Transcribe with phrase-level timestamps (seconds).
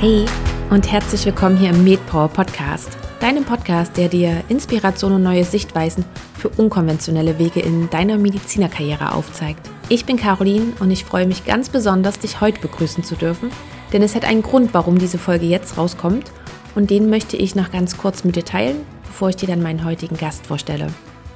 [0.00, 0.24] Hey
[0.70, 6.06] und herzlich willkommen hier im MedPower Podcast, deinem Podcast, der dir Inspiration und neue Sichtweisen
[6.38, 9.68] für unkonventionelle Wege in deiner Medizinerkarriere aufzeigt.
[9.90, 13.50] Ich bin Caroline und ich freue mich ganz besonders, dich heute begrüßen zu dürfen,
[13.92, 16.32] denn es hat einen Grund, warum diese Folge jetzt rauskommt
[16.74, 19.84] und den möchte ich noch ganz kurz mit dir teilen, bevor ich dir dann meinen
[19.84, 20.86] heutigen Gast vorstelle.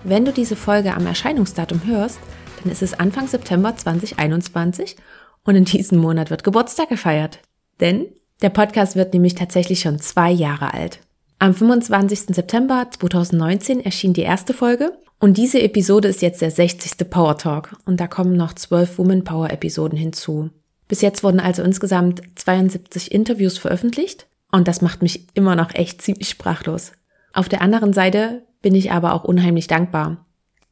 [0.04, 2.18] Wenn du diese Folge am Erscheinungsdatum hörst,
[2.62, 4.96] dann ist es Anfang September 2021
[5.44, 7.40] und in diesem Monat wird Geburtstag gefeiert.
[7.80, 8.06] Denn
[8.42, 11.00] der Podcast wird nämlich tatsächlich schon zwei Jahre alt.
[11.38, 12.34] Am 25.
[12.34, 17.08] September 2019 erschien die erste Folge und diese Episode ist jetzt der 60.
[17.10, 20.50] Power Talk und da kommen noch zwölf Woman Power Episoden hinzu.
[20.88, 26.02] Bis jetzt wurden also insgesamt 72 Interviews veröffentlicht und das macht mich immer noch echt
[26.02, 26.92] ziemlich sprachlos.
[27.32, 30.24] Auf der anderen Seite bin ich aber auch unheimlich dankbar.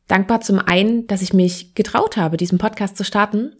[0.09, 3.57] Dankbar zum einen, dass ich mich getraut habe, diesen Podcast zu starten,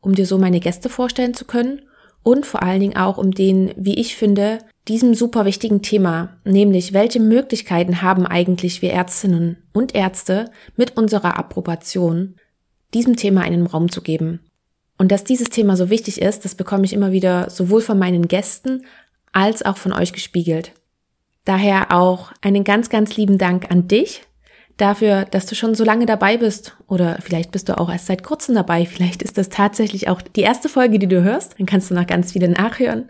[0.00, 1.82] um dir so meine Gäste vorstellen zu können
[2.22, 6.92] und vor allen Dingen auch um den, wie ich finde, diesem super wichtigen Thema, nämlich
[6.92, 12.36] welche Möglichkeiten haben eigentlich wir Ärztinnen und Ärzte mit unserer Approbation,
[12.94, 14.40] diesem Thema einen Raum zu geben.
[14.98, 18.28] Und dass dieses Thema so wichtig ist, das bekomme ich immer wieder sowohl von meinen
[18.28, 18.84] Gästen
[19.32, 20.72] als auch von euch gespiegelt.
[21.44, 24.22] Daher auch einen ganz, ganz lieben Dank an dich,
[24.76, 26.76] dafür, dass du schon so lange dabei bist.
[26.88, 28.86] Oder vielleicht bist du auch erst seit kurzem dabei.
[28.86, 31.58] Vielleicht ist das tatsächlich auch die erste Folge, die du hörst.
[31.58, 33.08] Dann kannst du noch ganz viele nachhören.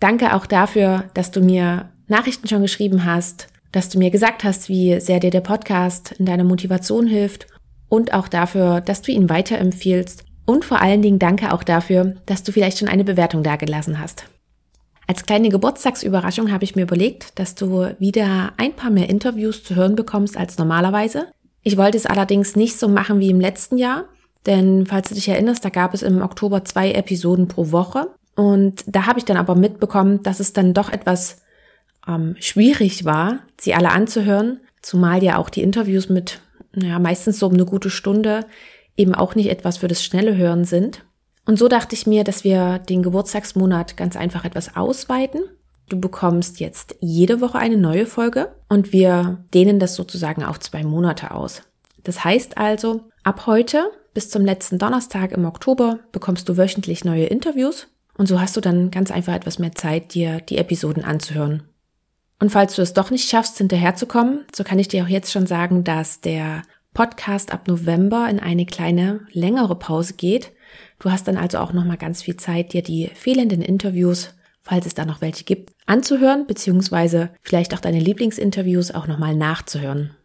[0.00, 4.68] Danke auch dafür, dass du mir Nachrichten schon geschrieben hast, dass du mir gesagt hast,
[4.68, 7.46] wie sehr dir der Podcast in deiner Motivation hilft
[7.88, 10.24] und auch dafür, dass du ihn weiterempfiehlst.
[10.46, 14.26] Und vor allen Dingen danke auch dafür, dass du vielleicht schon eine Bewertung dagelassen hast.
[15.06, 19.74] Als kleine Geburtstagsüberraschung habe ich mir überlegt, dass du wieder ein paar mehr Interviews zu
[19.74, 21.26] hören bekommst als normalerweise.
[21.62, 24.04] Ich wollte es allerdings nicht so machen wie im letzten Jahr,
[24.46, 28.08] denn falls du dich erinnerst, da gab es im Oktober zwei Episoden pro Woche.
[28.34, 31.42] Und da habe ich dann aber mitbekommen, dass es dann doch etwas
[32.06, 36.40] ähm, schwierig war, sie alle anzuhören, zumal ja auch die Interviews mit,
[36.74, 38.46] ja, meistens so um eine gute Stunde
[38.96, 41.04] eben auch nicht etwas für das schnelle Hören sind.
[41.46, 45.42] Und so dachte ich mir, dass wir den Geburtstagsmonat ganz einfach etwas ausweiten.
[45.88, 50.82] Du bekommst jetzt jede Woche eine neue Folge und wir dehnen das sozusagen auf zwei
[50.82, 51.62] Monate aus.
[52.02, 57.26] Das heißt also, ab heute bis zum letzten Donnerstag im Oktober bekommst du wöchentlich neue
[57.26, 61.64] Interviews und so hast du dann ganz einfach etwas mehr Zeit, dir die Episoden anzuhören.
[62.40, 65.46] Und falls du es doch nicht schaffst, hinterherzukommen, so kann ich dir auch jetzt schon
[65.46, 66.62] sagen, dass der
[66.92, 70.52] Podcast ab November in eine kleine, längere Pause geht,
[70.98, 74.94] Du hast dann also auch nochmal ganz viel Zeit, dir die fehlenden Interviews, falls es
[74.94, 80.16] da noch welche gibt, anzuhören, beziehungsweise vielleicht auch deine Lieblingsinterviews auch nochmal nachzuhören.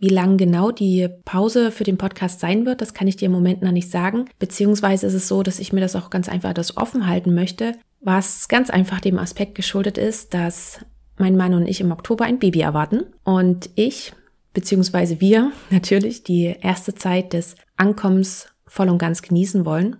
[0.00, 3.32] Wie lang genau die Pause für den Podcast sein wird, das kann ich dir im
[3.32, 4.26] Moment noch nicht sagen.
[4.38, 7.74] Beziehungsweise ist es so, dass ich mir das auch ganz einfach das offen halten möchte,
[8.00, 10.80] was ganz einfach dem Aspekt geschuldet ist, dass
[11.18, 14.12] mein Mann und ich im Oktober ein Baby erwarten und ich,
[14.54, 19.96] beziehungsweise wir natürlich die erste Zeit des Ankommens voll und ganz genießen wollen.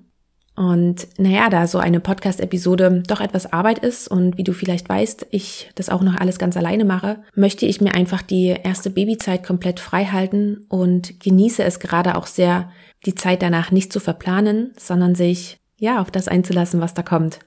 [0.58, 5.28] Und naja, da so eine Podcast-Episode doch etwas Arbeit ist und wie du vielleicht weißt,
[5.30, 9.46] ich das auch noch alles ganz alleine mache, möchte ich mir einfach die erste Babyzeit
[9.46, 12.72] komplett frei halten und genieße es gerade auch sehr,
[13.06, 17.38] die Zeit danach nicht zu verplanen, sondern sich ja auf das einzulassen, was da kommt.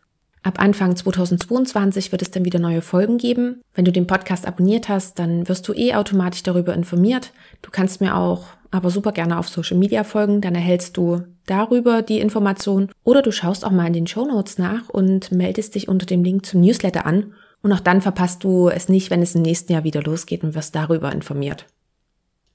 [0.44, 3.62] Ab Anfang 2022 wird es dann wieder neue Folgen geben.
[3.76, 7.34] Wenn du den Podcast abonniert hast, dann wirst du eh automatisch darüber informiert.
[7.62, 12.02] Du kannst mir auch aber super gerne auf Social Media folgen, dann erhältst du darüber
[12.02, 15.88] die Information oder du schaust auch mal in den Show Notes nach und meldest dich
[15.88, 19.36] unter dem Link zum Newsletter an und auch dann verpasst du es nicht, wenn es
[19.36, 21.66] im nächsten Jahr wieder losgeht und wirst darüber informiert.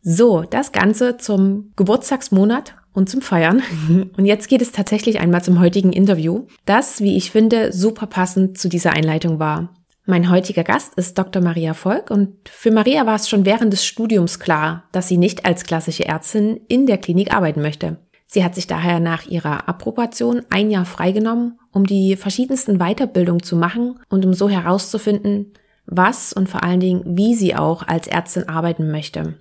[0.02, 3.62] So, das Ganze zum Geburtstagsmonat und zum Feiern.
[4.16, 8.56] Und jetzt geht es tatsächlich einmal zum heutigen Interview, das, wie ich finde, super passend
[8.56, 9.75] zu dieser Einleitung war.
[10.08, 11.42] Mein heutiger Gast ist Dr.
[11.42, 15.44] Maria Volk und für Maria war es schon während des Studiums klar, dass sie nicht
[15.44, 17.96] als klassische Ärztin in der Klinik arbeiten möchte.
[18.24, 23.56] Sie hat sich daher nach ihrer Approbation ein Jahr freigenommen, um die verschiedensten Weiterbildungen zu
[23.56, 25.54] machen und um so herauszufinden,
[25.86, 29.34] was und vor allen Dingen, wie sie auch als Ärztin arbeiten möchte.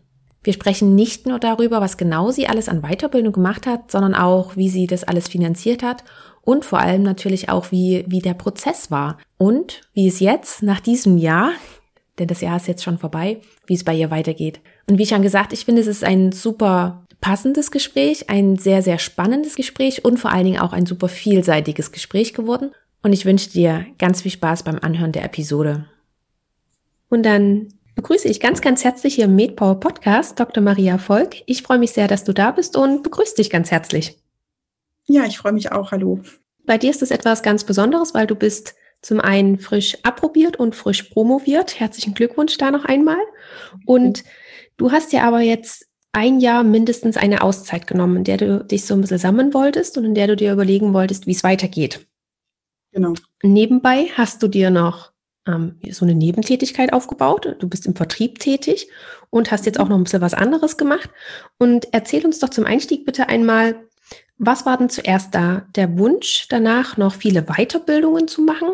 [0.43, 4.55] Wir sprechen nicht nur darüber, was genau sie alles an Weiterbildung gemacht hat, sondern auch,
[4.55, 6.03] wie sie das alles finanziert hat
[6.45, 10.79] und vor allem natürlich auch, wie, wie der Prozess war und wie es jetzt nach
[10.79, 11.51] diesem Jahr,
[12.19, 14.61] denn das Jahr ist jetzt schon vorbei, wie es bei ihr weitergeht.
[14.87, 18.99] Und wie schon gesagt, ich finde, es ist ein super passendes Gespräch, ein sehr, sehr
[18.99, 22.71] spannendes Gespräch und vor allen Dingen auch ein super vielseitiges Gespräch geworden.
[23.01, 25.85] Und ich wünsche dir ganz viel Spaß beim Anhören der Episode.
[27.09, 30.61] Und dann begrüße ich ganz, ganz herzlich hier im MedPower Podcast Dr.
[30.63, 31.37] Maria Volk.
[31.47, 34.17] Ich freue mich sehr, dass du da bist und begrüße dich ganz herzlich.
[35.07, 35.91] Ja, ich freue mich auch.
[35.91, 36.21] Hallo.
[36.65, 40.75] Bei dir ist es etwas ganz Besonderes, weil du bist zum einen frisch approbiert und
[40.75, 41.79] frisch promoviert.
[41.79, 43.21] Herzlichen Glückwunsch da noch einmal.
[43.85, 44.23] Und
[44.77, 48.85] du hast ja aber jetzt ein Jahr mindestens eine Auszeit genommen, in der du dich
[48.85, 52.07] so ein bisschen sammeln wolltest und in der du dir überlegen wolltest, wie es weitergeht.
[52.93, 53.13] Genau.
[53.43, 55.11] Nebenbei hast du dir noch
[55.45, 57.57] ähm, so eine Nebentätigkeit aufgebaut.
[57.59, 58.87] Du bist im Vertrieb tätig
[59.29, 61.09] und hast jetzt auch noch ein bisschen was anderes gemacht.
[61.59, 63.85] Und erzähl uns doch zum Einstieg bitte einmal,
[64.37, 65.65] was war denn zuerst da?
[65.75, 68.69] Der Wunsch danach, noch viele Weiterbildungen zu machen?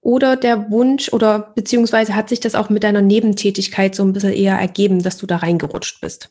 [0.00, 4.32] Oder der Wunsch oder beziehungsweise hat sich das auch mit deiner Nebentätigkeit so ein bisschen
[4.32, 6.30] eher ergeben, dass du da reingerutscht bist?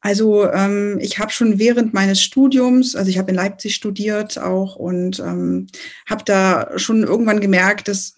[0.00, 4.76] Also ähm, ich habe schon während meines Studiums, also ich habe in Leipzig studiert auch
[4.76, 5.66] und ähm,
[6.08, 8.14] habe da schon irgendwann gemerkt, dass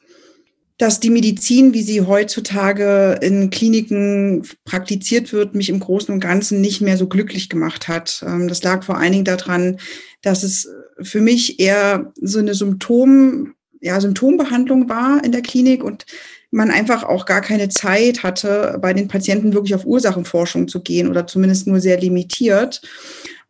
[0.81, 6.63] dass die Medizin, wie sie heutzutage in Kliniken praktiziert wird, mich im Großen und Ganzen
[6.63, 8.25] nicht mehr so glücklich gemacht hat.
[8.27, 9.79] Ähm, das lag vor allen Dingen daran,
[10.23, 10.71] dass es
[11.03, 16.07] für mich eher so eine Symptom, ja, Symptombehandlung war in der Klinik und
[16.51, 21.09] man einfach auch gar keine Zeit hatte, bei den Patienten wirklich auf Ursachenforschung zu gehen
[21.09, 22.81] oder zumindest nur sehr limitiert.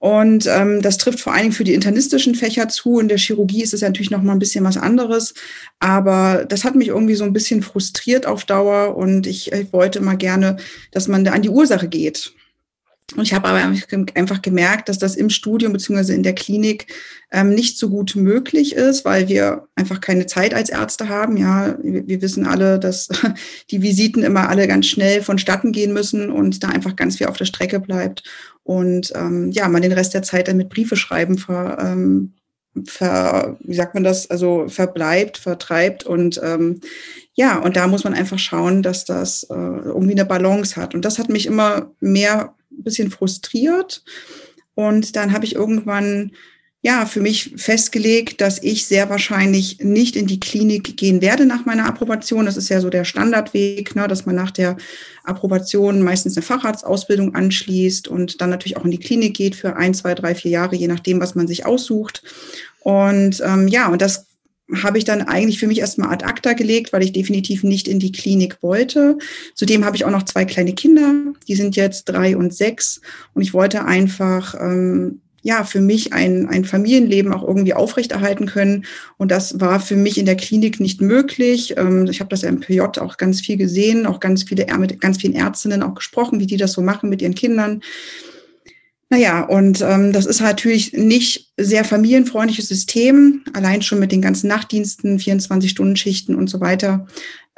[0.01, 2.99] Und ähm, das trifft vor allen Dingen für die internistischen Fächer zu.
[2.99, 5.35] In der Chirurgie ist es natürlich noch mal ein bisschen was anderes.
[5.79, 8.97] Aber das hat mich irgendwie so ein bisschen frustriert auf Dauer.
[8.97, 10.57] Und ich, ich wollte mal gerne,
[10.91, 12.33] dass man da an die Ursache geht.
[13.17, 13.75] Und ich habe aber
[14.15, 16.87] einfach gemerkt, dass das im Studium beziehungsweise in der Klinik
[17.33, 21.37] ähm, nicht so gut möglich ist, weil wir einfach keine Zeit als Ärzte haben.
[21.37, 23.09] Ja, wir, wir, wissen alle, dass
[23.71, 27.37] die Visiten immer alle ganz schnell vonstatten gehen müssen und da einfach ganz viel auf
[27.37, 28.23] der Strecke bleibt.
[28.63, 32.35] Und ähm, ja, man den Rest der Zeit dann mit Briefe schreiben ver, ähm,
[32.85, 36.81] ver, wie sagt man das, also verbleibt, vertreibt und ähm,
[37.35, 40.95] ja, und da muss man einfach schauen, dass das äh, irgendwie eine Balance hat.
[40.95, 44.05] Und das hat mich immer mehr ein bisschen frustriert.
[44.75, 46.33] Und dann habe ich irgendwann
[46.83, 51.67] ja, für mich festgelegt, dass ich sehr wahrscheinlich nicht in die Klinik gehen werde nach
[51.67, 52.47] meiner Approbation.
[52.47, 54.79] Das ist ja so der Standardweg, ne, dass man nach der
[55.25, 59.93] Approbation meistens eine Facharztausbildung anschließt und dann natürlich auch in die Klinik geht für ein,
[59.93, 62.23] zwei, drei, vier Jahre, je nachdem, was man sich aussucht.
[62.81, 64.27] Und ähm, ja, und das
[64.83, 67.99] habe ich dann eigentlich für mich erstmal ad acta gelegt, weil ich definitiv nicht in
[67.99, 69.19] die Klinik wollte.
[69.55, 71.13] Zudem habe ich auch noch zwei kleine Kinder,
[71.47, 73.03] die sind jetzt drei und sechs.
[73.35, 78.85] Und ich wollte einfach ähm, ja, für mich ein, ein Familienleben auch irgendwie aufrechterhalten können.
[79.17, 81.75] Und das war für mich in der Klinik nicht möglich.
[81.77, 85.01] Ähm, ich habe das ja im PJ auch ganz viel gesehen, auch ganz viele, mit
[85.01, 87.81] ganz vielen Ärztinnen auch gesprochen, wie die das so machen mit ihren Kindern.
[89.13, 94.47] Naja, und ähm, das ist natürlich nicht sehr familienfreundliches System, allein schon mit den ganzen
[94.47, 97.09] Nachtdiensten, 24-Stunden-Schichten und so weiter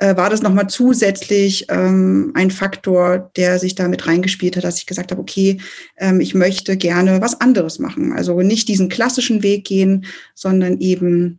[0.02, 4.78] äh, war das nochmal zusätzlich ähm, ein Faktor, der sich da mit reingespielt hat, dass
[4.78, 5.60] ich gesagt habe, okay,
[5.96, 8.12] ähm, ich möchte gerne was anderes machen.
[8.12, 10.04] Also nicht diesen klassischen Weg gehen,
[10.34, 11.38] sondern eben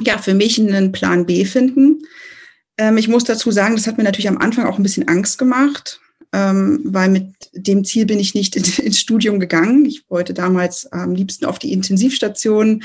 [0.00, 2.00] ja für mich einen Plan B finden.
[2.78, 5.36] Ähm, ich muss dazu sagen, das hat mir natürlich am Anfang auch ein bisschen Angst
[5.36, 6.00] gemacht,
[6.32, 9.84] ähm, weil mit dem Ziel bin ich nicht in, ins Studium gegangen.
[9.84, 12.82] Ich wollte damals am liebsten auf die Intensivstation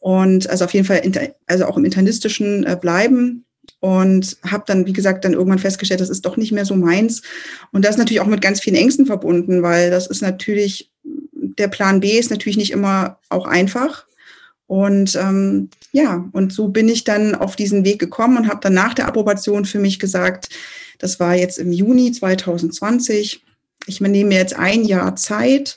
[0.00, 1.00] und also auf jeden Fall
[1.46, 3.44] also auch im internistischen äh, bleiben
[3.84, 7.20] und habe dann, wie gesagt, dann irgendwann festgestellt, das ist doch nicht mehr so meins.
[7.70, 11.68] Und das ist natürlich auch mit ganz vielen Ängsten verbunden, weil das ist natürlich, der
[11.68, 14.06] Plan B ist natürlich nicht immer auch einfach.
[14.66, 18.72] Und ähm, ja, und so bin ich dann auf diesen Weg gekommen und habe dann
[18.72, 20.48] nach der Approbation für mich gesagt,
[20.98, 23.44] das war jetzt im Juni 2020,
[23.84, 25.76] ich nehme mir jetzt ein Jahr Zeit,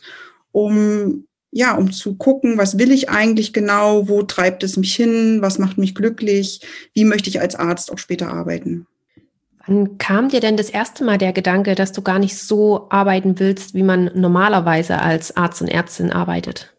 [0.54, 5.42] um ja, um zu gucken, was will ich eigentlich genau, wo treibt es mich hin,
[5.42, 6.62] was macht mich glücklich,
[6.94, 8.86] wie möchte ich als Arzt auch später arbeiten.
[9.66, 13.40] Wann kam dir denn das erste Mal der Gedanke, dass du gar nicht so arbeiten
[13.40, 16.74] willst, wie man normalerweise als Arzt und Ärztin arbeitet?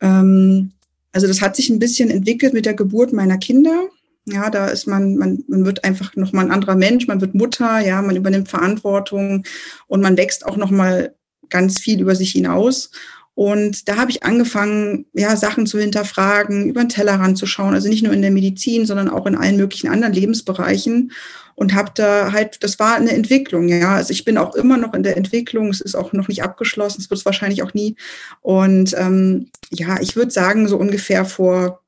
[0.00, 0.72] Ähm,
[1.12, 3.88] also das hat sich ein bisschen entwickelt mit der Geburt meiner Kinder.
[4.26, 7.80] Ja, da ist man, man, man wird einfach nochmal ein anderer Mensch, man wird Mutter,
[7.80, 9.44] ja, man übernimmt Verantwortung
[9.86, 11.14] und man wächst auch nochmal
[11.48, 12.90] ganz viel über sich hinaus.
[13.34, 17.88] Und da habe ich angefangen, ja, Sachen zu hinterfragen, über den Tellerrand zu schauen, also
[17.88, 21.12] nicht nur in der Medizin, sondern auch in allen möglichen anderen Lebensbereichen
[21.54, 23.94] und habe da halt, das war eine Entwicklung, ja.
[23.94, 27.00] Also ich bin auch immer noch in der Entwicklung, es ist auch noch nicht abgeschlossen,
[27.00, 27.96] es wird es wahrscheinlich auch nie.
[28.40, 31.80] Und ähm, ja, ich würde sagen, so ungefähr vor,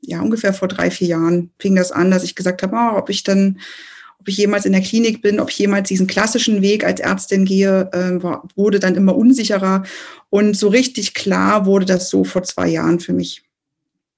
[0.00, 3.10] ja, ungefähr vor drei, vier Jahren fing das an, dass ich gesagt habe, oh, ob
[3.10, 3.58] ich dann
[4.20, 7.44] ob ich jemals in der Klinik bin, ob ich jemals diesen klassischen Weg als Ärztin
[7.44, 9.84] gehe, äh, war, wurde dann immer unsicherer.
[10.30, 13.42] Und so richtig klar wurde das so vor zwei Jahren für mich.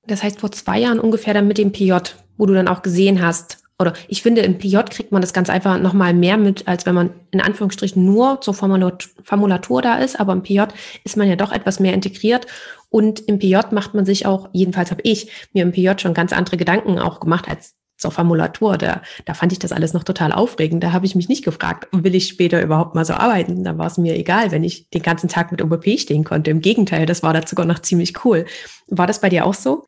[0.06, 1.92] Das heißt, vor zwei Jahren ungefähr dann mit dem PJ,
[2.36, 5.48] wo du dann auch gesehen hast, oder ich finde, im PJ kriegt man das ganz
[5.48, 10.20] einfach nochmal mehr mit, als wenn man in Anführungsstrichen nur zur Formulatur da ist.
[10.20, 10.64] Aber im PJ
[11.02, 12.46] ist man ja doch etwas mehr integriert.
[12.90, 16.34] Und im PJ macht man sich auch, jedenfalls habe ich mir im PJ schon ganz
[16.34, 20.32] andere Gedanken auch gemacht als zur Formulatur, da, da fand ich das alles noch total
[20.32, 20.82] aufregend.
[20.82, 23.62] Da habe ich mich nicht gefragt, will ich später überhaupt mal so arbeiten?
[23.62, 26.50] Da war es mir egal, wenn ich den ganzen Tag mit OBP stehen konnte.
[26.50, 28.46] Im Gegenteil, das war da sogar noch ziemlich cool.
[28.88, 29.84] War das bei dir auch so?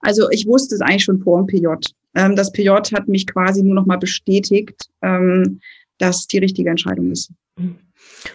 [0.00, 1.66] Also ich wusste es eigentlich schon vor dem PJ.
[2.14, 5.60] Ähm, das PJ hat mich quasi nur noch mal bestätigt, ähm,
[5.98, 7.30] dass die richtige Entscheidung ist.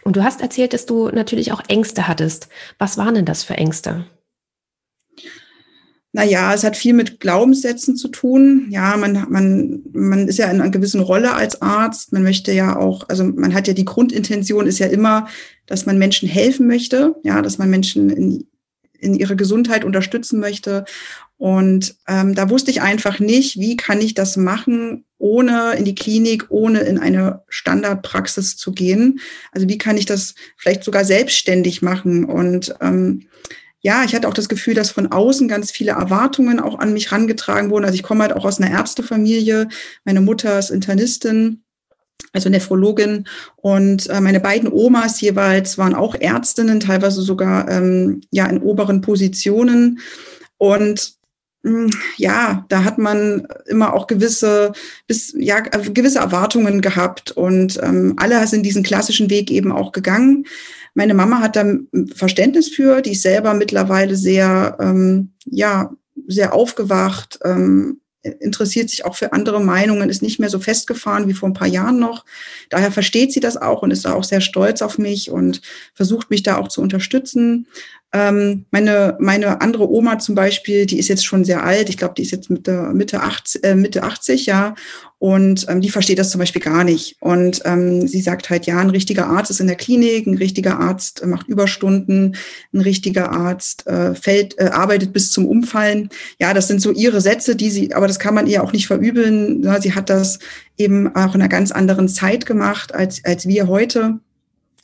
[0.04, 2.50] Und du hast erzählt, dass du natürlich auch Ängste hattest.
[2.78, 4.06] Was waren denn das für Ängste?
[6.16, 8.68] Naja, es hat viel mit Glaubenssätzen zu tun.
[8.70, 12.14] Ja, man, man, man ist ja in einer gewissen Rolle als Arzt.
[12.14, 15.28] Man möchte ja auch, also man hat ja die Grundintention ist ja immer,
[15.66, 18.48] dass man Menschen helfen möchte, ja, dass man Menschen in,
[18.98, 20.86] in ihre Gesundheit unterstützen möchte.
[21.36, 25.96] Und ähm, da wusste ich einfach nicht, wie kann ich das machen, ohne in die
[25.96, 29.20] Klinik, ohne in eine Standardpraxis zu gehen.
[29.52, 32.24] Also wie kann ich das vielleicht sogar selbstständig machen?
[32.24, 33.28] Und ähm,
[33.86, 37.12] ja, ich hatte auch das Gefühl, dass von außen ganz viele Erwartungen auch an mich
[37.12, 37.86] rangetragen wurden.
[37.86, 39.70] Also ich komme halt auch aus einer Ärztefamilie.
[40.06, 41.62] Meine Mutter ist Internistin,
[42.34, 43.28] also Nephrologin.
[43.58, 49.02] Und äh, meine beiden Omas jeweils waren auch Ärztinnen, teilweise sogar ähm, ja in oberen
[49.02, 50.00] Positionen.
[50.58, 51.14] Und
[51.64, 54.72] hm, ja, da hat man immer auch gewisse,
[55.06, 60.46] bis, ja, gewisse Erwartungen gehabt und ähm, alle sind diesen klassischen Weg eben auch gegangen.
[60.96, 61.66] Meine Mama hat da
[62.16, 65.92] Verständnis für, die ist selber mittlerweile sehr, ähm, ja,
[66.28, 68.00] sehr aufgewacht, ähm,
[68.40, 71.68] interessiert sich auch für andere Meinungen, ist nicht mehr so festgefahren wie vor ein paar
[71.68, 72.26] Jahren noch.
[72.70, 75.62] Daher versteht sie das auch und ist da auch sehr stolz auf mich und
[75.94, 77.68] versucht mich da auch zu unterstützen.
[78.16, 81.90] Ähm, meine, meine andere Oma zum Beispiel, die ist jetzt schon sehr alt.
[81.90, 84.74] Ich glaube, die ist jetzt Mitte, Mitte, 80, äh, Mitte 80, ja.
[85.18, 87.18] Und ähm, die versteht das zum Beispiel gar nicht.
[87.20, 90.80] Und ähm, sie sagt halt, ja, ein richtiger Arzt ist in der Klinik, ein richtiger
[90.80, 92.38] Arzt macht Überstunden,
[92.74, 96.08] ein richtiger Arzt äh, fällt, äh, arbeitet bis zum Umfallen.
[96.40, 98.88] Ja, das sind so ihre Sätze, die sie, aber das kann man ihr auch nicht
[98.88, 99.62] verübeln.
[99.62, 100.40] Ja, sie hat das
[100.78, 104.20] eben auch in einer ganz anderen Zeit gemacht als, als wir heute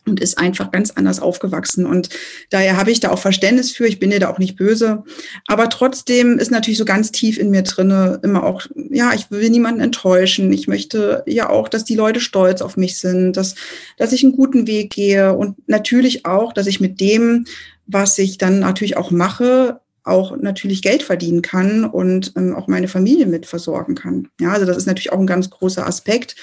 [0.05, 1.86] und ist einfach ganz anders aufgewachsen.
[1.86, 2.10] Und
[2.50, 3.86] daher habe ich da auch Verständnis für.
[3.88, 5.03] Ich bin ihr da auch nicht böse.
[5.48, 9.50] Aber trotzdem ist natürlich so ganz tief in mir drinne immer auch, ja, ich will
[9.50, 10.51] niemanden enttäuschen.
[10.53, 13.55] Ich möchte ja auch, dass die Leute stolz auf mich sind, dass,
[13.98, 17.46] dass ich einen guten Weg gehe und natürlich auch, dass ich mit dem,
[17.86, 22.88] was ich dann natürlich auch mache, auch natürlich Geld verdienen kann und ähm, auch meine
[22.88, 24.29] Familie mit versorgen kann.
[24.39, 26.36] Ja, also das ist natürlich auch ein ganz großer Aspekt.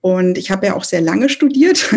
[0.00, 1.92] Und ich habe ja auch sehr lange studiert.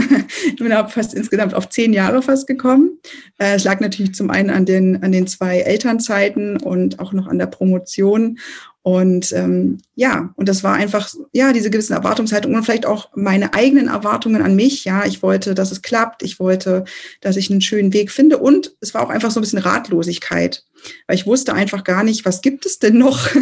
[0.45, 2.99] ich bin auch fast insgesamt auf zehn Jahre fast gekommen.
[3.37, 7.27] Äh, es lag natürlich zum einen an den, an den zwei Elternzeiten und auch noch
[7.27, 8.39] an der Promotion.
[8.83, 13.53] Und ähm, ja, und das war einfach, ja, diese gewissen Erwartungshaltungen und vielleicht auch meine
[13.53, 14.85] eigenen Erwartungen an mich.
[14.85, 16.23] Ja, ich wollte, dass es klappt.
[16.23, 16.85] Ich wollte,
[17.21, 18.39] dass ich einen schönen Weg finde.
[18.39, 20.63] Und es war auch einfach so ein bisschen Ratlosigkeit,
[21.07, 23.27] weil ich wusste einfach gar nicht, was gibt es denn noch?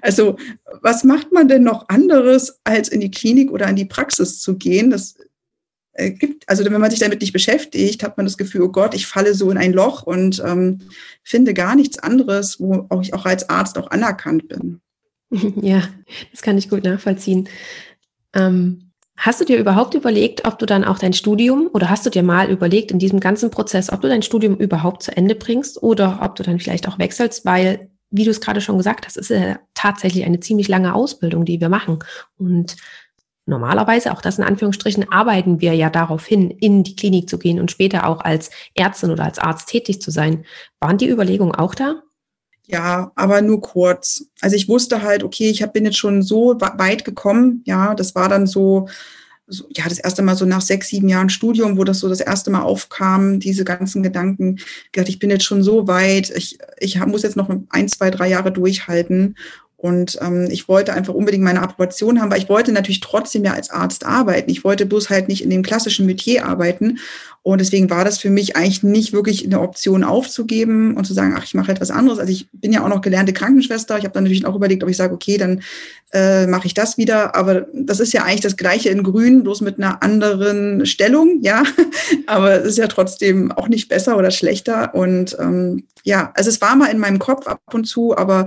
[0.00, 0.36] Also,
[0.80, 4.56] was macht man denn noch anderes, als in die Klinik oder in die Praxis zu
[4.56, 4.90] gehen?
[4.90, 5.14] Das
[5.92, 8.94] äh, gibt, also wenn man sich damit nicht beschäftigt, hat man das Gefühl, oh Gott,
[8.94, 10.80] ich falle so in ein Loch und ähm,
[11.22, 14.80] finde gar nichts anderes, wo auch ich auch als Arzt auch anerkannt bin.
[15.62, 15.88] Ja,
[16.30, 17.48] das kann ich gut nachvollziehen.
[18.34, 22.10] Ähm, hast du dir überhaupt überlegt, ob du dann auch dein Studium oder hast du
[22.10, 25.82] dir mal überlegt in diesem ganzen Prozess, ob du dein Studium überhaupt zu Ende bringst
[25.82, 29.16] oder ob du dann vielleicht auch wechselst, weil, wie du es gerade schon gesagt hast,
[29.16, 31.98] ist ja tatsächlich eine ziemlich lange Ausbildung, die wir machen.
[32.36, 32.76] Und
[33.46, 37.60] normalerweise, auch das in Anführungsstrichen, arbeiten wir ja darauf hin, in die Klinik zu gehen
[37.60, 40.44] und später auch als Ärztin oder als Arzt tätig zu sein.
[40.80, 42.02] Waren die Überlegungen auch da?
[42.72, 44.24] Ja, aber nur kurz.
[44.40, 47.62] Also ich wusste halt, okay, ich bin jetzt schon so weit gekommen.
[47.66, 48.88] Ja, das war dann so,
[49.46, 52.20] so, ja, das erste Mal so nach sechs, sieben Jahren Studium, wo das so das
[52.20, 54.56] erste Mal aufkam, diese ganzen Gedanken.
[54.56, 58.10] Ich dachte, ich bin jetzt schon so weit, ich, ich muss jetzt noch ein, zwei,
[58.10, 59.36] drei Jahre durchhalten.
[59.76, 63.52] Und ähm, ich wollte einfach unbedingt meine Approbation haben, weil ich wollte natürlich trotzdem ja
[63.52, 64.48] als Arzt arbeiten.
[64.50, 67.00] Ich wollte bloß halt nicht in dem klassischen Metier arbeiten.
[67.44, 71.34] Und deswegen war das für mich eigentlich nicht wirklich eine Option aufzugeben und zu sagen,
[71.36, 72.20] ach, ich mache etwas anderes.
[72.20, 73.98] Also ich bin ja auch noch gelernte Krankenschwester.
[73.98, 75.60] Ich habe dann natürlich auch überlegt, ob ich sage, okay, dann
[76.12, 77.34] äh, mache ich das wieder.
[77.34, 81.64] Aber das ist ja eigentlich das Gleiche in Grün, bloß mit einer anderen Stellung, ja.
[82.28, 84.94] Aber es ist ja trotzdem auch nicht besser oder schlechter.
[84.94, 88.46] Und ähm, ja, also es war mal in meinem Kopf ab und zu, aber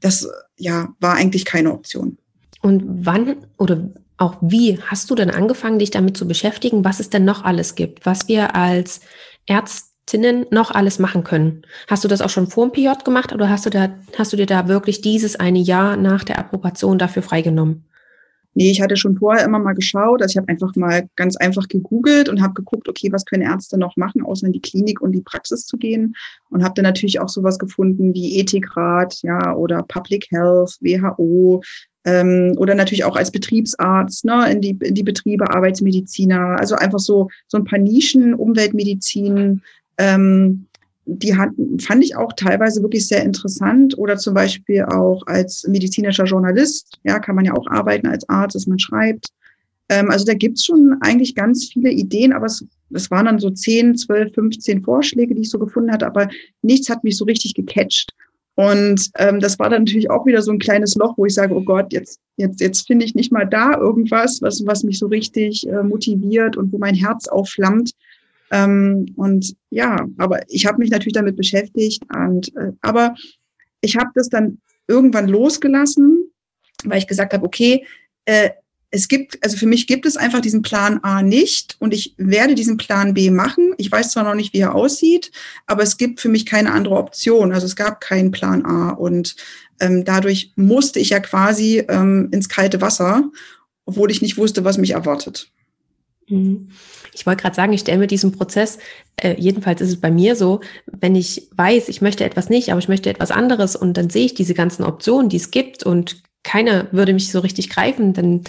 [0.00, 2.16] das ja war eigentlich keine Option.
[2.62, 7.10] Und wann oder auch wie hast du denn angefangen, dich damit zu beschäftigen, was es
[7.10, 9.00] denn noch alles gibt, was wir als
[9.46, 11.62] Ärztinnen noch alles machen können?
[11.88, 14.36] Hast du das auch schon vor dem PJ gemacht oder hast du da, hast du
[14.36, 17.84] dir da wirklich dieses eine Jahr nach der Approbation dafür freigenommen?
[18.58, 20.22] Nee, ich hatte schon vorher immer mal geschaut.
[20.22, 23.76] Also ich habe einfach mal ganz einfach gegoogelt und habe geguckt, okay, was können Ärzte
[23.76, 26.14] noch machen, außer in die Klinik und die Praxis zu gehen.
[26.48, 31.60] Und habe dann natürlich auch sowas gefunden wie Ethikrat, ja, oder Public Health, WHO,
[32.06, 37.00] ähm, oder natürlich auch als Betriebsarzt ne, in, die, in die Betriebe, Arbeitsmediziner, also einfach
[37.00, 39.60] so, so ein paar Nischen, Umweltmedizin,
[39.98, 40.66] ähm,
[41.04, 46.24] die hat, fand ich auch teilweise wirklich sehr interessant oder zum Beispiel auch als medizinischer
[46.24, 49.28] Journalist, ja, kann man ja auch arbeiten als Arzt, dass man schreibt.
[49.88, 53.50] Ähm, also da gibt's schon eigentlich ganz viele Ideen, aber es, es waren dann so
[53.50, 56.28] 10, 12, 15 Vorschläge, die ich so gefunden hatte, aber
[56.62, 58.12] nichts hat mich so richtig gecatcht.
[58.56, 61.54] Und ähm, das war dann natürlich auch wieder so ein kleines Loch, wo ich sage,
[61.54, 65.06] oh Gott, jetzt, jetzt, jetzt finde ich nicht mal da irgendwas, was, was mich so
[65.06, 67.92] richtig äh, motiviert und wo mein Herz aufflammt.
[68.50, 72.02] Ähm, und ja, aber ich habe mich natürlich damit beschäftigt.
[72.14, 73.14] Und, äh, aber
[73.82, 74.58] ich habe das dann
[74.88, 76.30] irgendwann losgelassen,
[76.84, 77.84] weil ich gesagt habe, okay,
[78.24, 78.50] äh,
[78.90, 82.54] es gibt, also für mich gibt es einfach diesen Plan A nicht und ich werde
[82.54, 83.74] diesen Plan B machen.
[83.78, 85.32] Ich weiß zwar noch nicht, wie er aussieht,
[85.66, 87.52] aber es gibt für mich keine andere Option.
[87.52, 89.36] Also es gab keinen Plan A und
[89.80, 93.24] ähm, dadurch musste ich ja quasi ähm, ins kalte Wasser,
[93.84, 95.50] obwohl ich nicht wusste, was mich erwartet.
[96.28, 96.68] Mhm.
[97.12, 98.78] Ich wollte gerade sagen, ich stelle mir diesen Prozess,
[99.16, 102.78] äh, jedenfalls ist es bei mir so, wenn ich weiß, ich möchte etwas nicht, aber
[102.78, 106.22] ich möchte etwas anderes und dann sehe ich diese ganzen Optionen, die es gibt und
[106.42, 108.42] keine würde mich so richtig greifen, dann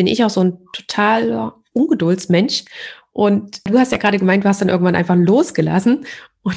[0.00, 2.64] bin ich auch so ein totaler Ungeduldsmensch.
[3.12, 6.06] Und du hast ja gerade gemeint, du hast dann irgendwann einfach losgelassen
[6.40, 6.56] und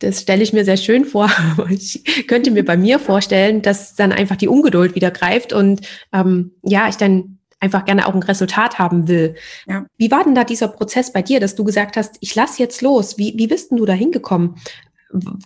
[0.00, 1.30] das stelle ich mir sehr schön vor.
[1.70, 6.50] Ich könnte mir bei mir vorstellen, dass dann einfach die Ungeduld wieder greift und ähm,
[6.62, 9.36] ja, ich dann einfach gerne auch ein Resultat haben will.
[9.66, 9.86] Ja.
[9.96, 12.82] Wie war denn da dieser Prozess bei dir, dass du gesagt hast, ich lass jetzt
[12.82, 13.16] los?
[13.16, 14.56] Wie, wie bist denn du da hingekommen?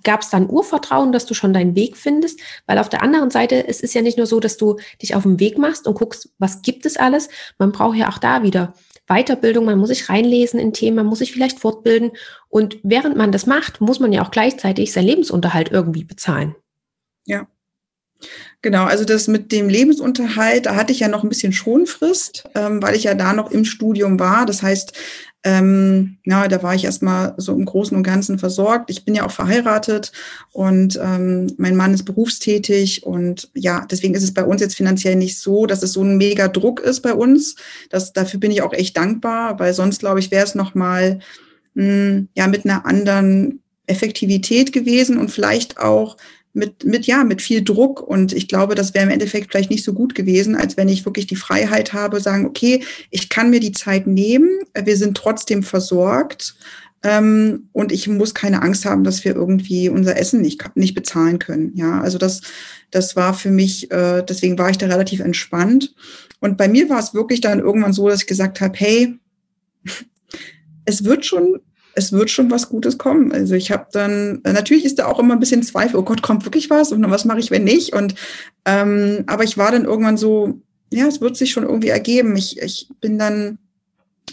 [0.02, 2.40] Gab es dann Urvertrauen, dass du schon deinen Weg findest?
[2.66, 5.24] Weil auf der anderen Seite, es ist ja nicht nur so, dass du dich auf
[5.24, 7.28] den Weg machst und guckst, was gibt es alles.
[7.58, 8.74] Man braucht ja auch da wieder
[9.08, 12.12] Weiterbildung, man muss sich reinlesen in Themen, man muss sich vielleicht fortbilden.
[12.48, 16.54] Und während man das macht, muss man ja auch gleichzeitig seinen Lebensunterhalt irgendwie bezahlen.
[17.24, 17.46] Ja,
[18.62, 22.82] Genau, also das mit dem Lebensunterhalt, da hatte ich ja noch ein bisschen Schonfrist, ähm,
[22.82, 24.46] weil ich ja da noch im Studium war.
[24.46, 24.92] Das heißt,
[25.46, 28.90] ähm, ja, da war ich erstmal so im Großen und Ganzen versorgt.
[28.90, 30.10] Ich bin ja auch verheiratet
[30.50, 35.14] und ähm, mein Mann ist berufstätig und ja, deswegen ist es bei uns jetzt finanziell
[35.14, 37.54] nicht so, dass es so ein mega Druck ist bei uns.
[37.90, 41.20] Das, dafür bin ich auch echt dankbar, weil sonst glaube ich, wäre es nochmal
[41.76, 46.16] hm, ja mit einer anderen Effektivität gewesen und vielleicht auch
[46.56, 48.00] mit, mit, ja, mit viel Druck.
[48.00, 51.04] Und ich glaube, das wäre im Endeffekt vielleicht nicht so gut gewesen, als wenn ich
[51.04, 55.62] wirklich die Freiheit habe, sagen, okay, ich kann mir die Zeit nehmen, wir sind trotzdem
[55.62, 56.56] versorgt.
[57.02, 61.38] Ähm, und ich muss keine Angst haben, dass wir irgendwie unser Essen nicht, nicht bezahlen
[61.38, 61.72] können.
[61.76, 62.40] Ja, also das,
[62.90, 65.94] das war für mich, äh, deswegen war ich da relativ entspannt.
[66.40, 69.18] Und bei mir war es wirklich dann irgendwann so, dass ich gesagt habe, hey,
[70.86, 71.60] es wird schon
[71.96, 73.32] es wird schon was Gutes kommen.
[73.32, 76.44] Also ich habe dann, natürlich ist da auch immer ein bisschen Zweifel, oh Gott, kommt
[76.44, 77.94] wirklich was und was mache ich, wenn nicht?
[77.94, 78.14] Und
[78.66, 80.60] ähm, aber ich war dann irgendwann so,
[80.92, 82.36] ja, es wird sich schon irgendwie ergeben.
[82.36, 83.58] Ich, ich bin dann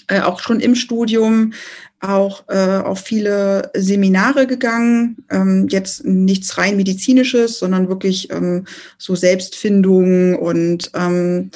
[0.10, 1.54] äh, auch schon im Studium
[2.02, 5.26] auch äh, auf viele Seminare gegangen.
[5.32, 8.65] Ähm, jetzt nichts rein medizinisches, sondern wirklich ähm,
[8.97, 11.49] so Selbstfindung und ähm,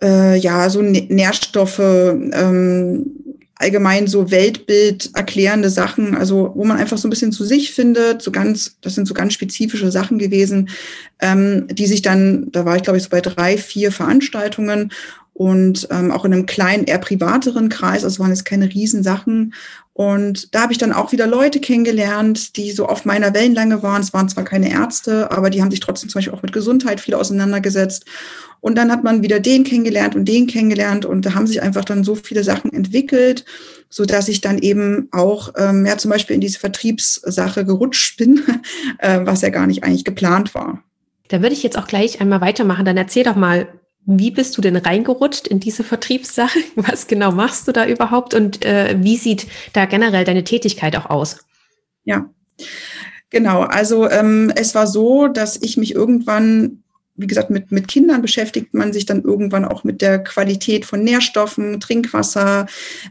[0.00, 3.21] äh, ja, so Nährstoffe, ähm,
[3.62, 8.20] allgemein so Weltbild erklärende Sachen, also wo man einfach so ein bisschen zu sich findet,
[8.20, 10.68] so ganz, das sind so ganz spezifische Sachen gewesen,
[11.20, 14.92] ähm, die sich dann, da war ich glaube ich so bei drei, vier Veranstaltungen
[15.34, 19.54] und ähm, auch in einem kleinen, eher privateren Kreis, also waren jetzt keine Riesensachen.
[19.94, 24.02] Und da habe ich dann auch wieder Leute kennengelernt, die so auf meiner Wellenlänge waren.
[24.02, 27.00] Es waren zwar keine Ärzte, aber die haben sich trotzdem zum Beispiel auch mit Gesundheit
[27.00, 28.04] viel auseinandergesetzt.
[28.62, 31.84] Und dann hat man wieder den kennengelernt und den kennengelernt und da haben sich einfach
[31.84, 33.44] dann so viele Sachen entwickelt,
[33.90, 38.40] so dass ich dann eben auch ähm, ja zum Beispiel in diese Vertriebssache gerutscht bin,
[38.98, 40.84] äh, was ja gar nicht eigentlich geplant war.
[41.26, 42.84] Da würde ich jetzt auch gleich einmal weitermachen.
[42.84, 43.66] Dann erzähl doch mal,
[44.06, 46.60] wie bist du denn reingerutscht in diese Vertriebssache?
[46.76, 51.10] Was genau machst du da überhaupt und äh, wie sieht da generell deine Tätigkeit auch
[51.10, 51.38] aus?
[52.04, 52.30] Ja,
[53.30, 53.62] genau.
[53.62, 56.81] Also ähm, es war so, dass ich mich irgendwann
[57.22, 61.02] wie gesagt, mit, mit Kindern beschäftigt man sich dann irgendwann auch mit der Qualität von
[61.02, 62.66] Nährstoffen, Trinkwasser,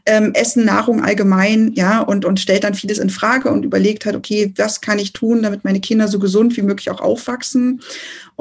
[0.06, 4.15] ähm, Essen, Nahrung allgemein, ja, und, und stellt dann vieles in Frage und überlegt halt,
[4.15, 7.82] okay, was kann ich tun, damit meine Kinder so gesund wie möglich auch aufwachsen.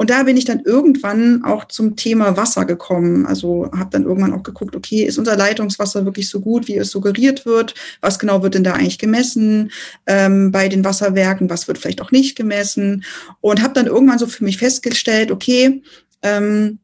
[0.01, 3.27] Und da bin ich dann irgendwann auch zum Thema Wasser gekommen.
[3.27, 6.89] Also habe dann irgendwann auch geguckt, okay, ist unser Leitungswasser wirklich so gut, wie es
[6.89, 7.75] suggeriert wird?
[8.01, 9.71] Was genau wird denn da eigentlich gemessen
[10.07, 11.51] ähm, bei den Wasserwerken?
[11.51, 13.03] Was wird vielleicht auch nicht gemessen?
[13.41, 15.83] Und habe dann irgendwann so für mich festgestellt, okay,
[16.23, 16.79] ähm,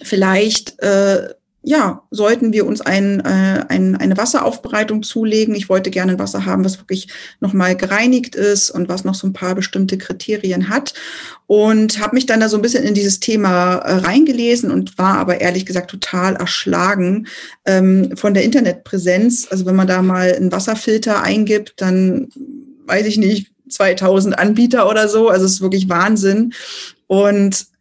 [0.00, 1.28] vielleicht äh,
[1.64, 5.54] ja, sollten wir uns ein, äh, ein, eine Wasseraufbereitung zulegen.
[5.54, 7.06] Ich wollte gerne ein Wasser haben, was wirklich
[7.40, 10.92] nochmal gereinigt ist und was noch so ein paar bestimmte Kriterien hat.
[11.46, 15.18] Und habe mich dann da so ein bisschen in dieses Thema äh, reingelesen und war
[15.18, 17.28] aber ehrlich gesagt total erschlagen
[17.64, 19.46] ähm, von der Internetpräsenz.
[19.50, 22.28] Also wenn man da mal einen Wasserfilter eingibt, dann
[22.86, 25.28] weiß ich nicht, 2000 Anbieter oder so.
[25.28, 26.52] Also es ist wirklich Wahnsinn.
[27.06, 27.71] Und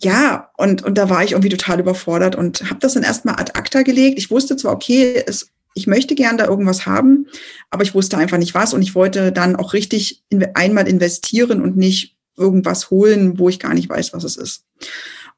[0.00, 3.52] ja, und, und da war ich irgendwie total überfordert und habe das dann erstmal ad
[3.54, 4.18] acta gelegt.
[4.18, 7.26] Ich wusste zwar, okay, es, ich möchte gern da irgendwas haben,
[7.70, 11.62] aber ich wusste einfach nicht was und ich wollte dann auch richtig in, einmal investieren
[11.62, 14.64] und nicht irgendwas holen, wo ich gar nicht weiß, was es ist.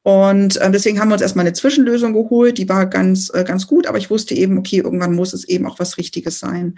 [0.03, 3.67] Und äh, deswegen haben wir uns erstmal eine Zwischenlösung geholt, die war ganz, äh, ganz
[3.67, 6.77] gut, aber ich wusste eben, okay, irgendwann muss es eben auch was Richtiges sein.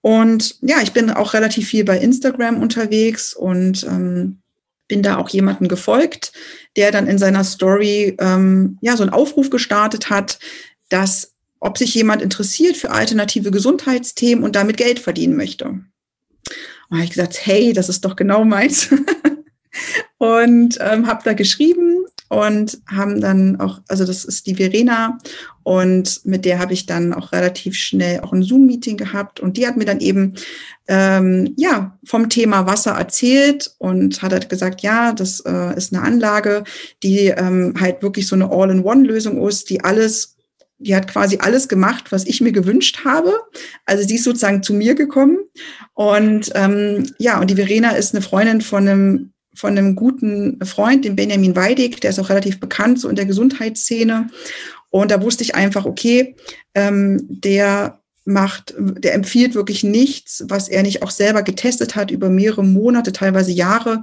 [0.00, 4.40] Und ja, ich bin auch relativ viel bei Instagram unterwegs und ähm,
[4.88, 6.32] bin da auch jemanden gefolgt,
[6.76, 10.38] der dann in seiner Story ähm, ja so einen Aufruf gestartet hat,
[10.88, 15.64] dass ob sich jemand interessiert für alternative Gesundheitsthemen und damit Geld verdienen möchte.
[15.66, 15.86] Und
[16.90, 18.90] da habe ich gesagt, hey, das ist doch genau meins.
[20.18, 21.93] und ähm, habe da geschrieben
[22.28, 25.18] und haben dann auch, also das ist die Verena
[25.62, 29.66] und mit der habe ich dann auch relativ schnell auch ein Zoom-Meeting gehabt und die
[29.66, 30.34] hat mir dann eben
[30.88, 36.02] ähm, ja vom Thema Wasser erzählt und hat halt gesagt, ja, das äh, ist eine
[36.02, 36.64] Anlage,
[37.02, 40.34] die ähm, halt wirklich so eine All-in-One-Lösung ist, die alles
[40.78, 43.32] die hat quasi alles gemacht, was ich mir gewünscht habe.
[43.86, 45.38] Also sie ist sozusagen zu mir gekommen.
[45.94, 51.04] Und ähm, ja, und die Verena ist eine Freundin von einem von einem guten Freund,
[51.04, 54.28] dem Benjamin Weidig, der ist auch relativ bekannt so in der Gesundheitsszene.
[54.90, 56.36] Und da wusste ich einfach, okay,
[56.74, 62.30] ähm, der macht, der empfiehlt wirklich nichts, was er nicht auch selber getestet hat über
[62.30, 64.02] mehrere Monate, teilweise Jahre.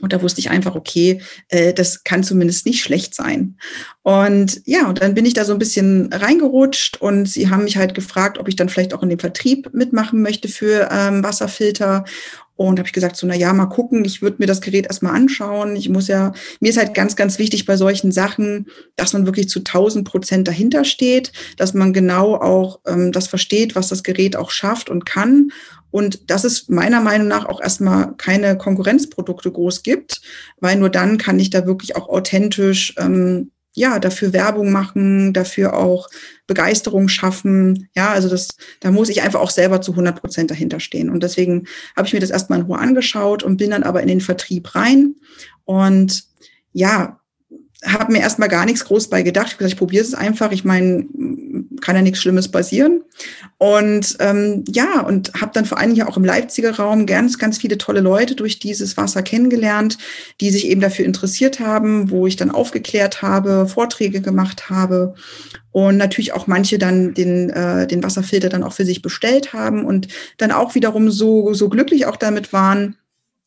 [0.00, 3.56] Und da wusste ich einfach, okay, äh, das kann zumindest nicht schlecht sein.
[4.02, 7.76] Und ja, und dann bin ich da so ein bisschen reingerutscht und sie haben mich
[7.76, 12.04] halt gefragt, ob ich dann vielleicht auch in dem Vertrieb mitmachen möchte für ähm, Wasserfilter.
[12.56, 15.14] Und habe ich gesagt, so, na ja, mal gucken, ich würde mir das Gerät erstmal
[15.14, 15.74] anschauen.
[15.74, 19.48] Ich muss ja, mir ist halt ganz, ganz wichtig bei solchen Sachen, dass man wirklich
[19.48, 24.36] zu 1000 Prozent dahinter steht, dass man genau auch ähm, das versteht, was das Gerät
[24.36, 25.50] auch schafft und kann.
[25.90, 30.22] Und dass es meiner Meinung nach auch erstmal keine Konkurrenzprodukte groß gibt,
[30.58, 35.76] weil nur dann kann ich da wirklich auch authentisch ähm, ja, dafür Werbung machen, dafür
[35.76, 36.08] auch
[36.46, 37.88] Begeisterung schaffen.
[37.94, 38.48] Ja, also das,
[38.80, 41.10] da muss ich einfach auch selber zu 100 Prozent dahinter stehen.
[41.10, 44.08] Und deswegen habe ich mir das erstmal in Ruhe angeschaut und bin dann aber in
[44.08, 45.16] den Vertrieb rein.
[45.64, 46.24] Und
[46.72, 47.20] ja,
[47.84, 49.46] habe mir erstmal gar nichts groß bei gedacht.
[49.46, 50.52] Ich habe gesagt, ich probiere es einfach.
[50.52, 51.06] Ich meine,
[51.80, 53.02] kann ja nichts Schlimmes passieren.
[53.58, 57.58] Und ähm, ja, und habe dann vor allem ja auch im Leipziger Raum ganz, ganz
[57.58, 59.98] viele tolle Leute durch dieses Wasser kennengelernt,
[60.40, 65.14] die sich eben dafür interessiert haben, wo ich dann aufgeklärt habe, Vorträge gemacht habe
[65.72, 69.84] und natürlich auch manche dann den, äh, den Wasserfilter dann auch für sich bestellt haben
[69.84, 72.96] und dann auch wiederum so, so glücklich auch damit waren.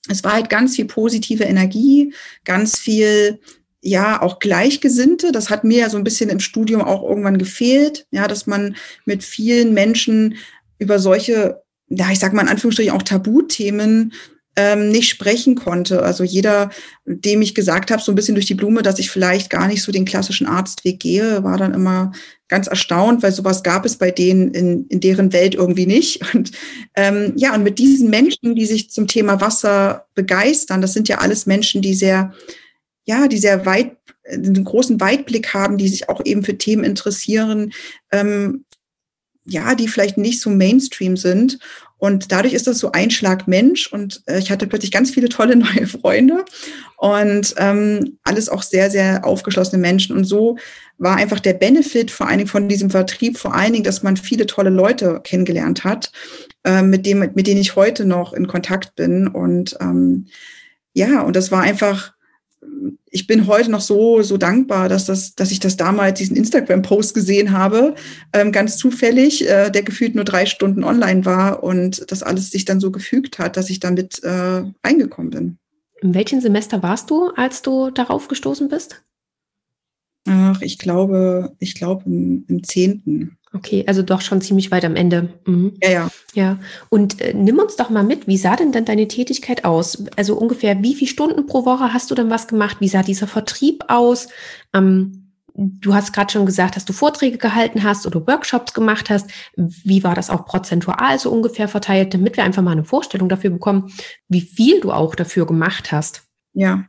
[0.09, 2.13] Es war halt ganz viel positive Energie,
[2.45, 3.39] ganz viel
[3.81, 5.31] ja auch Gleichgesinnte.
[5.31, 8.75] Das hat mir ja so ein bisschen im Studium auch irgendwann gefehlt, ja, dass man
[9.05, 10.35] mit vielen Menschen
[10.79, 14.13] über solche, ja, ich sag mal in Anführungsstrichen auch Tabuthemen
[14.57, 16.01] ähm, nicht sprechen konnte.
[16.01, 16.71] Also jeder,
[17.05, 19.83] dem ich gesagt habe, so ein bisschen durch die Blume, dass ich vielleicht gar nicht
[19.83, 22.11] so den klassischen Arztweg gehe, war dann immer
[22.47, 26.21] ganz erstaunt, weil sowas gab es bei denen in, in deren Welt irgendwie nicht.
[26.33, 26.51] Und
[26.95, 31.19] ähm, ja, und mit diesen Menschen, die sich zum Thema Wasser begeistern, das sind ja
[31.19, 32.33] alles Menschen, die sehr
[33.07, 33.97] ja, die sehr weit,
[34.29, 37.71] einen großen Weitblick haben, die sich auch eben für Themen interessieren,
[38.11, 38.65] ähm,
[39.45, 41.57] ja, die vielleicht nicht so Mainstream sind.
[41.99, 45.29] Und dadurch ist das so ein Schlag Mensch und äh, ich hatte plötzlich ganz viele
[45.29, 46.43] tolle neue Freunde
[46.97, 50.15] und ähm, alles auch sehr, sehr aufgeschlossene Menschen.
[50.15, 50.57] Und so
[50.97, 54.17] war einfach der Benefit vor allen Dingen von diesem Vertrieb, vor allen Dingen, dass man
[54.17, 56.11] viele tolle Leute kennengelernt hat,
[56.65, 59.29] äh, mit, dem, mit denen ich heute noch in Kontakt bin.
[59.29, 60.27] Und ähm,
[60.93, 62.16] ja, und das war einfach
[63.09, 67.13] ich bin heute noch so, so dankbar, dass, das, dass ich das damals, diesen Instagram-Post
[67.13, 67.95] gesehen habe,
[68.33, 72.65] ähm, ganz zufällig, äh, der gefühlt nur drei Stunden online war und das alles sich
[72.65, 75.57] dann so gefügt hat, dass ich damit äh, reingekommen bin.
[76.01, 79.03] In welchem Semester warst du, als du darauf gestoßen bist?
[80.27, 83.37] Ach, ich glaube, ich glaube im, im zehnten.
[83.53, 85.29] Okay, also doch schon ziemlich weit am Ende.
[85.45, 85.73] Mhm.
[85.81, 86.09] Ja, ja.
[86.33, 86.59] Ja.
[86.89, 90.03] Und äh, nimm uns doch mal mit, wie sah denn dann deine Tätigkeit aus?
[90.15, 92.77] Also ungefähr wie viele Stunden pro Woche hast du denn was gemacht?
[92.79, 94.27] Wie sah dieser Vertrieb aus?
[94.73, 99.29] Ähm, du hast gerade schon gesagt, dass du Vorträge gehalten hast oder Workshops gemacht hast.
[99.55, 103.49] Wie war das auch prozentual so ungefähr verteilt, damit wir einfach mal eine Vorstellung dafür
[103.49, 103.91] bekommen,
[104.27, 106.26] wie viel du auch dafür gemacht hast?
[106.59, 106.85] Ja,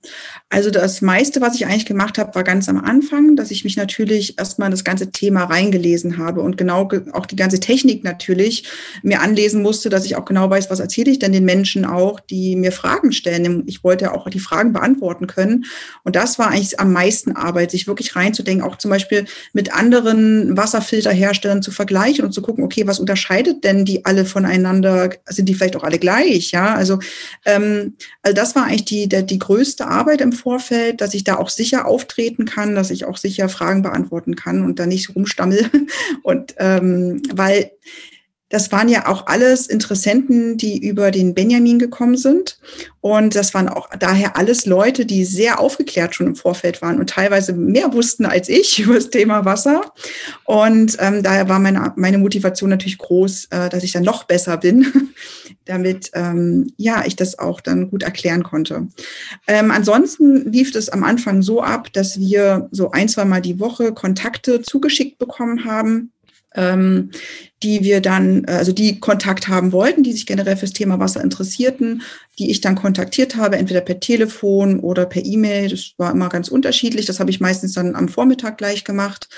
[0.48, 3.76] also das meiste, was ich eigentlich gemacht habe, war ganz am Anfang, dass ich mich
[3.76, 8.66] natürlich erstmal das ganze Thema reingelesen habe und genau auch die ganze Technik natürlich
[9.02, 12.18] mir anlesen musste, dass ich auch genau weiß, was erzähle ich denn den Menschen auch,
[12.18, 13.64] die mir Fragen stellen.
[13.66, 15.66] Ich wollte ja auch die Fragen beantworten können.
[16.02, 20.56] Und das war eigentlich am meisten Arbeit, sich wirklich reinzudenken, auch zum Beispiel mit anderen
[20.56, 25.10] Wasserfilterherstellern zu vergleichen und zu gucken, okay, was unterscheidet denn die alle voneinander?
[25.26, 26.52] Sind die vielleicht auch alle gleich?
[26.52, 27.00] Ja, also,
[27.44, 31.24] ähm, also das war eigentlich die, der, die größte größte Arbeit im Vorfeld, dass ich
[31.24, 35.16] da auch sicher auftreten kann, dass ich auch sicher Fragen beantworten kann und da nicht
[35.16, 35.68] rumstammel.
[36.22, 37.72] Und ähm, weil
[38.48, 42.58] das waren ja auch alles Interessenten, die über den Benjamin gekommen sind.
[43.00, 47.10] Und das waren auch daher alles Leute, die sehr aufgeklärt schon im Vorfeld waren und
[47.10, 49.92] teilweise mehr wussten als ich über das Thema Wasser.
[50.44, 54.56] Und ähm, daher war meine, meine Motivation natürlich groß, äh, dass ich dann noch besser
[54.56, 55.12] bin,
[55.66, 58.88] damit ähm, ja ich das auch dann gut erklären konnte.
[59.46, 63.60] Ähm, ansonsten lief es am Anfang so ab, dass wir so ein, zwei Mal die
[63.60, 66.12] Woche Kontakte zugeschickt bekommen haben
[66.54, 67.10] ähm,
[67.62, 71.22] die wir dann, äh, also die Kontakt haben wollten, die sich generell fürs Thema Wasser
[71.22, 72.02] interessierten,
[72.38, 75.68] die ich dann kontaktiert habe, entweder per Telefon oder per E-Mail.
[75.68, 77.06] Das war immer ganz unterschiedlich.
[77.06, 79.28] Das habe ich meistens dann am Vormittag gleich gemacht.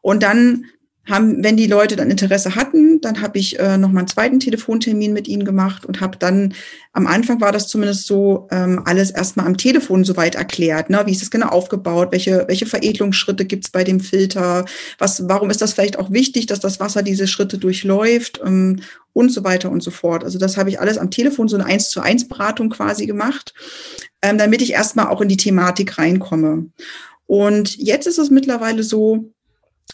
[0.00, 0.66] Und dann
[1.06, 4.38] haben, wenn die Leute dann Interesse hatten, dann habe ich äh, noch mal einen zweiten
[4.38, 6.54] Telefontermin mit ihnen gemacht und habe dann,
[6.92, 10.90] am Anfang war das zumindest so, ähm, alles erstmal am Telefon soweit erklärt.
[10.90, 11.02] Ne?
[11.06, 12.08] Wie ist das genau aufgebaut?
[12.12, 14.66] Welche, welche Veredelungsschritte gibt es bei dem Filter?
[14.98, 18.40] Was, warum ist das vielleicht auch wichtig, dass das Wasser diese Schritte durchläuft?
[18.44, 18.80] Ähm,
[19.12, 20.24] und so weiter und so fort.
[20.24, 23.54] Also das habe ich alles am Telefon, so eine eins zu eins Beratung quasi gemacht,
[24.22, 26.66] ähm, damit ich erstmal auch in die Thematik reinkomme.
[27.26, 29.32] Und jetzt ist es mittlerweile so,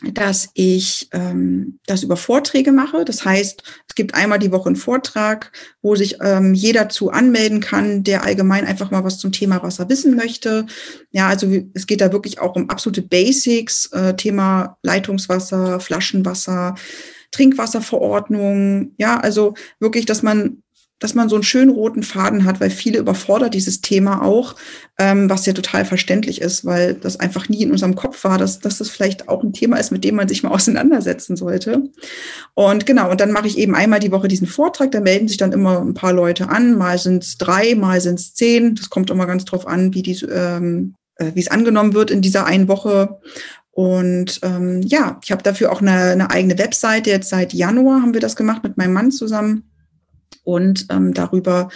[0.03, 3.05] dass ich ähm, das über Vorträge mache.
[3.05, 7.61] Das heißt, es gibt einmal die Woche einen Vortrag, wo sich ähm, jeder zu anmelden
[7.61, 10.67] kann, der allgemein einfach mal was zum Thema Wasser wissen möchte.
[11.11, 16.75] Ja, also es geht da wirklich auch um absolute Basics, äh, Thema Leitungswasser, Flaschenwasser,
[17.31, 18.93] Trinkwasserverordnung.
[18.99, 20.63] Ja, also wirklich, dass man
[20.99, 24.55] dass man so einen schönen roten Faden hat, weil viele überfordert dieses Thema auch,
[24.99, 28.61] ähm, was ja total verständlich ist, weil das einfach nie in unserem Kopf war, dass,
[28.61, 31.83] dass das vielleicht auch ein Thema ist, mit dem man sich mal auseinandersetzen sollte.
[32.55, 35.37] Und genau, und dann mache ich eben einmal die Woche diesen Vortrag, da melden sich
[35.37, 38.89] dann immer ein paar Leute an, mal sind es drei, mal sind es zehn, das
[38.89, 42.47] kommt immer ganz drauf an, wie die, ähm, äh, wie es angenommen wird in dieser
[42.47, 43.21] einen Woche.
[43.71, 47.11] Und ähm, ja, ich habe dafür auch eine, eine eigene Webseite.
[47.11, 49.65] Jetzt seit Januar haben wir das gemacht mit meinem Mann zusammen.
[50.45, 51.69] Und ähm, darüber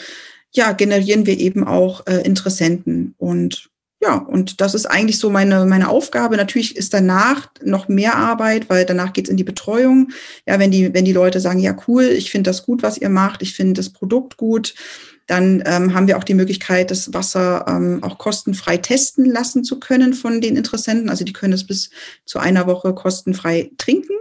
[0.52, 3.14] ja, generieren wir eben auch äh, Interessenten.
[3.18, 3.70] Und
[4.02, 6.36] ja, und das ist eigentlich so meine, meine Aufgabe.
[6.36, 10.08] Natürlich ist danach noch mehr Arbeit, weil danach geht's in die Betreuung.
[10.46, 13.10] Ja, wenn die, wenn die Leute sagen, ja, cool, ich finde das gut, was ihr
[13.10, 14.74] macht, ich finde das Produkt gut,
[15.26, 19.78] dann ähm, haben wir auch die Möglichkeit, das Wasser ähm, auch kostenfrei testen lassen zu
[19.78, 21.10] können von den Interessenten.
[21.10, 21.90] Also die können es bis
[22.24, 24.14] zu einer Woche kostenfrei trinken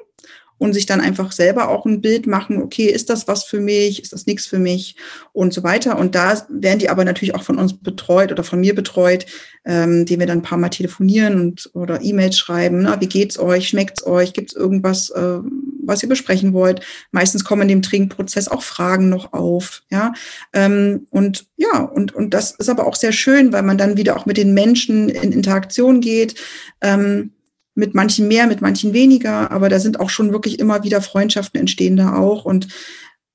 [0.59, 4.03] und sich dann einfach selber auch ein Bild machen, okay, ist das was für mich,
[4.03, 4.95] ist das nichts für mich
[5.33, 5.97] und so weiter.
[5.97, 9.25] Und da werden die aber natürlich auch von uns betreut oder von mir betreut,
[9.65, 12.83] ähm, die wir dann ein paar Mal telefonieren und oder E-Mails schreiben.
[12.83, 13.69] Na, wie geht's euch?
[13.69, 14.33] Schmeckt's euch?
[14.33, 15.39] Gibt's irgendwas, äh,
[15.83, 16.81] was ihr besprechen wollt?
[17.11, 19.83] Meistens kommen in dem Trinkprozess auch Fragen noch auf.
[19.89, 20.13] Ja,
[20.53, 24.17] ähm, und ja, und und das ist aber auch sehr schön, weil man dann wieder
[24.17, 26.35] auch mit den Menschen in Interaktion geht.
[26.81, 27.31] Ähm,
[27.75, 31.59] mit manchen mehr, mit manchen weniger, aber da sind auch schon wirklich immer wieder Freundschaften
[31.59, 32.45] entstehen da auch.
[32.45, 32.67] Und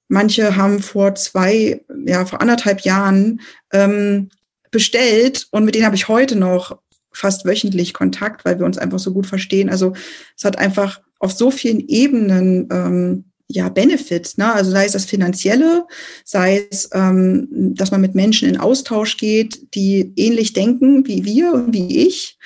[0.09, 3.41] manche haben vor zwei, ja, vor anderthalb Jahren
[3.73, 4.29] ähm,
[4.71, 6.79] bestellt und mit denen habe ich heute noch
[7.13, 9.71] fast wöchentlich Kontakt, weil wir uns einfach so gut verstehen.
[9.71, 9.95] Also
[10.37, 14.53] es hat einfach auf so vielen Ebenen ähm, ja Benefits, ne?
[14.53, 15.87] Also sei es das Finanzielle,
[16.25, 21.53] sei es, ähm, dass man mit Menschen in Austausch geht, die ähnlich denken wie wir
[21.53, 22.39] und wie ich.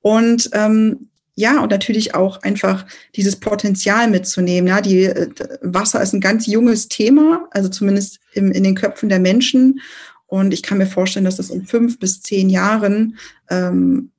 [0.00, 1.09] Und ähm,
[1.40, 4.68] ja, und natürlich auch einfach dieses Potenzial mitzunehmen.
[4.68, 5.28] Ja, die äh,
[5.62, 9.80] Wasser ist ein ganz junges Thema, also zumindest im, in den Köpfen der Menschen.
[10.26, 14.10] Und ich kann mir vorstellen, dass das in fünf bis zehn Jahren ähm,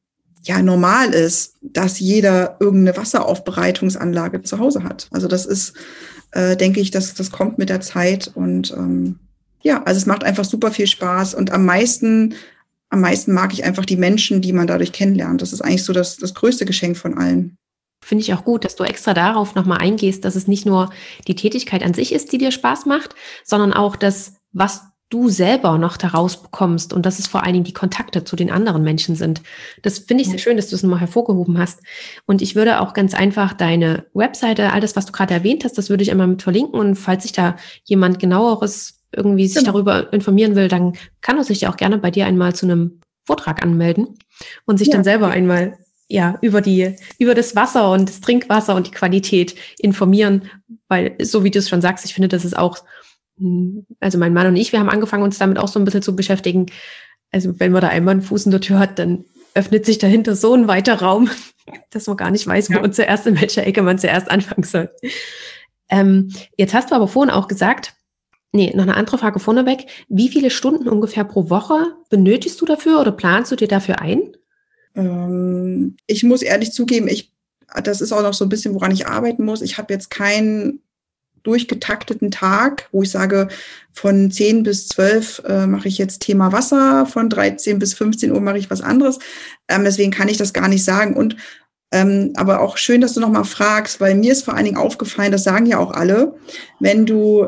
[0.44, 5.08] ja normal ist, dass jeder irgendeine Wasseraufbereitungsanlage zu Hause hat.
[5.12, 5.74] Also das ist,
[6.32, 9.20] äh, denke ich, dass das kommt mit der Zeit und ähm,
[9.62, 12.34] ja, also es macht einfach super viel Spaß und am meisten
[12.92, 15.42] am meisten mag ich einfach die Menschen, die man dadurch kennenlernt.
[15.42, 17.58] Das ist eigentlich so das, das größte Geschenk von allen.
[18.04, 20.92] Finde ich auch gut, dass du extra darauf nochmal eingehst, dass es nicht nur
[21.28, 25.78] die Tätigkeit an sich ist, die dir Spaß macht, sondern auch das, was du selber
[25.78, 29.16] noch daraus bekommst und dass es vor allen Dingen die Kontakte zu den anderen Menschen
[29.16, 29.42] sind.
[29.82, 31.82] Das finde ich sehr schön, dass du es nochmal hervorgehoben hast.
[32.26, 35.78] Und ich würde auch ganz einfach deine Webseite, all das, was du gerade erwähnt hast,
[35.78, 36.80] das würde ich einmal mit verlinken.
[36.80, 39.74] Und falls sich da jemand genaueres irgendwie sich genau.
[39.74, 43.00] darüber informieren will, dann kann er sich ja auch gerne bei dir einmal zu einem
[43.24, 44.18] Vortrag anmelden
[44.66, 44.96] und sich ja.
[44.96, 45.78] dann selber einmal
[46.12, 50.50] ja, über die, über das Wasser und das Trinkwasser und die Qualität informieren,
[50.88, 52.80] weil, so wie du es schon sagst, ich finde, das ist auch,
[53.38, 56.02] hm, also mein Mann und ich, wir haben angefangen, uns damit auch so ein bisschen
[56.02, 56.66] zu beschäftigen.
[57.32, 60.36] Also wenn man da einmal einen Fuß in der Tür hat, dann öffnet sich dahinter
[60.36, 61.30] so ein weiter Raum,
[61.92, 62.82] dass man gar nicht weiß, wo ja.
[62.82, 64.90] man zuerst in welcher Ecke man zuerst anfangen soll.
[65.90, 67.94] Ähm, jetzt hast du aber vorhin auch gesagt,
[68.52, 69.88] nee, noch eine andere Frage vorneweg.
[70.10, 74.36] Wie viele Stunden ungefähr pro Woche benötigst du dafür oder planst du dir dafür ein?
[74.96, 77.34] Ähm, ich muss ehrlich zugeben, ich,
[77.84, 79.62] das ist auch noch so ein bisschen, woran ich arbeiten muss.
[79.62, 80.82] Ich habe jetzt keinen
[81.44, 83.48] durchgetakteten Tag, wo ich sage,
[83.94, 88.42] von 10 bis 12 äh, mache ich jetzt Thema Wasser, von 13 bis 15 Uhr
[88.42, 89.20] mache ich was anderes.
[89.68, 91.16] Ähm, deswegen kann ich das gar nicht sagen.
[91.16, 91.36] Und
[91.92, 95.32] ähm, aber auch schön, dass du nochmal fragst, weil mir ist vor allen Dingen aufgefallen,
[95.32, 96.36] das sagen ja auch alle,
[96.80, 97.48] wenn du,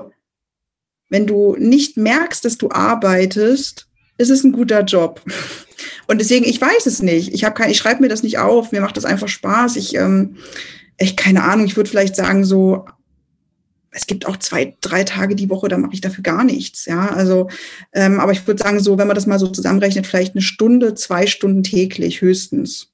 [1.14, 5.22] wenn du nicht merkst, dass du arbeitest, ist es ein guter Job.
[6.08, 7.36] Und deswegen, ich weiß es nicht.
[7.36, 8.72] Ich habe kein, ich schreibe mir das nicht auf.
[8.72, 9.76] Mir macht das einfach Spaß.
[9.76, 10.38] Ich, ähm,
[10.98, 11.68] echt keine Ahnung.
[11.68, 12.88] Ich würde vielleicht sagen so,
[13.92, 16.86] es gibt auch zwei, drei Tage die Woche, da mache ich dafür gar nichts.
[16.86, 17.48] Ja, also,
[17.94, 20.96] ähm, aber ich würde sagen so, wenn man das mal so zusammenrechnet, vielleicht eine Stunde,
[20.96, 22.92] zwei Stunden täglich höchstens.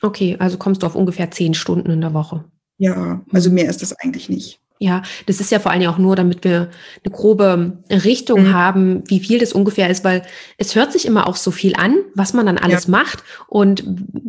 [0.00, 2.46] Okay, also kommst du auf ungefähr zehn Stunden in der Woche.
[2.78, 4.62] Ja, also mehr ist das eigentlich nicht.
[4.78, 6.70] Ja, das ist ja vor allem auch nur, damit wir
[7.02, 8.52] eine grobe Richtung mhm.
[8.52, 10.22] haben, wie viel das ungefähr ist, weil
[10.58, 12.90] es hört sich immer auch so viel an, was man dann alles ja.
[12.90, 13.24] macht.
[13.48, 13.84] Und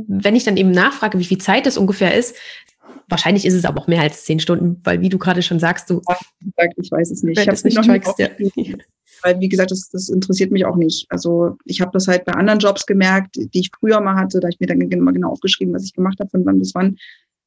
[0.07, 2.35] wenn ich dann eben nachfrage, wie viel Zeit das ungefähr ist,
[3.09, 5.89] wahrscheinlich ist es aber auch mehr als zehn Stunden, weil wie du gerade schon sagst,
[5.89, 6.01] du.
[6.77, 7.39] Ich weiß es nicht.
[7.39, 8.29] Ich habe es nicht trackst, ja.
[9.23, 11.07] Weil, wie gesagt, das, das interessiert mich auch nicht.
[11.09, 14.39] Also ich habe das halt bei anderen Jobs gemerkt, die ich früher mal hatte.
[14.39, 16.75] Da habe ich mir dann immer genau aufgeschrieben, was ich gemacht habe, von wann bis
[16.75, 16.97] wann.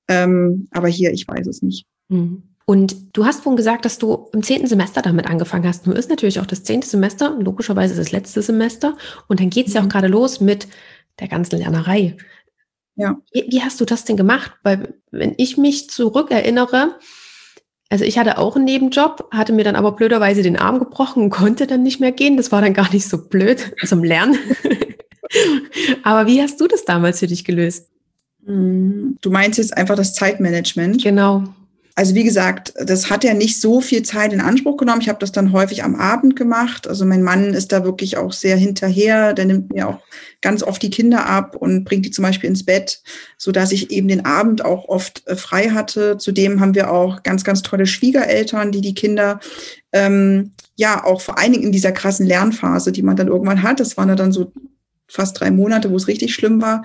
[0.09, 1.87] Ähm, aber hier, ich weiß es nicht.
[2.09, 2.50] Mhm.
[2.71, 5.89] Und du hast vorhin gesagt, dass du im zehnten Semester damit angefangen hast.
[5.89, 8.97] Nun ist natürlich auch das zehnte Semester, logischerweise das letzte Semester.
[9.27, 9.91] Und dann geht es ja auch mhm.
[9.91, 10.69] gerade los mit
[11.19, 12.17] der ganzen Lernerei.
[12.95, 13.21] Ja.
[13.33, 14.53] Wie, wie, hast du das denn gemacht?
[14.63, 16.95] Weil, wenn ich mich zurückerinnere,
[17.89, 21.31] also ich hatte auch einen Nebenjob, hatte mir dann aber blöderweise den Arm gebrochen und
[21.31, 22.37] konnte dann nicht mehr gehen.
[22.37, 24.39] Das war dann gar nicht so blöd zum Lernen.
[26.05, 27.89] aber wie hast du das damals für dich gelöst?
[28.47, 31.03] Du meinst jetzt einfach das Zeitmanagement?
[31.03, 31.53] Genau.
[31.95, 35.01] Also wie gesagt, das hat ja nicht so viel Zeit in Anspruch genommen.
[35.01, 36.89] Ich habe das dann häufig am Abend gemacht.
[36.89, 39.35] Also mein Mann ist da wirklich auch sehr hinterher.
[39.35, 39.99] Der nimmt mir auch
[40.41, 43.03] ganz oft die Kinder ab und bringt die zum Beispiel ins Bett,
[43.37, 46.17] so dass ich eben den Abend auch oft äh, frei hatte.
[46.19, 49.41] Zudem haben wir auch ganz, ganz tolle Schwiegereltern, die die Kinder
[49.93, 53.81] ähm, ja auch vor allen Dingen in dieser krassen Lernphase, die man dann irgendwann hat.
[53.81, 54.53] Das waren dann so
[55.11, 56.83] fast drei Monate, wo es richtig schlimm war,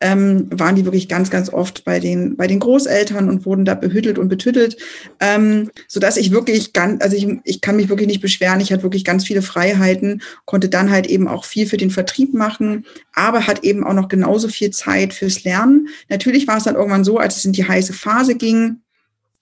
[0.00, 3.74] ähm, waren die wirklich ganz, ganz oft bei den, bei den Großeltern und wurden da
[3.74, 4.76] behüttelt und betüttelt,
[5.20, 8.60] ähm, so dass ich wirklich ganz, also ich, ich kann mich wirklich nicht beschweren.
[8.60, 12.34] Ich hatte wirklich ganz viele Freiheiten, konnte dann halt eben auch viel für den Vertrieb
[12.34, 15.88] machen, aber hat eben auch noch genauso viel Zeit fürs Lernen.
[16.08, 18.80] Natürlich war es dann irgendwann so, als es in die heiße Phase ging,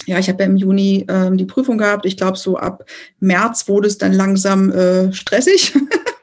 [0.06, 2.06] ja, ich habe ja im Juni ähm, die Prüfung gehabt.
[2.06, 2.84] Ich glaube, so ab
[3.18, 5.74] März wurde es dann langsam äh, stressig.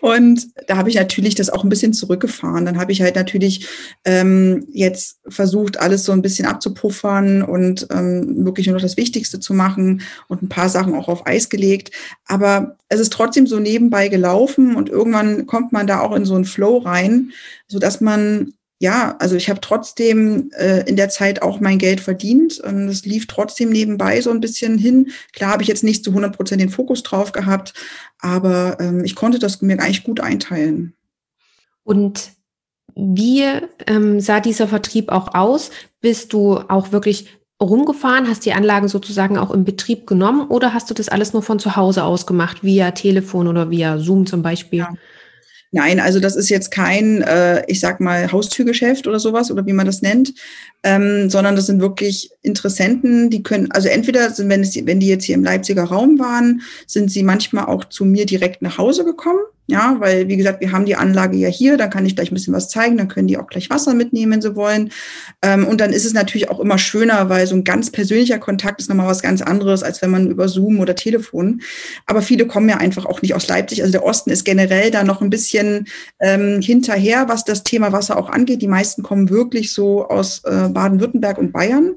[0.00, 2.64] Und da habe ich natürlich das auch ein bisschen zurückgefahren.
[2.64, 3.68] Dann habe ich halt natürlich
[4.04, 9.40] ähm, jetzt versucht, alles so ein bisschen abzupuffern und ähm, wirklich nur noch das Wichtigste
[9.40, 11.90] zu machen und ein paar Sachen auch auf Eis gelegt.
[12.26, 16.34] Aber es ist trotzdem so nebenbei gelaufen und irgendwann kommt man da auch in so
[16.34, 17.32] einen Flow rein,
[17.68, 22.00] so dass man ja, also ich habe trotzdem äh, in der Zeit auch mein Geld
[22.00, 22.60] verdient.
[22.60, 25.10] Und es lief trotzdem nebenbei so ein bisschen hin.
[25.34, 27.74] Klar habe ich jetzt nicht zu 100 Prozent den Fokus drauf gehabt,
[28.20, 30.94] aber ähm, ich konnte das mir eigentlich gut einteilen.
[31.84, 32.30] Und
[32.94, 33.44] wie
[33.86, 35.70] ähm, sah dieser Vertrieb auch aus?
[36.00, 37.26] Bist du auch wirklich
[37.62, 41.42] rumgefahren, hast die Anlagen sozusagen auch im Betrieb genommen oder hast du das alles nur
[41.42, 44.78] von zu Hause aus gemacht, via Telefon oder via Zoom zum Beispiel?
[44.78, 44.94] Ja.
[45.72, 49.72] Nein, also das ist jetzt kein, äh, ich sag mal, Haustürgeschäft oder sowas oder wie
[49.72, 50.34] man das nennt,
[50.82, 55.06] ähm, sondern das sind wirklich Interessenten, die können, also entweder sind, wenn, es, wenn die
[55.06, 59.04] jetzt hier im Leipziger Raum waren, sind sie manchmal auch zu mir direkt nach Hause
[59.04, 62.30] gekommen ja, weil, wie gesagt, wir haben die Anlage ja hier, dann kann ich gleich
[62.30, 64.90] ein bisschen was zeigen, dann können die auch gleich Wasser mitnehmen, wenn sie wollen.
[65.40, 68.80] Ähm, und dann ist es natürlich auch immer schöner, weil so ein ganz persönlicher Kontakt
[68.80, 71.62] ist nochmal was ganz anderes, als wenn man über Zoom oder Telefon.
[72.06, 73.82] Aber viele kommen ja einfach auch nicht aus Leipzig.
[73.82, 75.86] Also der Osten ist generell da noch ein bisschen
[76.18, 78.60] ähm, hinterher, was das Thema Wasser auch angeht.
[78.60, 81.94] Die meisten kommen wirklich so aus äh, Baden-Württemberg und Bayern.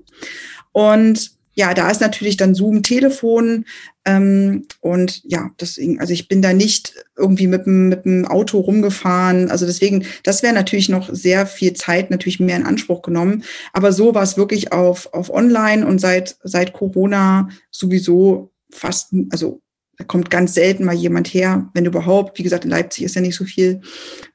[0.72, 3.66] Und ja, da ist natürlich dann Zoom, Telefon
[4.06, 8.60] ähm, und ja, deswegen, also ich bin da nicht irgendwie mit dem, mit dem Auto
[8.60, 9.50] rumgefahren.
[9.50, 13.44] Also deswegen, das wäre natürlich noch sehr viel Zeit natürlich mehr in Anspruch genommen.
[13.72, 19.62] Aber so war es wirklich auf, auf online und seit, seit Corona sowieso fast, also
[19.98, 22.38] Da kommt ganz selten mal jemand her, wenn überhaupt.
[22.38, 23.82] Wie gesagt, in Leipzig ist ja nicht so viel.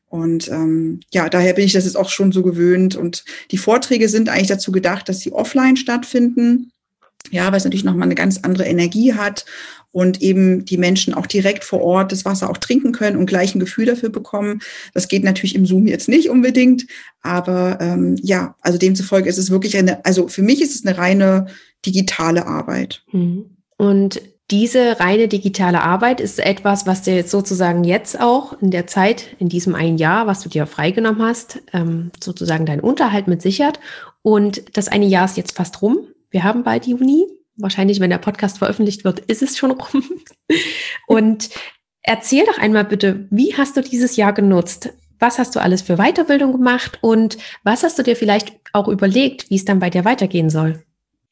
[0.06, 2.96] Und ähm, ja, daher bin ich das jetzt auch schon so gewöhnt.
[2.96, 6.72] Und die Vorträge sind eigentlich dazu gedacht, dass sie offline stattfinden.
[7.30, 9.44] Ja, weil es natürlich nochmal eine ganz andere Energie hat
[9.90, 13.54] und eben die Menschen auch direkt vor Ort das Wasser auch trinken können und gleich
[13.54, 14.60] ein Gefühl dafür bekommen.
[14.94, 16.86] Das geht natürlich im Zoom jetzt nicht unbedingt,
[17.22, 20.98] aber ähm, ja, also demzufolge ist es wirklich eine, also für mich ist es eine
[20.98, 21.46] reine
[21.84, 23.02] digitale Arbeit.
[23.12, 23.56] Mhm.
[23.76, 24.20] Und
[24.50, 29.36] diese reine digitale Arbeit ist etwas, was dir jetzt sozusagen jetzt auch in der Zeit,
[29.38, 33.78] in diesem einen Jahr, was du dir freigenommen hast, ähm, sozusagen deinen Unterhalt mit sichert.
[34.22, 35.98] Und das eine Jahr ist jetzt fast rum.
[36.30, 37.26] Wir haben bald Juni.
[37.56, 40.04] Wahrscheinlich, wenn der Podcast veröffentlicht wird, ist es schon rum.
[41.06, 41.50] Und
[42.02, 44.90] erzähl doch einmal bitte, wie hast du dieses Jahr genutzt?
[45.18, 49.50] Was hast du alles für Weiterbildung gemacht und was hast du dir vielleicht auch überlegt,
[49.50, 50.84] wie es dann bei dir weitergehen soll?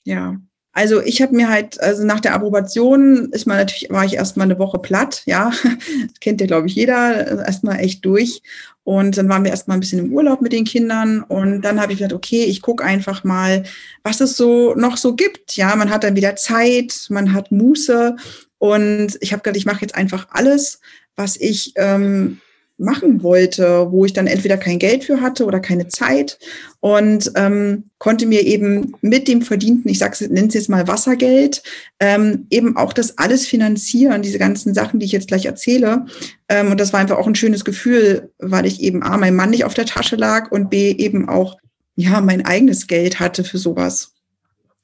[0.03, 0.41] Ja,
[0.77, 4.45] also ich habe mir halt, also nach der Approbation ist man natürlich, war ich erstmal
[4.45, 5.51] eine Woche platt, ja.
[5.63, 8.43] Das kennt ja, glaube ich, jeder, erstmal echt durch.
[8.85, 11.23] Und dann waren wir erstmal ein bisschen im Urlaub mit den Kindern.
[11.23, 13.63] Und dann habe ich gesagt, okay, ich gucke einfach mal,
[14.03, 15.57] was es so noch so gibt.
[15.57, 18.15] Ja, man hat dann wieder Zeit, man hat Muße.
[18.59, 20.81] Und ich habe gedacht, ich mache jetzt einfach alles,
[21.15, 22.43] was ich ähm,
[22.79, 26.39] machen wollte, wo ich dann entweder kein Geld für hatte oder keine Zeit
[26.81, 31.63] und ähm, konnte mir eben mit dem verdienten, ich nenne es jetzt mal Wassergeld,
[32.01, 36.05] ähm, eben auch das alles finanzieren, diese ganzen Sachen, die ich jetzt gleich erzähle.
[36.49, 39.51] Ähm, und das war einfach auch ein schönes Gefühl, weil ich eben A, mein Mann
[39.51, 41.57] nicht auf der Tasche lag und B, eben auch
[41.97, 44.16] ja mein eigenes Geld hatte für sowas.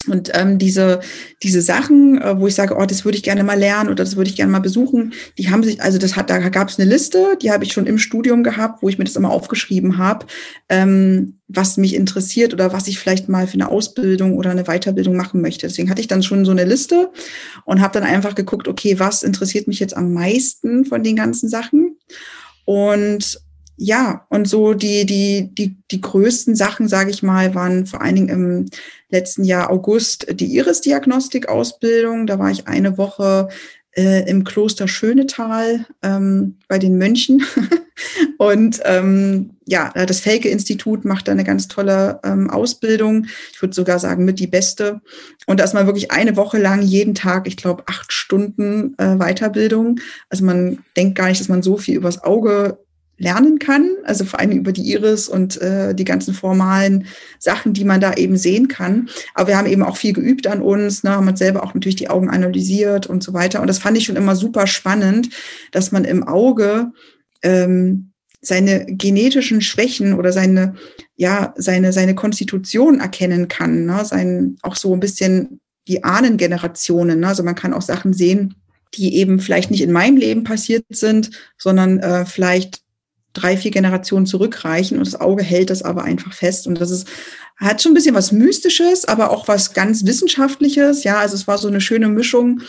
[0.08, 1.00] Und ähm, diese,
[1.42, 4.16] diese Sachen, äh, wo ich sage, oh, das würde ich gerne mal lernen oder das
[4.16, 6.88] würde ich gerne mal besuchen, die haben sich, also das hat, da gab es eine
[6.88, 10.26] Liste, die habe ich schon im Studium gehabt, wo ich mir das immer aufgeschrieben habe,
[10.68, 15.16] ähm, was mich interessiert oder was ich vielleicht mal für eine Ausbildung oder eine Weiterbildung
[15.16, 15.66] machen möchte.
[15.66, 17.10] Deswegen hatte ich dann schon so eine Liste
[17.64, 21.48] und habe dann einfach geguckt, okay, was interessiert mich jetzt am meisten von den ganzen
[21.48, 21.96] Sachen?
[22.64, 23.40] Und
[23.76, 28.14] ja, und so die, die, die, die größten Sachen, sage ich mal, waren vor allen
[28.14, 28.66] Dingen im
[29.08, 32.26] letzten Jahr August die Iris-Diagnostik-Ausbildung.
[32.26, 33.48] Da war ich eine Woche
[33.96, 37.44] äh, im Kloster Schönetal ähm, bei den Mönchen.
[38.38, 43.26] und ähm, ja, das Felke-Institut macht da eine ganz tolle ähm, Ausbildung.
[43.52, 45.00] Ich würde sogar sagen, mit die beste.
[45.46, 49.16] Und da ist man wirklich eine Woche lang jeden Tag, ich glaube, acht Stunden äh,
[49.16, 49.98] Weiterbildung.
[50.30, 52.78] Also man denkt gar nicht, dass man so viel übers Auge
[53.18, 57.06] lernen kann, also vor allem über die Iris und äh, die ganzen formalen
[57.38, 59.08] Sachen, die man da eben sehen kann.
[59.34, 61.96] Aber wir haben eben auch viel geübt an uns, ne, haben uns selber auch natürlich
[61.96, 63.60] die Augen analysiert und so weiter.
[63.60, 65.28] Und das fand ich schon immer super spannend,
[65.70, 66.90] dass man im Auge
[67.42, 70.74] ähm, seine genetischen Schwächen oder seine,
[71.14, 74.04] ja, seine, seine Konstitution erkennen kann, ne?
[74.04, 77.20] Sein, auch so ein bisschen die Ahnengenerationen.
[77.20, 77.28] Ne?
[77.28, 78.54] Also man kann auch Sachen sehen,
[78.94, 82.81] die eben vielleicht nicht in meinem Leben passiert sind, sondern äh, vielleicht
[83.32, 86.66] drei, vier Generationen zurückreichen und das Auge hält das aber einfach fest.
[86.66, 87.08] Und das ist,
[87.56, 91.04] hat schon ein bisschen was Mystisches, aber auch was ganz Wissenschaftliches.
[91.04, 92.60] Ja, also es war so eine schöne Mischung.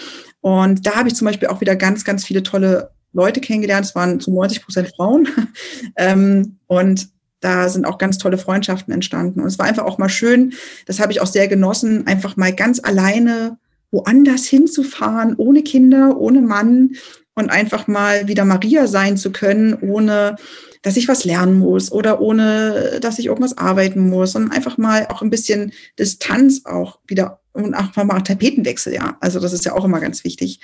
[0.42, 3.86] Und da habe ich zum Beispiel auch wieder ganz, ganz viele tolle Leute kennengelernt.
[3.86, 5.28] Es waren zu 90 Prozent Frauen.
[5.98, 7.10] ähm, und
[7.40, 9.42] da sind auch ganz tolle Freundschaften entstanden.
[9.42, 10.54] Und es war einfach auch mal schön,
[10.86, 13.58] das habe ich auch sehr genossen, einfach mal ganz alleine
[13.92, 16.96] woanders hinzufahren, ohne Kinder, ohne Mann,
[17.36, 20.36] und einfach mal wieder Maria sein zu können, ohne
[20.82, 25.08] dass ich was lernen muss oder ohne dass ich irgendwas arbeiten muss, sondern einfach mal
[25.08, 29.18] auch ein bisschen Distanz auch wieder und einfach mal Tapetenwechsel, ja.
[29.22, 30.60] Also das ist ja auch immer ganz wichtig.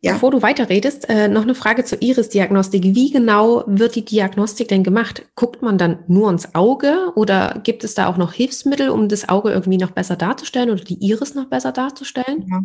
[0.00, 0.12] Ja.
[0.12, 2.84] Bevor du weiterredest, äh, noch eine Frage zur Iris-Diagnostik.
[2.84, 5.26] Wie genau wird die Diagnostik denn gemacht?
[5.34, 9.28] Guckt man dann nur ins Auge oder gibt es da auch noch Hilfsmittel, um das
[9.28, 12.46] Auge irgendwie noch besser darzustellen oder die Iris noch besser darzustellen?
[12.48, 12.60] Ja.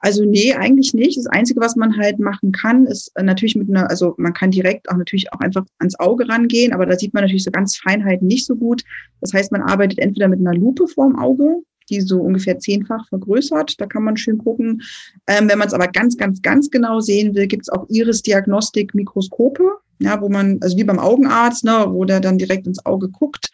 [0.00, 1.16] Also nee, eigentlich nicht.
[1.18, 4.50] Das Einzige, was man halt machen kann, ist äh, natürlich mit einer, also man kann
[4.50, 7.76] direkt auch natürlich auch einfach ans Auge rangehen, aber da sieht man natürlich so ganz
[7.76, 8.82] Feinheiten nicht so gut.
[9.20, 13.80] Das heißt, man arbeitet entweder mit einer Lupe vorm Auge, die so ungefähr zehnfach vergrößert.
[13.80, 14.82] Da kann man schön gucken.
[15.26, 19.78] Ähm, wenn man es aber ganz, ganz, ganz genau sehen will, gibt es auch Iris-Diagnostik-Mikroskope,
[20.00, 23.50] ja, wo man, also wie beim Augenarzt, ne, wo der dann direkt ins Auge guckt.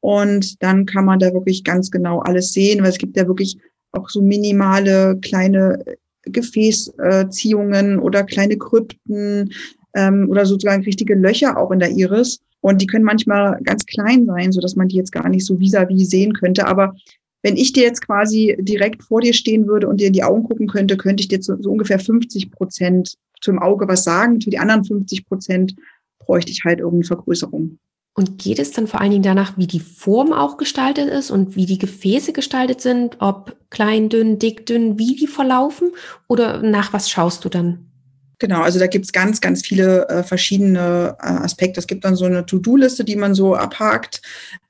[0.00, 3.58] Und dann kann man da wirklich ganz genau alles sehen, weil es gibt ja wirklich
[3.92, 5.84] auch so minimale kleine
[6.24, 9.52] Gefäßziehungen oder kleine Krypten
[9.94, 12.40] ähm, oder sozusagen richtige Löcher auch in der Iris.
[12.60, 15.58] Und die können manchmal ganz klein sein, so dass man die jetzt gar nicht so
[15.58, 16.66] vis-à-vis -vis sehen könnte.
[16.66, 16.94] Aber
[17.42, 20.42] wenn ich dir jetzt quasi direkt vor dir stehen würde und dir in die Augen
[20.42, 24.40] gucken könnte, könnte ich dir so, so ungefähr 50 Prozent zum Auge was sagen.
[24.40, 25.74] Für die anderen 50 Prozent
[26.18, 27.78] bräuchte ich halt irgendeine Vergrößerung.
[28.18, 31.54] Und geht es dann vor allen Dingen danach, wie die Form auch gestaltet ist und
[31.54, 35.92] wie die Gefäße gestaltet sind, ob klein, dünn, dick, dünn, wie die verlaufen?
[36.26, 37.87] Oder nach was schaust du dann?
[38.40, 41.80] Genau, also da gibt's ganz, ganz viele äh, verschiedene äh, Aspekte.
[41.80, 44.22] Es gibt dann so eine To-Do-Liste, die man so abhakt.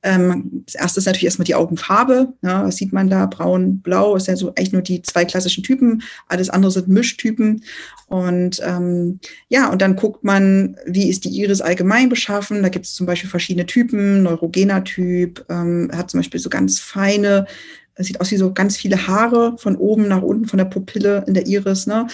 [0.03, 2.33] Ähm, das erste ist natürlich erstmal die Augenfarbe.
[2.43, 3.27] Ja, was sieht man da?
[3.27, 6.03] Braun, blau ist ja so echt nur die zwei klassischen Typen.
[6.29, 7.63] Alles andere sind Mischtypen.
[8.07, 12.63] Und ähm, ja, und dann guckt man, wie ist die Iris allgemein beschaffen.
[12.63, 16.81] Da gibt es zum Beispiel verschiedene Typen, neurogener Typ, ähm, hat zum Beispiel so ganz
[16.81, 17.47] feine
[17.99, 21.25] das sieht aus wie so ganz viele Haare von oben nach unten von der Pupille
[21.27, 21.89] in der Iris.
[21.89, 22.07] Ne?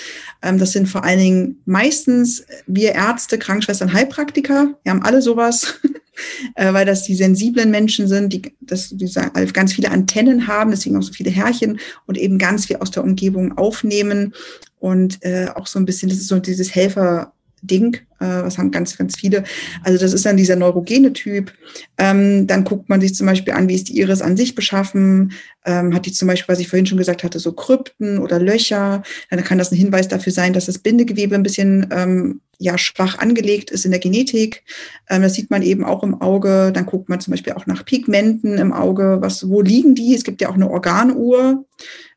[0.42, 4.78] Ähm, das sind vor allen Dingen meistens wir Ärzte, Krankenschwestern, Heilpraktiker.
[4.82, 5.78] Wir haben alle sowas,
[6.54, 9.12] äh, weil das die sensiblen Menschen sind, die, das, die
[9.52, 13.04] ganz viele Antennen haben, deswegen auch so viele Härchen und eben ganz viel aus der
[13.04, 14.32] Umgebung aufnehmen
[14.78, 17.33] und äh, auch so ein bisschen, das ist so dieses Helfer,
[17.66, 19.44] Ding, äh, was haben ganz, ganz viele.
[19.82, 21.52] Also das ist dann dieser neurogene Typ.
[21.98, 25.32] Ähm, dann guckt man sich zum Beispiel an, wie ist die Iris an sich beschaffen.
[25.64, 29.02] Ähm, hat die zum Beispiel, was ich vorhin schon gesagt hatte, so Krypten oder Löcher.
[29.30, 33.18] Dann kann das ein Hinweis dafür sein, dass das Bindegewebe ein bisschen ähm, ja, schwach
[33.18, 34.62] angelegt ist in der Genetik.
[35.08, 36.70] Das sieht man eben auch im Auge.
[36.72, 39.16] Dann guckt man zum Beispiel auch nach Pigmenten im Auge.
[39.20, 40.14] Was, wo liegen die?
[40.14, 41.64] Es gibt ja auch eine Organuhr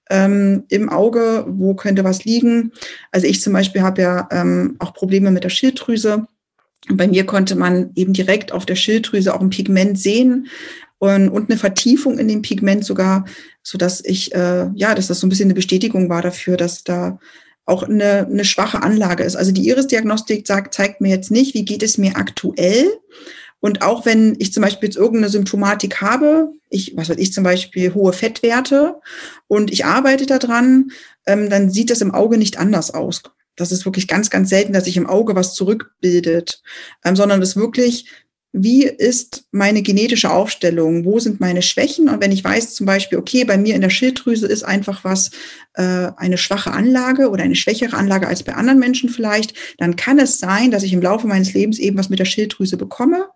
[0.09, 2.71] ähm, im Auge, wo könnte was liegen.
[3.11, 6.27] Also ich zum Beispiel habe ja ähm, auch Probleme mit der Schilddrüse.
[6.89, 10.47] Und bei mir konnte man eben direkt auf der Schilddrüse auch ein Pigment sehen
[10.99, 13.25] und, und eine Vertiefung in dem Pigment sogar,
[13.61, 16.83] so dass ich, äh, ja, dass das so ein bisschen eine Bestätigung war dafür, dass
[16.83, 17.19] da
[17.65, 19.35] auch eine, eine schwache Anlage ist.
[19.35, 22.87] Also die Iris-Diagnostik sagt, zeigt mir jetzt nicht, wie geht es mir aktuell,
[23.59, 27.43] und auch wenn ich zum Beispiel jetzt irgendeine Symptomatik habe, ich, was weiß ich, zum
[27.43, 28.95] Beispiel hohe Fettwerte
[29.47, 30.91] und ich arbeite daran,
[31.25, 33.23] ähm, dann sieht das im Auge nicht anders aus.
[33.55, 36.61] Das ist wirklich ganz, ganz selten, dass sich im Auge was zurückbildet,
[37.03, 38.11] ähm, sondern es wirklich
[38.53, 43.17] wie ist meine genetische Aufstellung, wo sind meine Schwächen und wenn ich weiß zum Beispiel,
[43.17, 45.31] okay, bei mir in der Schilddrüse ist einfach was,
[45.73, 50.17] äh, eine schwache Anlage oder eine schwächere Anlage als bei anderen Menschen vielleicht, dann kann
[50.17, 53.27] es sein, dass ich im Laufe meines Lebens eben was mit der Schilddrüse bekomme.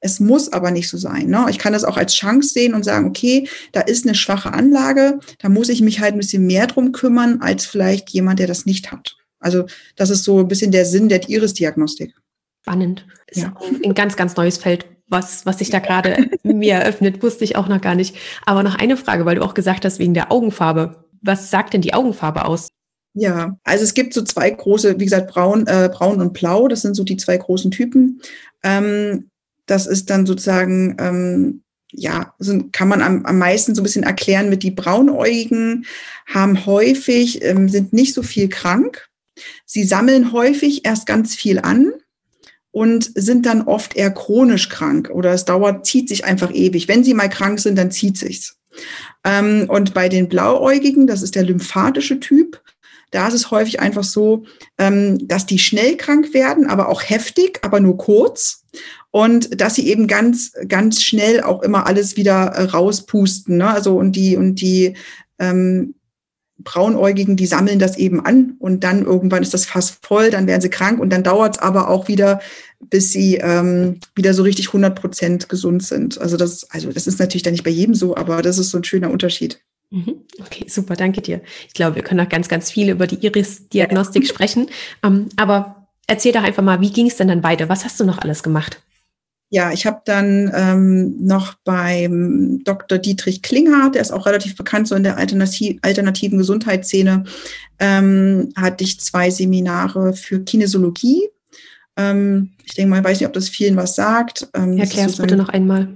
[0.00, 1.26] Es muss aber nicht so sein.
[1.26, 1.46] Ne?
[1.50, 5.18] Ich kann das auch als Chance sehen und sagen, okay, da ist eine schwache Anlage,
[5.38, 8.64] da muss ich mich halt ein bisschen mehr drum kümmern als vielleicht jemand, der das
[8.64, 9.16] nicht hat.
[9.40, 9.66] Also
[9.96, 12.14] das ist so ein bisschen der Sinn der Iris-Diagnostik
[12.62, 13.06] spannend.
[13.32, 13.54] Ja.
[13.84, 17.68] ein ganz, ganz neues Feld, was, was sich da gerade mir eröffnet, wusste ich auch
[17.68, 18.16] noch gar nicht.
[18.46, 21.04] Aber noch eine Frage, weil du auch gesagt hast, wegen der Augenfarbe.
[21.20, 22.68] Was sagt denn die Augenfarbe aus?
[23.14, 26.82] Ja, also es gibt so zwei große, wie gesagt, braun, äh, braun und blau, das
[26.82, 28.20] sind so die zwei großen Typen.
[28.62, 29.30] Ähm,
[29.66, 34.04] das ist dann sozusagen, ähm, ja, sind, kann man am, am meisten so ein bisschen
[34.04, 35.86] erklären mit die Braunäugigen,
[36.26, 39.08] haben häufig, ähm, sind nicht so viel krank.
[39.64, 41.92] Sie sammeln häufig erst ganz viel an
[42.78, 46.86] und sind dann oft eher chronisch krank oder es dauert, zieht sich einfach ewig.
[46.86, 48.56] Wenn sie mal krank sind, dann zieht sich's.
[49.24, 52.62] Ähm, und bei den Blauäugigen, das ist der lymphatische Typ,
[53.10, 54.44] da ist es häufig einfach so,
[54.78, 58.62] ähm, dass die schnell krank werden, aber auch heftig, aber nur kurz.
[59.10, 63.56] Und dass sie eben ganz, ganz schnell auch immer alles wieder äh, rauspusten.
[63.56, 63.68] Ne?
[63.68, 64.94] Also und die, und die
[65.40, 65.96] ähm,
[66.58, 70.60] Braunäugigen, die sammeln das eben an und dann irgendwann ist das Fass voll, dann werden
[70.60, 72.40] sie krank und dann dauert es aber auch wieder,
[72.80, 76.20] bis sie ähm, wieder so richtig 100 Prozent gesund sind.
[76.20, 78.78] Also das, also das ist natürlich dann nicht bei jedem so, aber das ist so
[78.78, 79.60] ein schöner Unterschied.
[79.90, 80.22] Mhm.
[80.40, 81.40] Okay, super, danke dir.
[81.66, 84.28] Ich glaube, wir können noch ganz, ganz viel über die Iris-Diagnostik ja.
[84.28, 84.68] sprechen.
[85.02, 87.68] Ähm, aber erzähl doch einfach mal, wie ging es denn dann weiter?
[87.68, 88.82] Was hast du noch alles gemacht?
[89.50, 92.98] ja, ich habe dann ähm, noch beim Dr.
[92.98, 97.24] Dietrich Klinghardt, der ist auch relativ bekannt so in der Alternativ alternativen Gesundheitsszene,
[97.78, 101.28] ähm, hatte ich zwei Seminare für Kinesiologie.
[101.98, 104.48] Ähm, ich denke mal, ich weiß nicht, ob das vielen was sagt.
[104.54, 105.88] Ähm, Erklär es bitte noch einmal.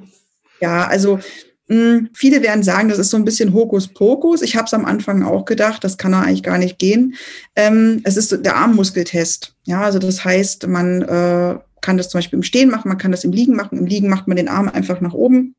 [0.60, 1.20] Ja, also
[1.68, 4.42] mh, hm, viele werden sagen, das ist so ein bisschen Hokuspokus.
[4.42, 7.14] Ich habe es am Anfang auch gedacht, das kann da eigentlich gar nicht gehen.
[7.56, 9.54] Ähm, es ist der Armmuskeltest.
[9.64, 13.12] Ja, also das heißt, man äh, kann das zum Beispiel im Stehen machen, man kann
[13.12, 13.78] das im Liegen machen.
[13.78, 15.54] Im Liegen macht man den Arm einfach nach oben.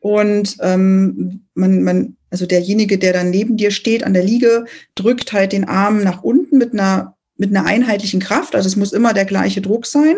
[0.00, 4.64] Und ähm, man, man, also derjenige, der dann neben dir steht an der Liege,
[4.94, 8.54] drückt halt den Arm nach unten mit einer, mit einer einheitlichen Kraft.
[8.54, 10.16] Also es muss immer der gleiche Druck sein.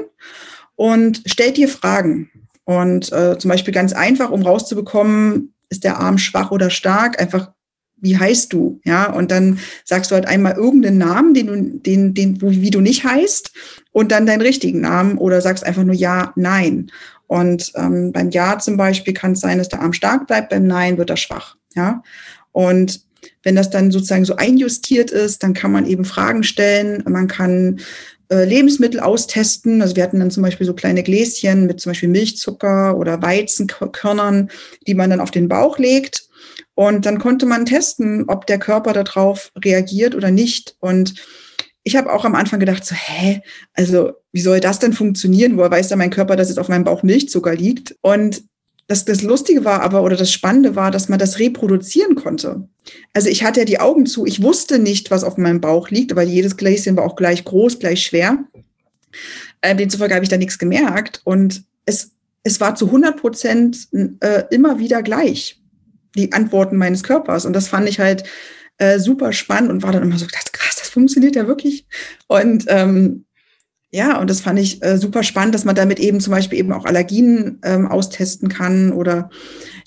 [0.75, 2.31] Und stellt dir Fragen.
[2.65, 7.53] Und äh, zum Beispiel ganz einfach, um rauszubekommen, ist der Arm schwach oder stark, einfach
[8.03, 8.81] wie heißt du?
[8.85, 12.81] Ja, und dann sagst du halt einmal irgendeinen Namen, den du, den, den, wie du
[12.81, 13.53] nicht heißt,
[13.93, 16.91] und dann deinen richtigen Namen oder sagst einfach nur ja, nein.
[17.27, 20.67] Und ähm, beim Ja zum Beispiel kann es sein, dass der Arm stark bleibt, beim
[20.67, 21.57] Nein wird er schwach.
[21.75, 22.03] Ja,
[22.53, 23.05] und
[23.43, 27.03] wenn das dann sozusagen so einjustiert ist, dann kann man eben Fragen stellen.
[27.09, 27.81] Man kann
[28.31, 29.83] äh, Lebensmittel austesten.
[29.83, 34.51] Also wir hatten dann zum Beispiel so kleine Gläschen mit zum Beispiel Milchzucker oder Weizenkörnern,
[34.87, 36.29] die man dann auf den Bauch legt.
[36.75, 40.77] Und dann konnte man testen, ob der Körper darauf reagiert oder nicht.
[40.81, 41.15] Und
[41.83, 43.43] ich habe auch am Anfang gedacht, so, hä,
[43.75, 45.57] also wie soll das denn funktionieren?
[45.57, 47.97] Woher weiß da mein Körper, dass jetzt auf meinem Bauch Milchzucker liegt?
[48.01, 48.45] Und
[48.91, 52.69] das, das Lustige war aber, oder das Spannende war, dass man das reproduzieren konnte.
[53.13, 56.17] Also ich hatte ja die Augen zu, ich wusste nicht, was auf meinem Bauch liegt,
[56.17, 58.47] weil jedes Gläschen war auch gleich groß, gleich schwer.
[59.61, 61.21] Äh, demzufolge habe ich da nichts gemerkt.
[61.23, 62.11] Und es,
[62.43, 65.63] es war zu 100 Prozent äh, immer wieder gleich,
[66.17, 67.47] die Antworten meines Körpers.
[67.47, 68.25] Und das fand ich halt
[68.79, 71.87] äh, super spannend und war dann immer so, das, krass, das funktioniert ja wirklich.
[72.27, 73.25] Und ähm,
[73.93, 76.73] ja, und das fand ich äh, super spannend, dass man damit eben zum Beispiel eben
[76.73, 79.31] auch Allergien ähm, austesten kann oder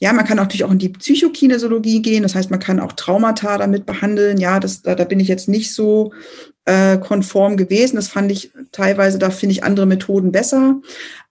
[0.02, 2.24] ja, man kann natürlich auch in die Psychokinesiologie gehen.
[2.24, 4.38] Das heißt, man kann auch Traumata damit behandeln.
[4.38, 6.12] Ja, das, da, da bin ich jetzt nicht so
[6.66, 7.96] äh, konform gewesen.
[7.96, 10.82] Das fand ich teilweise, da finde ich andere Methoden besser.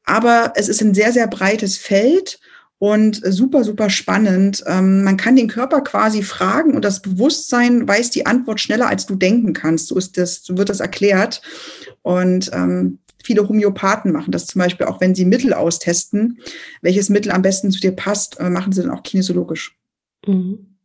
[0.04, 2.40] Aber es ist ein sehr, sehr breites Feld
[2.82, 4.64] und super, super spannend.
[4.66, 9.06] Ähm, man kann den Körper quasi fragen und das Bewusstsein weiß die Antwort schneller, als
[9.06, 9.86] du denken kannst.
[9.86, 11.42] So ist das, so wird das erklärt.
[12.02, 16.40] Und ähm, viele Homöopathen machen das zum Beispiel auch, wenn sie Mittel austesten.
[16.80, 19.78] Welches Mittel am besten zu dir passt, äh, machen sie dann auch kinesiologisch.
[20.26, 20.76] Mhm.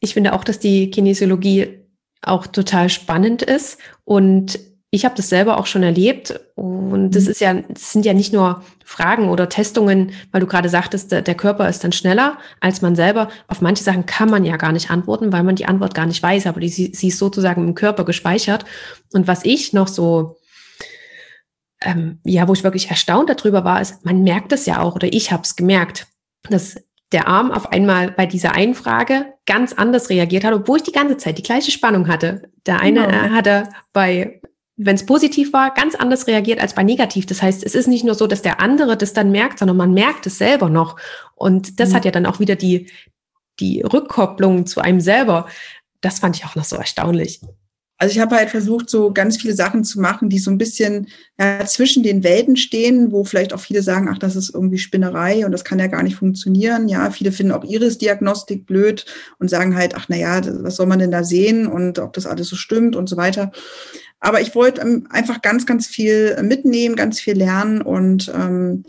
[0.00, 1.80] Ich finde auch, dass die Kinesiologie
[2.22, 4.58] auch total spannend ist und
[4.94, 7.30] ich habe das selber auch schon erlebt und das mhm.
[7.30, 11.22] ist ja, das sind ja nicht nur Fragen oder Testungen, weil du gerade sagtest, der,
[11.22, 13.30] der, Körper ist dann schneller als man selber.
[13.48, 16.22] Auf manche Sachen kann man ja gar nicht antworten, weil man die Antwort gar nicht
[16.22, 18.66] weiß, aber die, sie, ist sozusagen im Körper gespeichert.
[19.14, 20.36] Und was ich noch so,
[21.80, 25.10] ähm, ja, wo ich wirklich erstaunt darüber war, ist, man merkt es ja auch oder
[25.10, 26.06] ich habe es gemerkt,
[26.50, 26.76] dass
[27.12, 30.92] der Arm auf einmal bei dieser einen Frage ganz anders reagiert hat, obwohl ich die
[30.92, 32.50] ganze Zeit die gleiche Spannung hatte.
[32.66, 33.30] Der eine genau.
[33.30, 34.41] hat er bei
[34.84, 37.26] wenn es positiv war, ganz anders reagiert als bei negativ.
[37.26, 39.94] Das heißt, es ist nicht nur so, dass der andere das dann merkt, sondern man
[39.94, 40.96] merkt es selber noch.
[41.34, 41.94] Und das mhm.
[41.94, 42.90] hat ja dann auch wieder die,
[43.60, 45.46] die Rückkopplung zu einem selber.
[46.00, 47.40] Das fand ich auch noch so erstaunlich.
[48.02, 51.06] Also ich habe halt versucht, so ganz viele Sachen zu machen, die so ein bisschen
[51.38, 55.46] ja, zwischen den Welten stehen, wo vielleicht auch viele sagen, ach, das ist irgendwie Spinnerei
[55.46, 56.88] und das kann ja gar nicht funktionieren.
[56.88, 59.06] Ja, viele finden auch Iris-Diagnostik blöd
[59.38, 62.26] und sagen halt, ach, na ja, was soll man denn da sehen und ob das
[62.26, 63.52] alles so stimmt und so weiter.
[64.22, 68.84] Aber ich wollte ähm, einfach ganz, ganz viel mitnehmen, ganz viel lernen und ähm,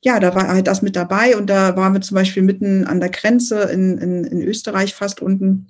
[0.00, 3.00] ja, da war halt das mit dabei und da waren wir zum Beispiel mitten an
[3.00, 5.66] der Grenze in, in, in Österreich fast unten.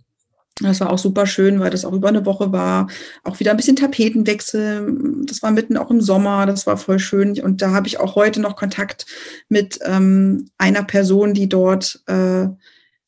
[0.60, 2.88] Das war auch super schön, weil das auch über eine Woche war.
[3.24, 5.24] Auch wieder ein bisschen Tapetenwechsel.
[5.24, 6.44] Das war mitten auch im Sommer.
[6.46, 7.40] Das war voll schön.
[7.40, 9.06] Und da habe ich auch heute noch Kontakt
[9.48, 12.48] mit ähm, einer Person, die dort, äh,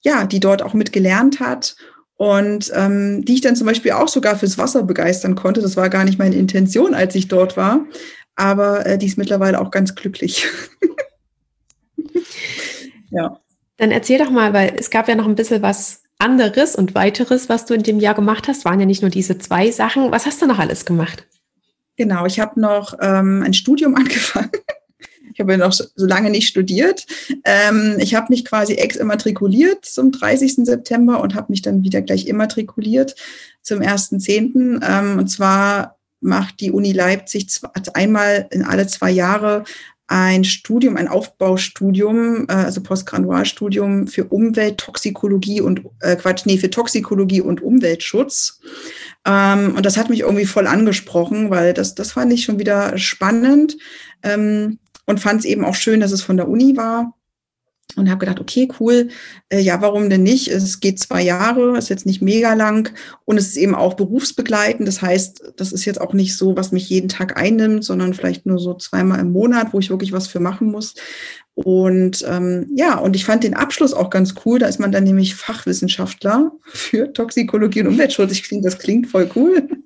[0.01, 1.77] ja, die dort auch mitgelernt hat
[2.19, 5.63] und ähm, die ich dann zum Beispiel auch sogar fürs Wasser begeistern konnte.
[5.63, 7.87] Das war gar nicht meine Intention, als ich dort war,
[8.35, 10.47] aber äh, die ist mittlerweile auch ganz glücklich.
[13.11, 13.39] ja.
[13.77, 17.49] Dann erzähl doch mal, weil es gab ja noch ein bisschen was anderes und weiteres,
[17.49, 18.65] was du in dem Jahr gemacht hast.
[18.65, 20.11] Waren ja nicht nur diese zwei Sachen.
[20.11, 21.25] Was hast du noch alles gemacht?
[21.97, 24.51] Genau, ich habe noch ähm, ein Studium angefangen.
[25.33, 27.07] Ich habe ja noch so lange nicht studiert.
[27.45, 30.65] Ähm, ich habe mich quasi eximmatrikuliert zum 30.
[30.65, 33.15] September und habe mich dann wieder gleich immatrikuliert
[33.63, 34.81] zum 1.10.
[34.83, 37.49] Ähm, und zwar macht die Uni Leipzig
[37.95, 39.65] einmal in alle zwei Jahre
[40.09, 47.43] ein Studium, ein Aufbaustudium, äh, also Postgradualstudium für Umwelttoxikologie und äh, Quatsch, nee, für Toxikologie
[47.43, 48.61] und Umweltschutz.
[49.27, 52.97] Ähm, und das hat mich irgendwie voll angesprochen, weil das, das fand ich schon wieder
[52.97, 53.77] spannend.
[54.23, 54.79] Ähm,
[55.09, 57.18] und fand es eben auch schön, dass es von der Uni war
[57.97, 59.09] und habe gedacht, okay, cool,
[59.49, 60.49] äh, ja, warum denn nicht?
[60.49, 62.93] Es geht zwei Jahre, ist jetzt nicht mega lang
[63.25, 64.87] und es ist eben auch berufsbegleitend.
[64.87, 68.47] Das heißt, das ist jetzt auch nicht so, was mich jeden Tag einnimmt, sondern vielleicht
[68.47, 70.95] nur so zweimal im Monat, wo ich wirklich was für machen muss.
[71.55, 74.61] Und ähm, ja, und ich fand den Abschluss auch ganz cool.
[74.61, 78.31] Da ist man dann nämlich Fachwissenschaftler für Toxikologie und Umweltschutz.
[78.31, 79.69] Ich finde, das klingt voll cool.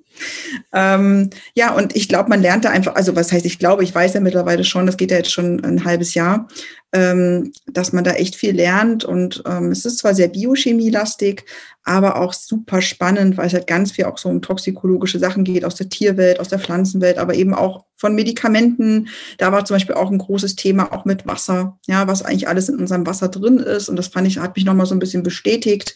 [0.71, 3.93] Ähm, ja, und ich glaube, man lernt da einfach, also was heißt, ich glaube, ich
[3.93, 6.47] weiß ja mittlerweile schon, das geht ja jetzt schon ein halbes Jahr,
[6.93, 9.03] dass man da echt viel lernt.
[9.03, 11.43] Und ähm, es ist zwar sehr biochemielastig,
[11.83, 15.65] aber auch super spannend, weil es halt ganz viel auch so um toxikologische Sachen geht,
[15.65, 19.07] aus der Tierwelt, aus der Pflanzenwelt, aber eben auch von Medikamenten.
[19.39, 22.69] Da war zum Beispiel auch ein großes Thema, auch mit Wasser, ja, was eigentlich alles
[22.69, 23.89] in unserem Wasser drin ist.
[23.89, 25.95] Und das fand ich, hat mich nochmal so ein bisschen bestätigt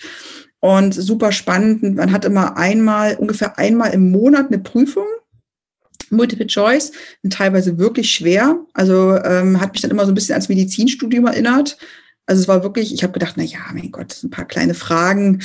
[0.60, 1.96] und super spannend.
[1.96, 5.06] Man hat immer einmal, ungefähr einmal im Monat eine Prüfung.
[6.12, 6.92] Multiple Choice,
[7.24, 8.60] und teilweise wirklich schwer.
[8.74, 11.78] Also ähm, hat mich dann immer so ein bisschen ans Medizinstudium erinnert.
[12.26, 14.74] Also es war wirklich, ich habe gedacht, na ja, mein Gott, sind ein paar kleine
[14.74, 15.42] Fragen,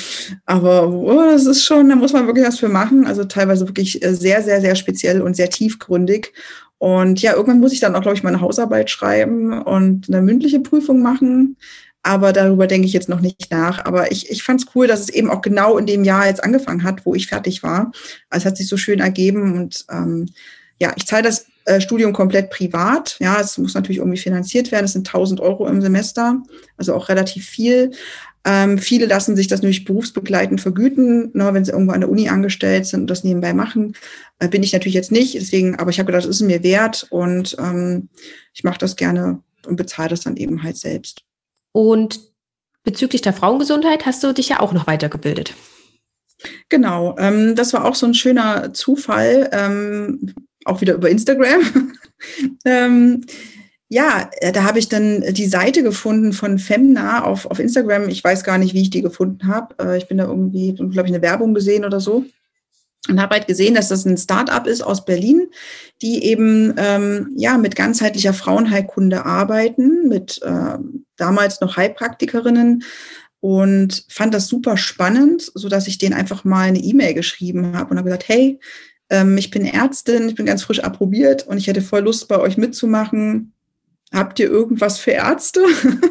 [0.46, 3.06] aber oh, das ist schon, da muss man wirklich was für machen.
[3.06, 6.32] Also teilweise wirklich äh, sehr, sehr, sehr speziell und sehr tiefgründig.
[6.78, 10.58] Und ja, irgendwann muss ich dann auch, glaube ich, meine Hausarbeit schreiben und eine mündliche
[10.58, 11.56] Prüfung machen.
[12.02, 13.84] Aber darüber denke ich jetzt noch nicht nach.
[13.84, 16.42] Aber ich, ich fand es cool, dass es eben auch genau in dem Jahr jetzt
[16.42, 17.92] angefangen hat, wo ich fertig war.
[18.28, 19.56] Also es hat sich so schön ergeben.
[19.56, 20.26] Und ähm,
[20.80, 23.16] ja, ich zahle das äh, Studium komplett privat.
[23.20, 24.84] Ja, es muss natürlich irgendwie finanziert werden.
[24.84, 26.42] Es sind 1000 Euro im Semester,
[26.76, 27.92] also auch relativ viel.
[28.44, 32.28] Ähm, viele lassen sich das natürlich berufsbegleitend vergüten, ne, wenn sie irgendwo an der Uni
[32.28, 33.94] angestellt sind und das nebenbei machen.
[34.40, 37.06] Äh, bin ich natürlich jetzt nicht, deswegen, aber ich habe gedacht, das ist mir wert
[37.10, 38.08] und ähm,
[38.52, 41.22] ich mache das gerne und bezahle das dann eben halt selbst.
[41.72, 42.20] Und
[42.84, 45.54] bezüglich der Frauengesundheit hast du dich ja auch noch weitergebildet.
[46.68, 51.92] Genau, ähm, das war auch so ein schöner Zufall, ähm, auch wieder über Instagram.
[52.64, 53.24] ähm,
[53.88, 58.08] ja, äh, da habe ich dann die Seite gefunden von Femna auf, auf Instagram.
[58.08, 59.74] Ich weiß gar nicht, wie ich die gefunden habe.
[59.78, 62.24] Äh, ich bin da irgendwie, glaube ich, eine Werbung gesehen oder so.
[63.08, 65.48] Und habe halt gesehen, dass das ein Start-up ist aus Berlin,
[66.02, 70.78] die eben ähm, ja mit ganzheitlicher Frauenheilkunde arbeiten, mit äh,
[71.16, 72.84] damals noch Heilpraktikerinnen
[73.40, 77.90] und fand das super spannend, so dass ich denen einfach mal eine E-Mail geschrieben habe
[77.90, 78.60] und habe gesagt, hey,
[79.10, 82.38] ähm, ich bin Ärztin, ich bin ganz frisch approbiert und ich hätte voll Lust, bei
[82.38, 83.52] euch mitzumachen.
[84.12, 85.64] Habt ihr irgendwas für Ärzte?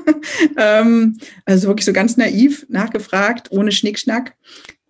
[0.57, 4.35] ähm, also wirklich so ganz naiv nachgefragt, ohne Schnickschnack.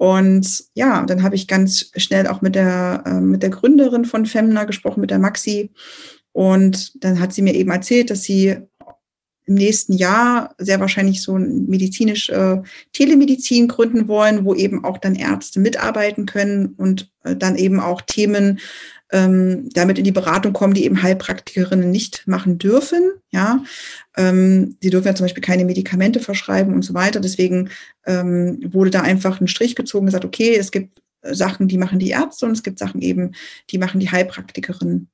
[0.02, 4.26] Und ja, dann habe ich ganz schnell auch mit der, äh, mit der Gründerin von
[4.26, 5.70] Femna gesprochen, mit der Maxi.
[6.32, 8.58] Und dann hat sie mir eben erzählt, dass sie
[9.46, 15.14] im nächsten Jahr sehr wahrscheinlich so medizinisch äh, Telemedizin gründen wollen, wo eben auch dann
[15.14, 18.60] Ärzte mitarbeiten können und äh, dann eben auch Themen
[19.12, 23.12] ähm, damit in die Beratung kommen, die eben Heilpraktikerinnen nicht machen dürfen.
[23.32, 23.64] Ja,
[24.18, 27.20] ähm, sie dürfen ja zum Beispiel keine Medikamente verschreiben und so weiter.
[27.20, 27.70] Deswegen
[28.06, 32.10] ähm, wurde da einfach ein Strich gezogen, gesagt, okay, es gibt Sachen, die machen die
[32.10, 33.34] Ärzte und es gibt Sachen eben,
[33.70, 35.10] die machen die Heilpraktikerinnen.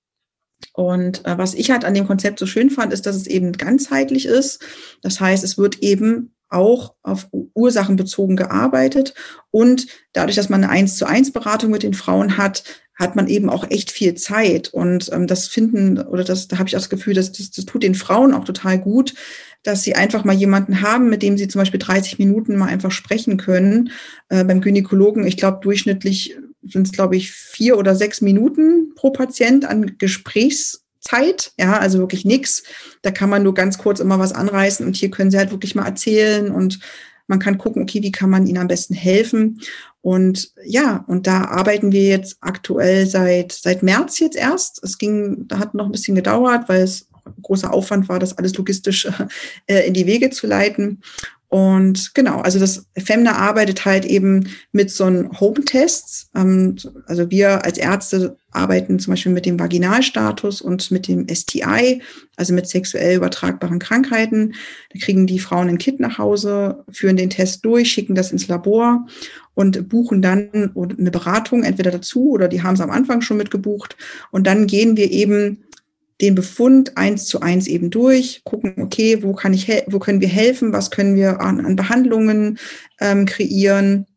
[0.74, 3.52] Und äh, was ich halt an dem Konzept so schön fand, ist, dass es eben
[3.54, 4.64] ganzheitlich ist.
[5.02, 9.14] Das heißt, es wird eben auch auf Ursachen bezogen gearbeitet
[9.52, 12.64] und dadurch, dass man eine eins zu eins Beratung mit den Frauen hat,
[12.98, 14.70] hat man eben auch echt viel Zeit.
[14.70, 17.66] Und ähm, das finden, oder das, da habe ich auch das Gefühl, dass das, das
[17.66, 19.14] tut den Frauen auch total gut,
[19.64, 22.92] dass sie einfach mal jemanden haben, mit dem sie zum Beispiel 30 Minuten mal einfach
[22.92, 23.92] sprechen können.
[24.30, 29.12] Äh, beim Gynäkologen, ich glaube, durchschnittlich sind es, glaube ich, vier oder sechs Minuten pro
[29.12, 31.52] Patient an Gesprächszeit.
[31.58, 32.64] Ja, also wirklich nichts.
[33.04, 35.76] Da kann man nur ganz kurz immer was anreißen und hier können sie halt wirklich
[35.76, 36.80] mal erzählen und
[37.28, 39.62] man kann gucken, okay, wie kann man ihnen am besten helfen?
[40.08, 44.82] Und ja, und da arbeiten wir jetzt aktuell seit, seit März jetzt erst.
[44.82, 47.10] Es ging, da hat noch ein bisschen gedauert, weil es
[47.42, 49.06] großer Aufwand war, das alles logistisch
[49.68, 51.02] äh, in die Wege zu leiten.
[51.50, 56.30] Und genau, also das Femna arbeitet halt eben mit so einem Home-Tests.
[56.36, 56.76] Ähm,
[57.06, 62.02] also wir als Ärzte arbeiten zum Beispiel mit dem Vaginalstatus und mit dem STI,
[62.36, 64.56] also mit sexuell übertragbaren Krankheiten.
[64.92, 68.50] Da kriegen die Frauen ein Kit nach Hause, führen den Test durch, schicken das ins
[68.50, 69.08] Labor
[69.54, 73.96] und buchen dann eine Beratung entweder dazu oder die haben es am Anfang schon mitgebucht.
[74.32, 75.64] Und dann gehen wir eben
[76.22, 80.28] den Befund eins zu eins eben durch, gucken, okay, wo kann ich, wo können wir
[80.28, 82.58] helfen, was können wir an, an Behandlungen
[83.00, 84.08] ähm, kreieren.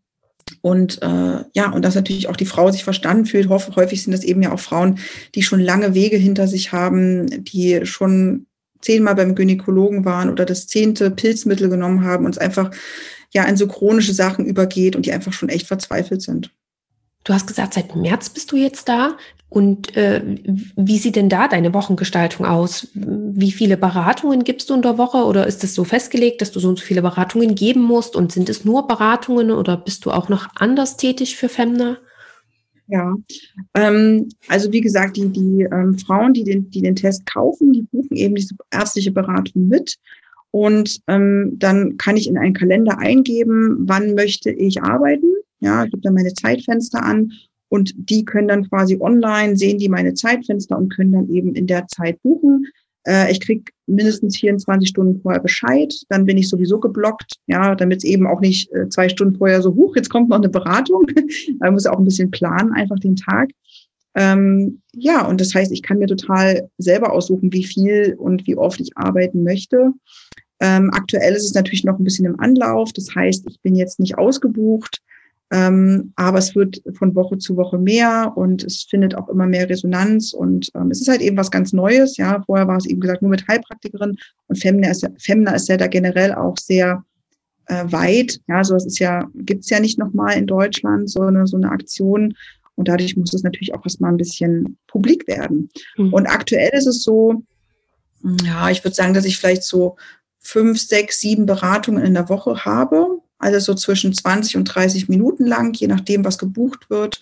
[0.63, 3.49] Und äh, ja, und dass natürlich auch die Frau sich verstanden fühlt.
[3.49, 4.99] Häufig sind das eben ja auch Frauen,
[5.35, 8.47] die schon lange Wege hinter sich haben, die schon
[8.81, 12.71] zehnmal beim Gynäkologen waren oder das zehnte Pilzmittel genommen haben und es einfach
[13.33, 16.51] ja in so chronische Sachen übergeht und die einfach schon echt verzweifelt sind.
[17.25, 19.17] Du hast gesagt, seit März bist du jetzt da.
[19.51, 20.23] Und äh,
[20.77, 22.89] wie sieht denn da deine Wochengestaltung aus?
[22.95, 26.61] Wie viele Beratungen gibst du in der Woche oder ist es so festgelegt, dass du
[26.61, 28.15] so und so viele Beratungen geben musst?
[28.15, 31.99] Und sind es nur Beratungen oder bist du auch noch anders tätig für Femna?
[32.87, 33.15] Ja,
[33.75, 37.83] ähm, also wie gesagt, die, die ähm, Frauen, die den, die den Test kaufen, die
[37.83, 39.97] buchen eben diese ärztliche Beratung mit.
[40.53, 45.27] Und ähm, dann kann ich in einen Kalender eingeben, wann möchte ich arbeiten.
[45.59, 47.33] Ja, ich gebe dann meine Zeitfenster an
[47.71, 51.67] und die können dann quasi online, sehen die meine Zeitfenster und können dann eben in
[51.67, 52.67] der Zeit buchen.
[53.07, 57.99] Äh, ich krieg mindestens 24 Stunden vorher Bescheid, dann bin ich sowieso geblockt, ja, damit
[57.99, 61.07] es eben auch nicht äh, zwei Stunden vorher so, huch, jetzt kommt noch eine Beratung.
[61.61, 63.51] Man muss auch ein bisschen planen, einfach den Tag.
[64.17, 68.57] Ähm, ja, und das heißt, ich kann mir total selber aussuchen, wie viel und wie
[68.57, 69.93] oft ich arbeiten möchte.
[70.61, 72.93] Ähm, aktuell ist es natürlich noch ein bisschen im Anlauf.
[72.93, 75.01] Das heißt, ich bin jetzt nicht ausgebucht.
[75.53, 79.69] Ähm, aber es wird von Woche zu Woche mehr und es findet auch immer mehr
[79.69, 82.17] Resonanz und ähm, es ist halt eben was ganz Neues.
[82.17, 85.69] Ja, vorher war es eben gesagt nur mit Heilpraktikerin und Femna ist, ja, Femna ist
[85.69, 87.05] ja da generell auch sehr
[87.67, 88.41] äh, weit.
[88.47, 91.71] Ja, so es ist ja gibt's ja nicht nochmal in Deutschland so eine so eine
[91.71, 92.35] Aktion
[92.77, 95.69] und dadurch muss es natürlich auch erstmal ein bisschen publik werden.
[95.97, 96.13] Mhm.
[96.13, 97.43] Und aktuell ist es so,
[98.45, 99.97] ja, ich würde sagen, dass ich vielleicht so
[100.39, 103.20] fünf, sechs, sieben Beratungen in der Woche habe.
[103.41, 107.21] Also so zwischen 20 und 30 Minuten lang, je nachdem, was gebucht wird.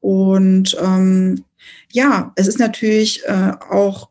[0.00, 1.44] Und ähm,
[1.92, 4.08] ja, es ist natürlich äh, auch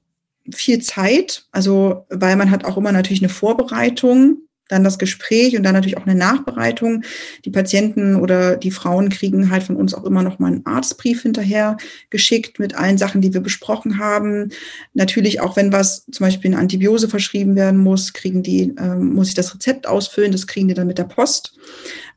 [0.53, 4.37] viel Zeit, also weil man hat auch immer natürlich eine Vorbereitung
[4.72, 7.03] dann das Gespräch und dann natürlich auch eine Nachbereitung.
[7.45, 11.22] Die Patienten oder die Frauen kriegen halt von uns auch immer noch mal einen Arztbrief
[11.24, 11.78] hinterher
[12.09, 14.49] geschickt mit allen Sachen, die wir besprochen haben.
[14.93, 19.28] Natürlich auch, wenn was zum Beispiel eine Antibiose verschrieben werden muss, kriegen die, ähm, muss
[19.28, 21.53] ich das Rezept ausfüllen, das kriegen die dann mit der Post.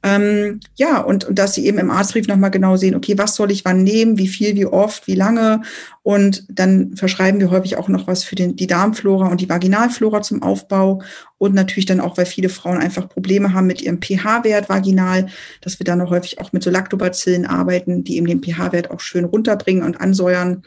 [0.04, 3.50] Ähm, ja, und, und dass sie eben im Arztbrief nochmal genau sehen, okay, was soll
[3.50, 5.62] ich wann nehmen, wie viel, wie oft, wie lange.
[6.02, 10.20] Und dann verschreiben wir häufig auch noch was für den, die Darmflora und die Vaginalflora
[10.20, 11.00] zum Aufbau.
[11.38, 15.28] Und natürlich dann auch, weil viele Frauen einfach Probleme haben mit ihrem pH-Wert vaginal,
[15.62, 19.00] dass wir dann noch häufig auch mit so Lactobacillen arbeiten, die eben den pH-Wert auch
[19.00, 20.64] schön runterbringen und ansäuern.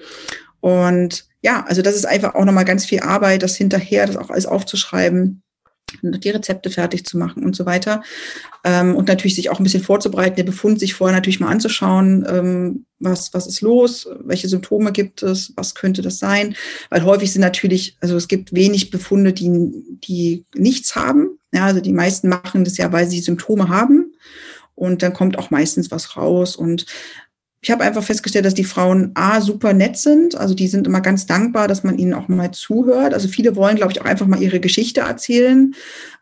[0.62, 4.32] Und ja, also das ist einfach auch nochmal ganz viel Arbeit, das hinterher, das auch
[4.32, 5.44] alles aufzuschreiben
[6.02, 8.04] die Rezepte fertig zu machen und so weiter.
[8.64, 12.26] Ähm, und natürlich sich auch ein bisschen vorzubereiten, den Befund sich vorher natürlich mal anzuschauen,
[12.28, 16.56] ähm, was, was ist los, welche Symptome gibt es, was könnte das sein.
[16.90, 19.50] Weil häufig sind natürlich, also es gibt wenig Befunde, die,
[20.04, 21.40] die nichts haben.
[21.54, 24.14] Ja, also die meisten machen das ja, weil sie Symptome haben.
[24.76, 26.56] Und dann kommt auch meistens was raus.
[26.56, 26.86] Und
[27.68, 30.36] ich habe einfach festgestellt, dass die Frauen A, super nett sind.
[30.36, 33.14] Also die sind immer ganz dankbar, dass man ihnen auch mal zuhört.
[33.14, 35.76] Also viele wollen, glaube ich, auch einfach mal ihre Geschichte erzählen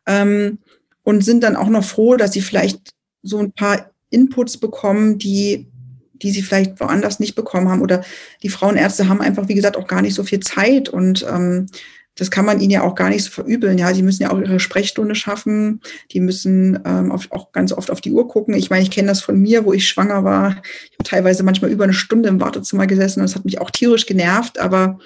[0.08, 0.58] ähm,
[1.04, 5.68] und sind dann auch noch froh, dass sie vielleicht so ein paar Inputs bekommen, die
[6.14, 7.82] die sie vielleicht woanders nicht bekommen haben.
[7.82, 8.04] Oder
[8.42, 11.68] die Frauenärzte haben einfach, wie gesagt, auch gar nicht so viel Zeit und ähm,
[12.16, 13.78] das kann man ihnen ja auch gar nicht so verübeln.
[13.78, 15.82] Ja, die müssen ja auch ihre Sprechstunde schaffen.
[16.12, 18.54] Die müssen ähm, auf, auch ganz oft auf die Uhr gucken.
[18.54, 20.62] Ich meine, ich kenne das von mir, wo ich schwanger war.
[20.90, 23.70] Ich habe teilweise manchmal über eine Stunde im Wartezimmer gesessen und das hat mich auch
[23.70, 24.60] tierisch genervt.
[24.60, 24.98] Aber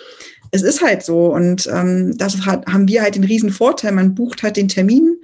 [0.51, 1.33] es ist halt so.
[1.33, 3.91] Und ähm, das hat, haben wir halt den riesen Vorteil.
[3.91, 5.17] Man bucht halt den Termin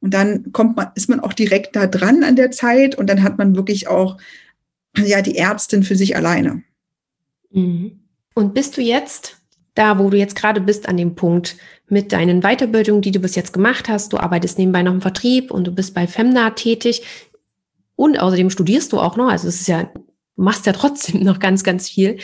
[0.00, 3.22] und dann kommt man, ist man auch direkt da dran an der Zeit und dann
[3.22, 4.18] hat man wirklich auch
[4.98, 6.62] ja die Ärztin für sich alleine.
[7.52, 8.00] Mhm.
[8.34, 9.41] Und bist du jetzt
[9.74, 11.56] da, wo du jetzt gerade bist, an dem Punkt
[11.88, 14.12] mit deinen Weiterbildungen, die du bis jetzt gemacht hast.
[14.12, 17.02] Du arbeitest nebenbei noch im Vertrieb und du bist bei Femna tätig.
[17.96, 19.28] Und außerdem studierst du auch noch.
[19.28, 19.90] Also es ist ja,
[20.36, 22.18] machst ja trotzdem noch ganz, ganz viel.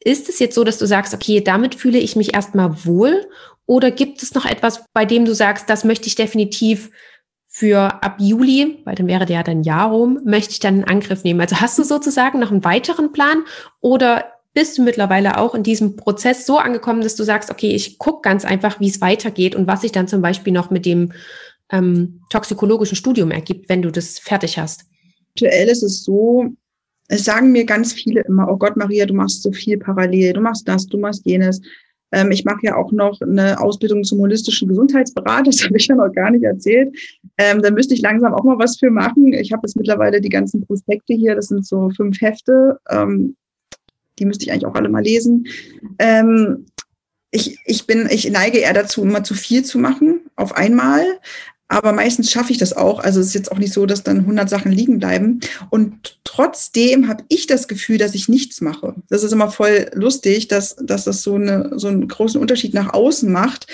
[0.00, 3.28] Ist es jetzt so, dass du sagst, okay, damit fühle ich mich erstmal wohl?
[3.66, 6.90] Oder gibt es noch etwas, bei dem du sagst, das möchte ich definitiv
[7.48, 10.84] für ab Juli, weil dann wäre der ja dann Jahr rum, möchte ich dann in
[10.84, 11.40] Angriff nehmen?
[11.40, 13.44] Also hast du sozusagen noch einen weiteren Plan
[13.80, 17.98] oder bist du mittlerweile auch in diesem Prozess so angekommen, dass du sagst, okay, ich
[17.98, 21.12] gucke ganz einfach, wie es weitergeht und was sich dann zum Beispiel noch mit dem
[21.70, 24.86] ähm, toxikologischen Studium ergibt, wenn du das fertig hast?
[25.34, 26.46] Aktuell ist es so,
[27.08, 30.40] es sagen mir ganz viele immer, oh Gott, Maria, du machst so viel parallel, du
[30.40, 31.60] machst das, du machst jenes.
[32.12, 35.96] Ähm, ich mache ja auch noch eine Ausbildung zum holistischen Gesundheitsberater, das habe ich ja
[35.96, 36.96] noch gar nicht erzählt.
[37.36, 39.34] Ähm, da müsste ich langsam auch mal was für machen.
[39.34, 42.78] Ich habe jetzt mittlerweile die ganzen Prospekte hier, das sind so fünf Hefte.
[42.88, 43.36] Ähm,
[44.18, 45.46] die müsste ich eigentlich auch alle mal lesen.
[45.98, 46.66] Ähm,
[47.30, 51.04] ich, ich bin, ich neige eher dazu, immer zu viel zu machen auf einmal.
[51.68, 53.00] Aber meistens schaffe ich das auch.
[53.00, 55.40] Also es ist jetzt auch nicht so, dass dann 100 Sachen liegen bleiben.
[55.70, 58.94] Und trotzdem habe ich das Gefühl, dass ich nichts mache.
[59.08, 62.94] Das ist immer voll lustig, dass, dass das so, eine, so einen großen Unterschied nach
[62.94, 63.66] außen macht,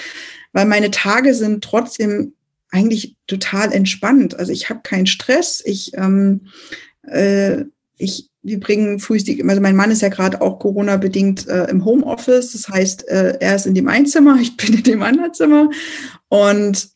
[0.52, 2.32] weil meine Tage sind trotzdem
[2.70, 4.38] eigentlich total entspannt.
[4.38, 5.62] Also ich habe keinen Stress.
[5.64, 6.46] Ich, ähm,
[7.02, 7.64] äh,
[7.98, 12.52] ich, wir bringen frühstück, also mein Mann ist ja gerade auch Corona-bedingt äh, im Homeoffice.
[12.52, 15.70] Das heißt, äh, er ist in dem einen Zimmer, ich bin in dem anderen Zimmer.
[16.28, 16.90] Und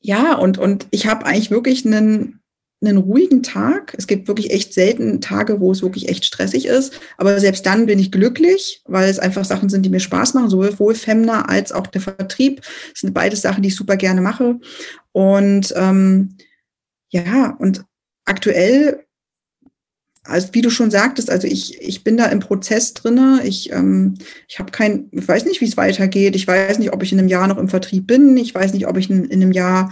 [0.00, 2.40] ja, und, und ich habe eigentlich wirklich einen,
[2.82, 3.94] einen ruhigen Tag.
[3.96, 6.98] Es gibt wirklich echt selten Tage, wo es wirklich echt stressig ist.
[7.18, 10.50] Aber selbst dann bin ich glücklich, weil es einfach Sachen sind, die mir Spaß machen,
[10.50, 12.62] sowohl Femna als auch der Vertrieb.
[12.62, 14.58] Das sind beides Sachen, die ich super gerne mache.
[15.12, 16.36] Und ähm,
[17.10, 17.84] ja, und
[18.24, 19.04] aktuell
[20.24, 23.40] also wie du schon sagtest, also ich, ich bin da im Prozess drinne.
[23.44, 24.14] Ich, ähm,
[24.48, 26.36] ich habe kein, ich weiß nicht, wie es weitergeht.
[26.36, 28.36] Ich weiß nicht, ob ich in einem Jahr noch im Vertrieb bin.
[28.36, 29.90] Ich weiß nicht, ob ich in, in einem Jahr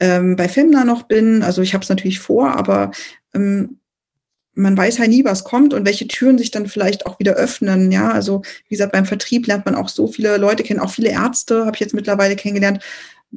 [0.00, 1.42] ähm, bei Femna noch bin.
[1.42, 2.92] Also ich habe es natürlich vor, aber
[3.34, 3.78] ähm,
[4.54, 7.92] man weiß halt nie, was kommt und welche Türen sich dann vielleicht auch wieder öffnen.
[7.92, 11.10] Ja, also wie gesagt, beim Vertrieb lernt man auch so viele Leute kennen, auch viele
[11.10, 12.82] Ärzte habe ich jetzt mittlerweile kennengelernt.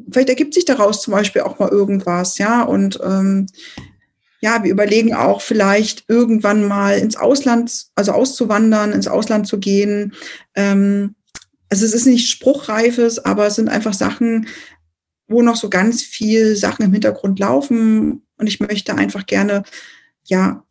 [0.10, 2.64] Vielleicht ergibt sich daraus zum Beispiel auch mal irgendwas, ja.
[2.64, 3.48] Und ähm,
[4.42, 10.14] ja, wir überlegen auch vielleicht irgendwann mal ins Ausland, also auszuwandern, ins Ausland zu gehen.
[10.56, 11.16] Ähm,
[11.70, 14.48] also es ist nicht spruchreifes, aber es sind einfach Sachen,
[15.28, 18.24] wo noch so ganz viel Sachen im Hintergrund laufen.
[18.38, 19.64] Und ich möchte einfach gerne,
[20.26, 20.64] ja,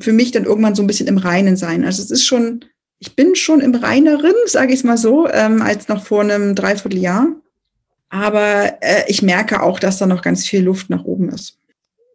[0.00, 1.84] für mich dann irgendwann so ein bisschen im Reinen sein.
[1.84, 2.64] Also es ist schon,
[3.00, 6.54] ich bin schon im Reineren, sage ich es mal so, ähm, als noch vor einem
[6.54, 7.26] Dreivierteljahr.
[8.08, 11.55] Aber äh, ich merke auch, dass da noch ganz viel Luft nach oben ist.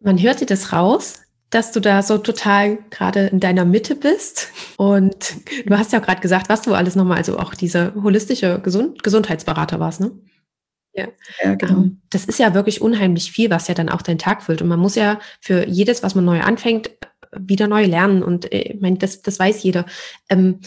[0.02, 1.22] Man hört dir das raus,
[1.52, 4.50] dass du da so total gerade in deiner Mitte bist.
[4.78, 5.36] Und
[5.66, 9.04] du hast ja auch gerade gesagt, was du alles nochmal, also auch dieser holistische Gesund
[9.04, 10.12] Gesundheitsberater warst, ne?
[10.94, 11.08] Ja,
[11.44, 11.74] ja genau.
[11.74, 14.62] Ähm, das ist ja wirklich unheimlich viel, was ja dann auch deinen Tag füllt.
[14.62, 16.92] Und man muss ja für jedes, was man neu anfängt,
[17.38, 18.24] wieder neu lernen.
[18.24, 19.86] Und äh, ich meine, das, das weiß jeder.
[20.30, 20.60] Ähm,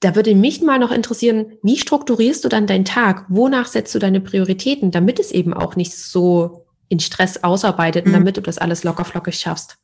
[0.00, 3.26] da würde mich mal noch interessieren, wie strukturierst du dann deinen Tag?
[3.28, 8.12] Wonach setzt du deine Prioritäten, damit es eben auch nicht so in Stress ausarbeitet und
[8.12, 8.16] mhm.
[8.16, 9.78] damit du das alles locker flockig schaffst?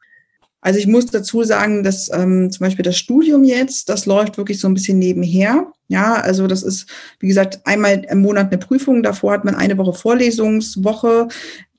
[0.64, 4.58] Also ich muss dazu sagen, dass ähm, zum Beispiel das Studium jetzt, das läuft wirklich
[4.58, 5.70] so ein bisschen nebenher.
[5.88, 6.86] Ja, also das ist,
[7.20, 9.02] wie gesagt, einmal im Monat eine Prüfung.
[9.02, 11.28] Davor hat man eine Woche Vorlesungswoche.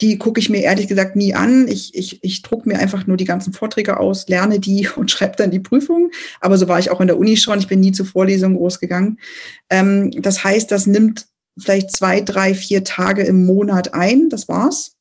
[0.01, 1.67] Die gucke ich mir ehrlich gesagt nie an.
[1.67, 5.36] Ich, ich, ich drucke mir einfach nur die ganzen Vorträge aus, lerne die und schreibe
[5.36, 6.11] dann die Prüfung.
[6.39, 7.57] Aber so war ich auch in der Uni schon.
[7.57, 9.17] Ich bin nie zu Vorlesungen groß gegangen.
[9.71, 11.26] Ähm, das heißt, das nimmt
[11.57, 14.30] vielleicht zwei, drei, vier Tage im Monat ein.
[14.30, 14.94] Das war's.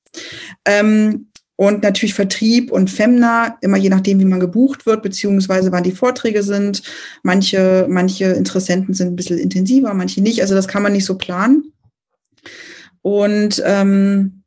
[0.65, 5.85] Ähm, und natürlich Vertrieb und Femna, immer je nachdem, wie man gebucht wird, beziehungsweise wann
[5.85, 6.83] die Vorträge sind.
[7.23, 10.41] Manche, manche Interessenten sind ein bisschen intensiver, manche nicht.
[10.41, 11.73] Also das kann man nicht so planen.
[13.03, 14.43] Und ähm,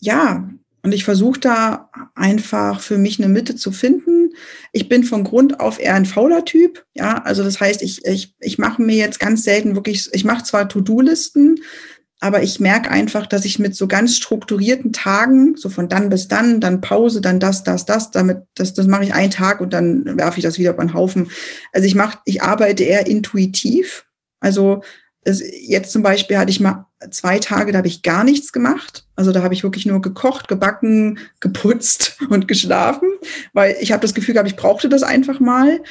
[0.00, 0.48] ja,
[0.84, 4.34] und ich versuche da einfach für mich eine Mitte zu finden.
[4.72, 6.84] Ich bin von Grund auf eher ein fauler Typ.
[6.94, 10.44] Ja, also das heißt, ich, ich, ich mache mir jetzt ganz selten wirklich, ich mache
[10.44, 11.56] zwar To-Do-Listen,
[12.24, 16.26] aber ich merke einfach, dass ich mit so ganz strukturierten Tagen, so von dann bis
[16.26, 19.74] dann, dann Pause, dann das, das, das, damit, das, das mache ich einen Tag und
[19.74, 21.30] dann werfe ich das wieder auf einen Haufen.
[21.74, 24.06] Also ich mache, ich arbeite eher intuitiv.
[24.40, 24.82] Also
[25.20, 29.04] es, jetzt zum Beispiel hatte ich mal zwei Tage, da habe ich gar nichts gemacht.
[29.16, 33.10] Also da habe ich wirklich nur gekocht, gebacken, geputzt und geschlafen,
[33.52, 35.82] weil ich habe das Gefühl gehabt, ich brauchte das einfach mal.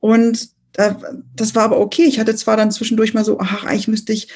[0.00, 0.50] Und
[1.34, 2.04] das war aber okay.
[2.04, 4.28] Ich hatte zwar dann zwischendurch mal so, ach, eigentlich müsste ich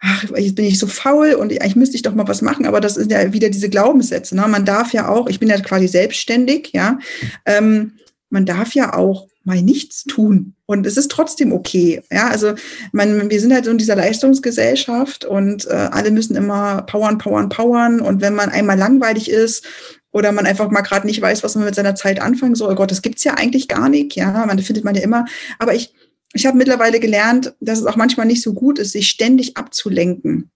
[0.00, 2.80] ach, jetzt bin ich so faul und eigentlich müsste ich doch mal was machen, aber
[2.80, 4.36] das sind ja wieder diese Glaubenssätze.
[4.36, 4.46] Ne?
[4.48, 6.98] Man darf ja auch, ich bin ja quasi selbstständig, ja,
[7.46, 7.92] ähm,
[8.28, 12.02] man darf ja auch mal nichts tun und es ist trotzdem okay.
[12.10, 12.54] Ja, also
[12.92, 17.50] man, wir sind halt so in dieser Leistungsgesellschaft und äh, alle müssen immer powern, powern,
[17.50, 19.66] powern und wenn man einmal langweilig ist
[20.12, 22.74] oder man einfach mal gerade nicht weiß, was man mit seiner Zeit anfangen soll, oh
[22.74, 25.26] Gott, das gibt's ja eigentlich gar nicht, ja, man findet man ja immer,
[25.58, 25.92] aber ich
[26.34, 30.50] ich habe mittlerweile gelernt, dass es auch manchmal nicht so gut ist, sich ständig abzulenken.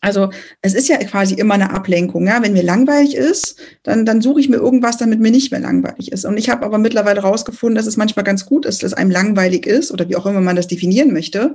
[0.00, 0.30] Also
[0.62, 2.26] es ist ja quasi immer eine Ablenkung.
[2.26, 2.42] Ja?
[2.42, 6.10] Wenn mir langweilig ist, dann, dann suche ich mir irgendwas, damit mir nicht mehr langweilig
[6.10, 6.24] ist.
[6.24, 9.64] Und ich habe aber mittlerweile herausgefunden, dass es manchmal ganz gut ist, dass einem langweilig
[9.64, 11.54] ist oder wie auch immer man das definieren möchte,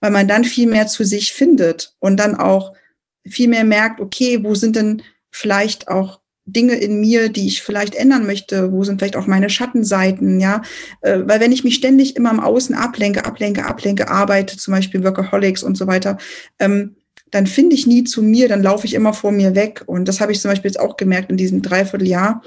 [0.00, 2.72] weil man dann viel mehr zu sich findet und dann auch
[3.24, 7.94] viel mehr merkt, okay, wo sind denn vielleicht auch Dinge in mir, die ich vielleicht
[7.94, 8.72] ändern möchte?
[8.72, 10.40] Wo sind vielleicht auch meine Schattenseiten?
[10.40, 10.62] Ja,
[11.02, 15.04] äh, weil wenn ich mich ständig immer im Außen ablenke, ablenke, ablenke, arbeite, zum Beispiel
[15.04, 16.18] Workaholics und so weiter,
[16.58, 16.96] ähm,
[17.32, 19.82] dann finde ich nie zu mir, dann laufe ich immer vor mir weg.
[19.86, 22.42] Und das habe ich zum Beispiel jetzt auch gemerkt in diesem Dreivierteljahr,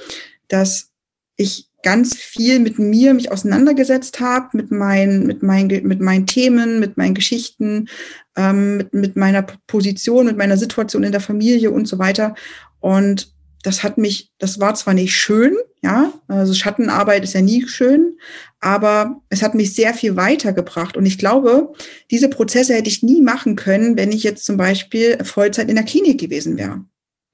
[0.48, 0.92] dass
[1.36, 6.80] ich ganz viel mit mir mich auseinandergesetzt habe, mit meinen, mit meinen, mit meinen Themen,
[6.80, 7.88] mit meinen Geschichten,
[8.36, 12.36] ähm, mit, mit meiner Position, mit meiner Situation in der Familie und so weiter.
[12.80, 13.34] Und
[13.64, 18.18] das hat mich, das war zwar nicht schön, ja, also Schattenarbeit ist ja nie schön,
[18.60, 20.98] aber es hat mich sehr viel weitergebracht.
[20.98, 21.74] Und ich glaube,
[22.12, 25.86] diese Prozesse hätte ich nie machen können, wenn ich jetzt zum Beispiel Vollzeit in der
[25.86, 26.84] Klinik gewesen wäre.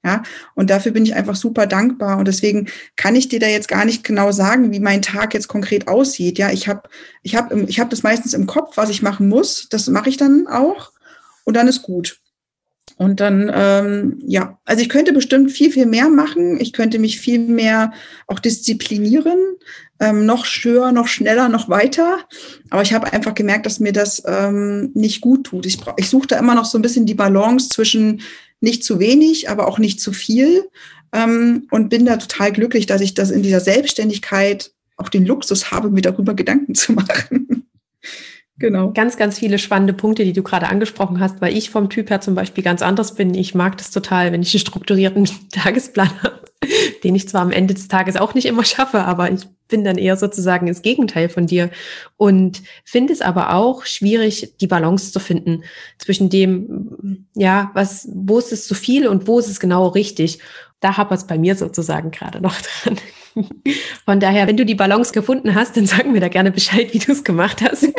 [0.04, 0.22] Ja,
[0.54, 2.18] und dafür bin ich einfach super dankbar.
[2.18, 5.48] Und deswegen kann ich dir da jetzt gar nicht genau sagen, wie mein Tag jetzt
[5.48, 6.38] konkret aussieht.
[6.38, 6.88] Ja, ich habe
[7.24, 9.68] ich hab, ich hab das meistens im Kopf, was ich machen muss.
[9.68, 10.92] Das mache ich dann auch.
[11.42, 12.20] Und dann ist gut.
[12.98, 16.58] Und dann, ähm, ja, also ich könnte bestimmt viel, viel mehr machen.
[16.58, 17.92] Ich könnte mich viel mehr
[18.26, 19.38] auch disziplinieren,
[20.00, 22.20] ähm, noch höher, noch schneller, noch weiter.
[22.70, 25.66] Aber ich habe einfach gemerkt, dass mir das ähm, nicht gut tut.
[25.66, 28.22] Ich, ich suche da immer noch so ein bisschen die Balance zwischen
[28.60, 30.64] nicht zu wenig, aber auch nicht zu viel.
[31.12, 35.70] Ähm, und bin da total glücklich, dass ich das in dieser Selbstständigkeit auch den Luxus
[35.70, 37.66] habe, mir darüber Gedanken zu machen.
[38.58, 38.90] Genau.
[38.92, 42.22] Ganz, ganz viele spannende Punkte, die du gerade angesprochen hast, weil ich vom Typ her
[42.22, 43.34] zum Beispiel ganz anders bin.
[43.34, 46.40] Ich mag das total, wenn ich einen strukturierten Tagesplan habe,
[47.04, 49.98] den ich zwar am Ende des Tages auch nicht immer schaffe, aber ich bin dann
[49.98, 51.70] eher sozusagen ins Gegenteil von dir
[52.16, 55.64] und finde es aber auch schwierig, die Balance zu finden
[55.98, 60.38] zwischen dem, ja, was, wo ist es zu viel und wo ist es genau richtig.
[60.80, 62.54] da hapert es bei mir sozusagen gerade noch
[62.84, 62.96] dran.
[64.04, 66.98] Von daher, wenn du die Balance gefunden hast, dann sag mir da gerne Bescheid, wie
[66.98, 67.84] du es gemacht hast.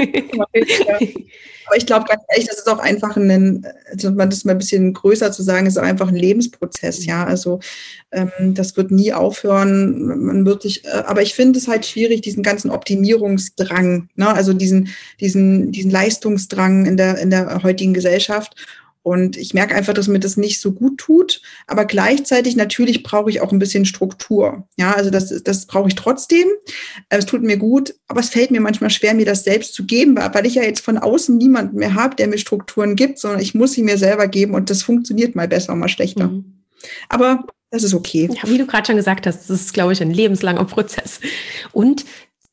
[1.67, 4.93] Aber ich glaube ganz ehrlich, das ist auch einfach ein, also das mal ein bisschen
[4.93, 7.25] größer zu sagen, ist auch einfach ein Lebensprozess, ja.
[7.25, 7.59] Also
[8.11, 10.25] ähm, das wird nie aufhören.
[10.25, 14.27] Man wird sich, äh, aber ich finde es halt schwierig, diesen ganzen Optimierungsdrang, ne?
[14.29, 18.55] also diesen, diesen, diesen Leistungsdrang in der, in der heutigen Gesellschaft.
[19.07, 21.41] Und ich merke einfach, dass mir das nicht so gut tut.
[21.65, 24.67] Aber gleichzeitig natürlich brauche ich auch ein bisschen Struktur.
[24.75, 26.45] Ja, also das, das brauche ich trotzdem.
[27.07, 30.17] Es tut mir gut, aber es fällt mir manchmal schwer, mir das selbst zu geben,
[30.17, 33.55] weil ich ja jetzt von außen niemanden mehr habe, der mir Strukturen gibt, sondern ich
[33.55, 36.27] muss sie mir selber geben und das funktioniert mal besser, mal schlechter.
[36.27, 36.65] Mhm.
[37.07, 38.29] Aber das ist okay.
[38.29, 41.21] Ja, wie du gerade schon gesagt hast, das ist, glaube ich, ein lebenslanger Prozess.
[41.71, 42.03] Und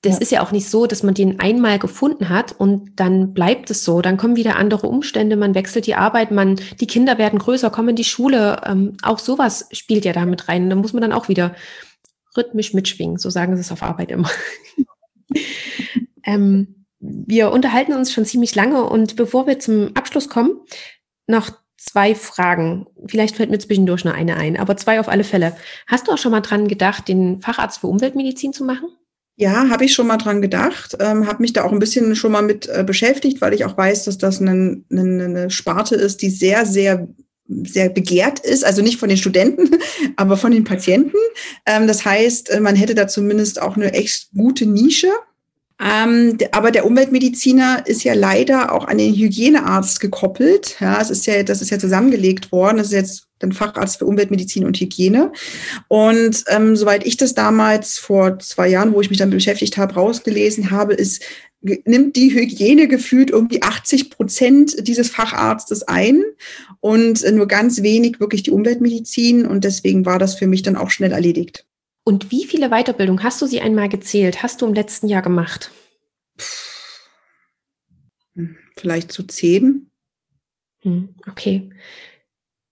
[0.05, 0.21] das ja.
[0.21, 3.85] ist ja auch nicht so, dass man den einmal gefunden hat und dann bleibt es
[3.85, 4.03] so.
[4.03, 7.91] Dann kommen wieder andere Umstände, man wechselt die Arbeit, man, die Kinder werden größer, kommen
[7.91, 8.61] in die Schule.
[8.67, 10.69] Ähm, auch sowas spielt ja da mit rein.
[10.69, 11.55] Da muss man dann auch wieder
[12.37, 13.19] rhythmisch mitschwingen.
[13.19, 14.31] So sagen sie es auf Arbeit immer.
[16.25, 20.61] ähm, wir unterhalten uns schon ziemlich lange und bevor wir zum Abschluss kommen,
[21.27, 22.87] noch zwei Fragen.
[23.07, 25.57] Vielleicht fällt mir zwischendurch nur eine ein, aber zwei auf alle Fälle.
[25.87, 28.89] Hast du auch schon mal dran gedacht, den Facharzt für Umweltmedizin zu machen?
[29.37, 32.31] Ja, habe ich schon mal dran gedacht, ähm, habe mich da auch ein bisschen schon
[32.31, 36.23] mal mit äh, beschäftigt, weil ich auch weiß, dass das eine, eine, eine Sparte ist,
[36.23, 37.09] die sehr, sehr
[37.49, 39.77] sehr begehrt ist, also nicht von den Studenten,
[40.17, 41.17] aber von den Patienten.
[41.67, 45.11] Ähm, das heißt, äh, man hätte da zumindest auch eine echt gute Nische.
[45.81, 50.77] Ähm, aber der Umweltmediziner ist ja leider auch an den Hygienearzt gekoppelt.
[50.81, 52.79] Ja, es ist ja, das ist ja zusammengelegt worden.
[52.79, 55.33] Das ist jetzt ein Facharzt für Umweltmedizin und Hygiene.
[55.89, 59.95] Und ähm, soweit ich das damals vor zwei Jahren, wo ich mich damit beschäftigt habe,
[59.95, 61.23] rausgelesen habe, ist
[61.65, 66.23] nimmt die Hygiene gefühlt irgendwie 80 Prozent dieses Facharztes ein
[66.81, 69.47] und nur ganz wenig wirklich die Umweltmedizin.
[69.47, 71.67] Und deswegen war das für mich dann auch schnell erledigt.
[72.05, 74.43] Und wie viele Weiterbildungen hast du sie einmal gezählt?
[74.43, 75.71] Hast du im letzten Jahr gemacht?
[78.77, 79.91] Vielleicht zu zehn.
[80.83, 81.71] Hm, okay.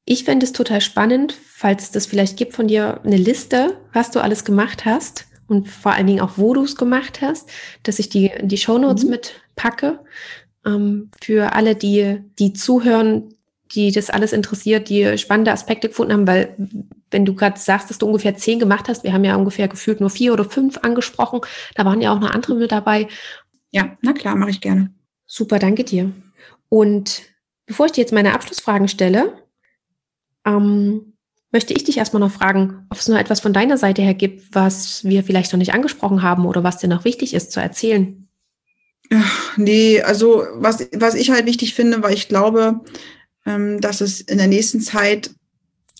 [0.04, 4.10] Ich fände es total spannend, falls es das vielleicht gibt von dir, eine Liste, was
[4.10, 7.48] du alles gemacht hast und vor allen Dingen auch, wo du es gemacht hast,
[7.84, 9.10] dass ich die in die Shownotes mhm.
[9.10, 10.00] mit packe.
[10.64, 13.34] Ähm, für alle, die, die zuhören,
[13.74, 16.56] die das alles interessiert, die spannende Aspekte gefunden haben, weil
[17.10, 20.00] wenn du gerade sagst, dass du ungefähr zehn gemacht hast, wir haben ja ungefähr gefühlt
[20.00, 21.40] nur vier oder fünf angesprochen,
[21.74, 23.08] da waren ja auch noch andere mit dabei.
[23.70, 24.92] Ja, na klar, mache ich gerne.
[25.26, 26.12] Super, danke dir.
[26.68, 27.22] Und
[27.66, 29.41] bevor ich dir jetzt meine Abschlussfragen stelle,
[30.44, 31.14] ähm,
[31.52, 34.54] möchte ich dich erstmal noch fragen, ob es noch etwas von deiner Seite her gibt,
[34.54, 38.28] was wir vielleicht noch nicht angesprochen haben oder was dir noch wichtig ist zu erzählen.
[39.56, 42.80] Nee, also was, was ich halt wichtig finde, weil ich glaube,
[43.44, 45.30] ähm, dass es in der nächsten Zeit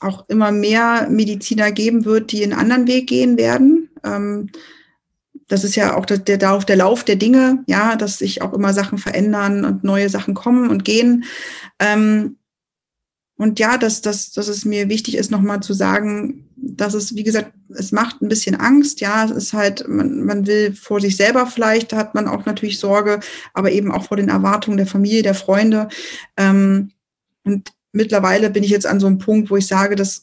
[0.01, 3.91] auch immer mehr Mediziner geben wird, die einen anderen Weg gehen werden.
[4.05, 4.51] Ähm,
[5.49, 8.73] das ist ja auch der, der, der Lauf der Dinge, ja, dass sich auch immer
[8.73, 11.25] Sachen verändern und neue Sachen kommen und gehen.
[11.79, 12.37] Ähm,
[13.43, 17.25] und ja, dass, dass, dass es mir wichtig ist, nochmal zu sagen, dass es, wie
[17.25, 21.17] gesagt, es macht ein bisschen Angst, ja, es ist halt, man, man will vor sich
[21.17, 23.19] selber vielleicht, da hat man auch natürlich Sorge,
[23.53, 25.89] aber eben auch vor den Erwartungen der Familie, der Freunde.
[26.37, 26.93] Ähm,
[27.43, 30.23] und mittlerweile bin ich jetzt an so einem Punkt, wo ich sage, dass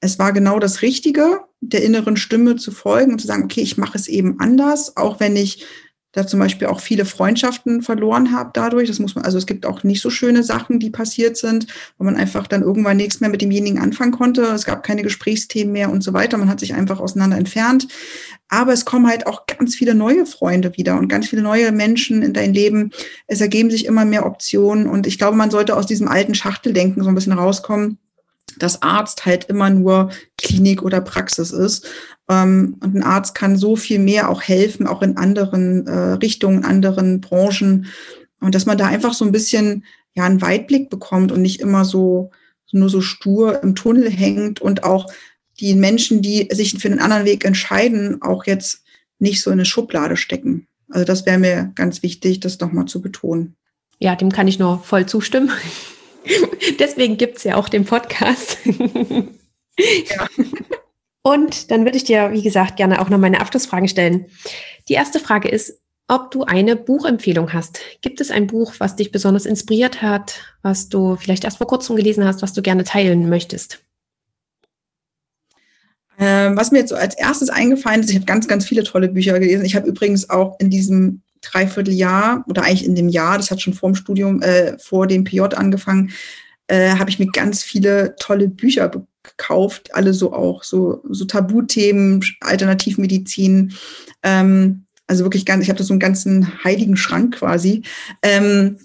[0.00, 3.78] es war genau das Richtige, der inneren Stimme zu folgen und zu sagen, okay, ich
[3.78, 5.64] mache es eben anders, auch wenn ich
[6.12, 8.88] da zum Beispiel auch viele Freundschaften verloren habe dadurch.
[8.88, 11.66] Das muss man, also es gibt auch nicht so schöne Sachen, die passiert sind,
[11.98, 14.42] wo man einfach dann irgendwann nichts mehr mit demjenigen anfangen konnte.
[14.42, 16.36] Es gab keine Gesprächsthemen mehr und so weiter.
[16.36, 17.86] Man hat sich einfach auseinander entfernt.
[18.48, 22.22] Aber es kommen halt auch ganz viele neue Freunde wieder und ganz viele neue Menschen
[22.22, 22.90] in dein Leben.
[23.28, 27.04] Es ergeben sich immer mehr Optionen und ich glaube, man sollte aus diesem alten Schachteldenken
[27.04, 27.98] so ein bisschen rauskommen
[28.58, 31.86] dass Arzt halt immer nur Klinik oder Praxis ist.
[32.28, 36.64] Ähm, und ein Arzt kann so viel mehr auch helfen, auch in anderen äh, Richtungen,
[36.64, 37.86] anderen Branchen.
[38.40, 39.84] Und dass man da einfach so ein bisschen
[40.14, 42.30] ja einen Weitblick bekommt und nicht immer so
[42.72, 45.12] nur so stur im Tunnel hängt und auch
[45.58, 48.82] die Menschen, die sich für einen anderen Weg entscheiden, auch jetzt
[49.18, 50.66] nicht so in eine Schublade stecken.
[50.88, 53.56] Also das wäre mir ganz wichtig, das nochmal zu betonen.
[53.98, 55.50] Ja, dem kann ich nur voll zustimmen.
[56.78, 58.58] Deswegen gibt es ja auch den Podcast.
[59.76, 60.26] ja.
[61.22, 64.26] Und dann würde ich dir, wie gesagt, gerne auch noch meine Abschlussfragen stellen.
[64.88, 67.80] Die erste Frage ist, ob du eine Buchempfehlung hast.
[68.00, 71.94] Gibt es ein Buch, was dich besonders inspiriert hat, was du vielleicht erst vor kurzem
[71.94, 73.80] gelesen hast, was du gerne teilen möchtest?
[76.18, 79.08] Ähm, was mir jetzt so als erstes eingefallen ist, ich habe ganz, ganz viele tolle
[79.08, 79.64] Bücher gelesen.
[79.64, 83.74] Ich habe übrigens auch in diesem Dreivierteljahr oder eigentlich in dem Jahr, das hat schon
[83.74, 86.10] vor dem Studium, äh, vor dem PJ angefangen,
[86.68, 88.90] äh, habe ich mir ganz viele tolle Bücher
[89.22, 93.74] gekauft, alle so auch, so, so Tabuthemen, Alternativmedizin.
[94.22, 97.82] Ähm, also wirklich ganz, ich habe da so einen ganzen heiligen Schrank quasi.
[98.22, 98.78] Ähm,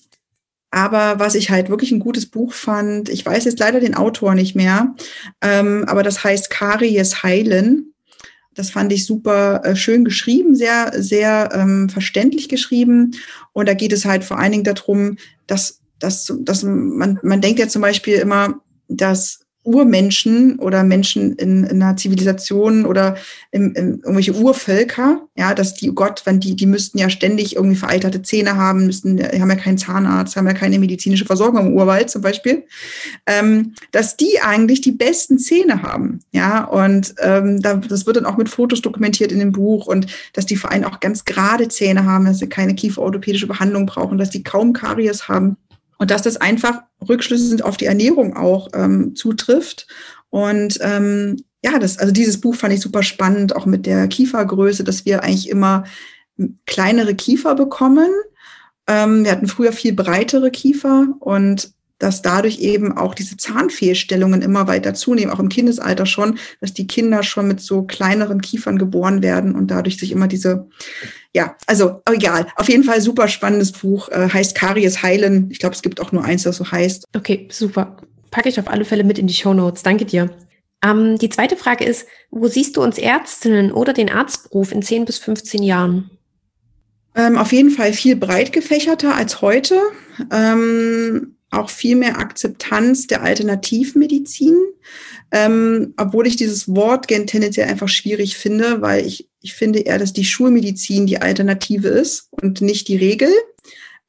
[0.71, 4.35] aber was ich halt wirklich ein gutes Buch fand, ich weiß jetzt leider den Autor
[4.35, 4.95] nicht mehr,
[5.41, 7.93] ähm, aber das heißt Karies heilen.
[8.55, 13.11] Das fand ich super äh, schön geschrieben, sehr, sehr ähm, verständlich geschrieben.
[13.53, 17.59] Und da geht es halt vor allen Dingen darum, dass, dass, dass man, man denkt
[17.59, 23.15] ja zum Beispiel immer, dass Urmenschen oder Menschen in, in einer Zivilisation oder
[23.51, 27.55] im, im, irgendwelche Urvölker, ja, dass die, oh Gott, wenn die, die müssten ja ständig
[27.55, 31.73] irgendwie veralterte Zähne haben, müssten, haben ja keinen Zahnarzt, haben ja keine medizinische Versorgung im
[31.73, 32.63] Urwald zum Beispiel,
[33.25, 38.25] ähm, dass die eigentlich die besten Zähne haben, ja, und ähm, da, das wird dann
[38.25, 41.67] auch mit Fotos dokumentiert in dem Buch und dass die vor allem auch ganz gerade
[41.67, 45.57] Zähne haben, dass sie keine kieferorthopädische Behandlung brauchen, dass die kaum Karies haben
[45.97, 49.87] und dass das einfach Rückschlüsse sind auf die Ernährung auch ähm, zutrifft.
[50.29, 54.83] Und ähm, ja, das, also dieses Buch fand ich super spannend, auch mit der Kiefergröße,
[54.83, 55.85] dass wir eigentlich immer
[56.65, 58.11] kleinere Kiefer bekommen.
[58.87, 64.67] Ähm, wir hatten früher viel breitere Kiefer und dass dadurch eben auch diese Zahnfehlstellungen immer
[64.67, 69.23] weiter zunehmen, auch im Kindesalter schon, dass die Kinder schon mit so kleineren Kiefern geboren
[69.23, 70.67] werden und dadurch sich immer diese,
[71.33, 75.49] ja, also egal, auf jeden Fall super spannendes Buch, äh, heißt Karies heilen.
[75.51, 77.05] Ich glaube, es gibt auch nur eins, das so heißt.
[77.15, 77.97] Okay, super.
[78.31, 79.83] Packe ich auf alle Fälle mit in die Show Notes.
[79.83, 80.29] Danke dir.
[80.83, 85.05] Ähm, die zweite Frage ist, wo siehst du uns Ärztinnen oder den Arztberuf in 10
[85.05, 86.09] bis 15 Jahren?
[87.15, 89.79] Ähm, auf jeden Fall viel breit gefächerter als heute.
[90.31, 94.55] Ähm, auch viel mehr Akzeptanz der Alternativmedizin,
[95.31, 100.13] ähm, obwohl ich dieses Wort tendenziell einfach schwierig finde, weil ich, ich finde eher, dass
[100.13, 103.29] die Schulmedizin die Alternative ist und nicht die Regel,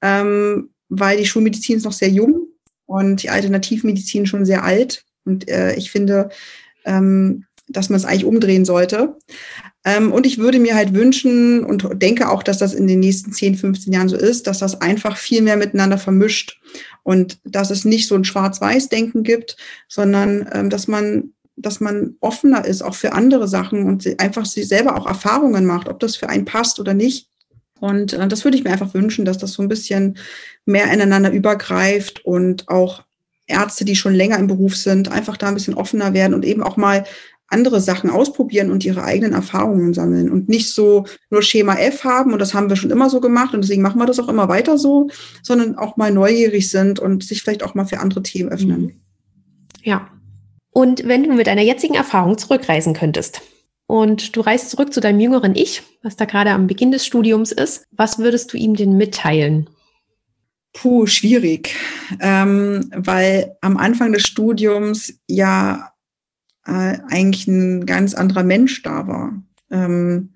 [0.03, 2.47] ähm, weil die Schulmedizin ist noch sehr jung
[2.87, 5.05] und die Alternativmedizin schon sehr alt.
[5.25, 6.31] Und äh, ich finde,
[6.85, 9.17] ähm, dass man es eigentlich umdrehen sollte.
[9.85, 13.33] Ähm, und ich würde mir halt wünschen und denke auch, dass das in den nächsten
[13.33, 16.61] 10, 15 Jahren so ist, dass das einfach viel mehr miteinander vermischt
[17.07, 19.57] und dass es nicht so ein Schwarz-Weiß-Denken gibt,
[19.87, 24.63] sondern ähm, dass man dass man offener ist, auch für andere Sachen und einfach sie
[24.63, 27.31] selber auch Erfahrungen macht, ob das für einen passt oder nicht.
[27.81, 30.19] Und äh, das würde ich mir einfach wünschen, dass das so ein bisschen
[30.67, 33.05] mehr ineinander übergreift und auch
[33.47, 36.63] Ärzte, die schon länger im Beruf sind, einfach da ein bisschen offener werden und eben
[36.63, 37.05] auch mal
[37.49, 42.33] andere Sachen ausprobieren und ihre eigenen Erfahrungen sammeln und nicht so nur Schema F haben
[42.33, 44.49] und das haben wir schon immer so gemacht und deswegen machen wir das auch immer
[44.49, 45.09] weiter so,
[45.43, 48.81] sondern auch mal neugierig sind und sich vielleicht auch mal für andere Themen öffnen.
[48.81, 48.93] Mhm.
[49.83, 50.09] Ja.
[50.71, 53.41] Und wenn du mit deiner jetzigen Erfahrung zurückreisen könntest
[53.87, 57.53] und du reist zurück zu deinem jüngeren Ich, was da gerade am Beginn des Studiums
[57.53, 59.71] ist, was würdest du ihm denn mitteilen?
[60.75, 61.75] Puh, schwierig,
[62.21, 65.93] ähm, weil am Anfang des Studiums ja
[66.67, 69.43] äh, eigentlich ein ganz anderer Mensch da war.
[69.71, 70.31] Ähm,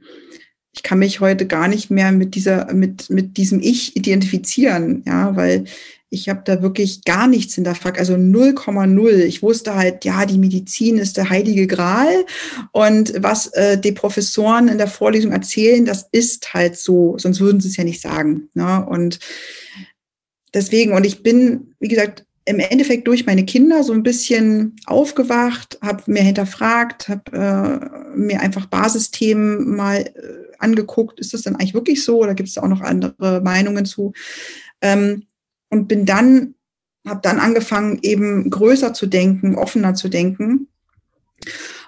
[0.72, 5.34] ich kann mich heute gar nicht mehr mit dieser, mit, mit diesem Ich identifizieren, ja,
[5.36, 5.64] weil
[6.10, 9.10] ich habe da wirklich gar nichts in der hinterfragt, also 0,0.
[9.24, 12.26] Ich wusste halt, ja, die Medizin ist der heilige Gral
[12.72, 17.60] und was äh, die Professoren in der Vorlesung erzählen, das ist halt so, sonst würden
[17.60, 18.48] sie es ja nicht sagen.
[18.54, 18.84] Ne?
[18.84, 19.20] Und
[20.52, 25.78] deswegen, und ich bin, wie gesagt, im Endeffekt durch meine Kinder so ein bisschen aufgewacht,
[25.82, 31.74] habe mir hinterfragt, habe äh, mir einfach Basisthemen mal äh, angeguckt, ist das denn eigentlich
[31.74, 34.12] wirklich so oder gibt es da auch noch andere Meinungen zu?
[34.80, 35.24] Ähm,
[35.68, 36.54] und bin dann,
[37.06, 40.68] habe dann angefangen, eben größer zu denken, offener zu denken.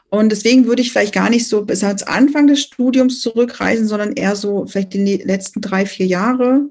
[0.09, 4.13] Und deswegen würde ich vielleicht gar nicht so bis als Anfang des Studiums zurückreisen, sondern
[4.13, 6.67] eher so vielleicht die letzten drei, vier Jahre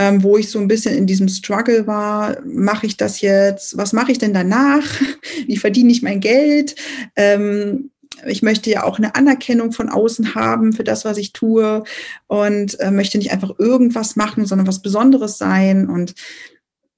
[0.00, 3.92] ähm, wo ich so ein bisschen in diesem Struggle war, mache ich das jetzt, was
[3.92, 4.82] mache ich denn danach,
[5.46, 6.74] wie verdiene ich mein Geld,
[7.16, 7.90] ähm,
[8.26, 11.84] ich möchte ja auch eine Anerkennung von außen haben für das, was ich tue
[12.28, 15.88] und äh, möchte nicht einfach irgendwas machen, sondern was Besonderes sein.
[15.88, 16.14] Und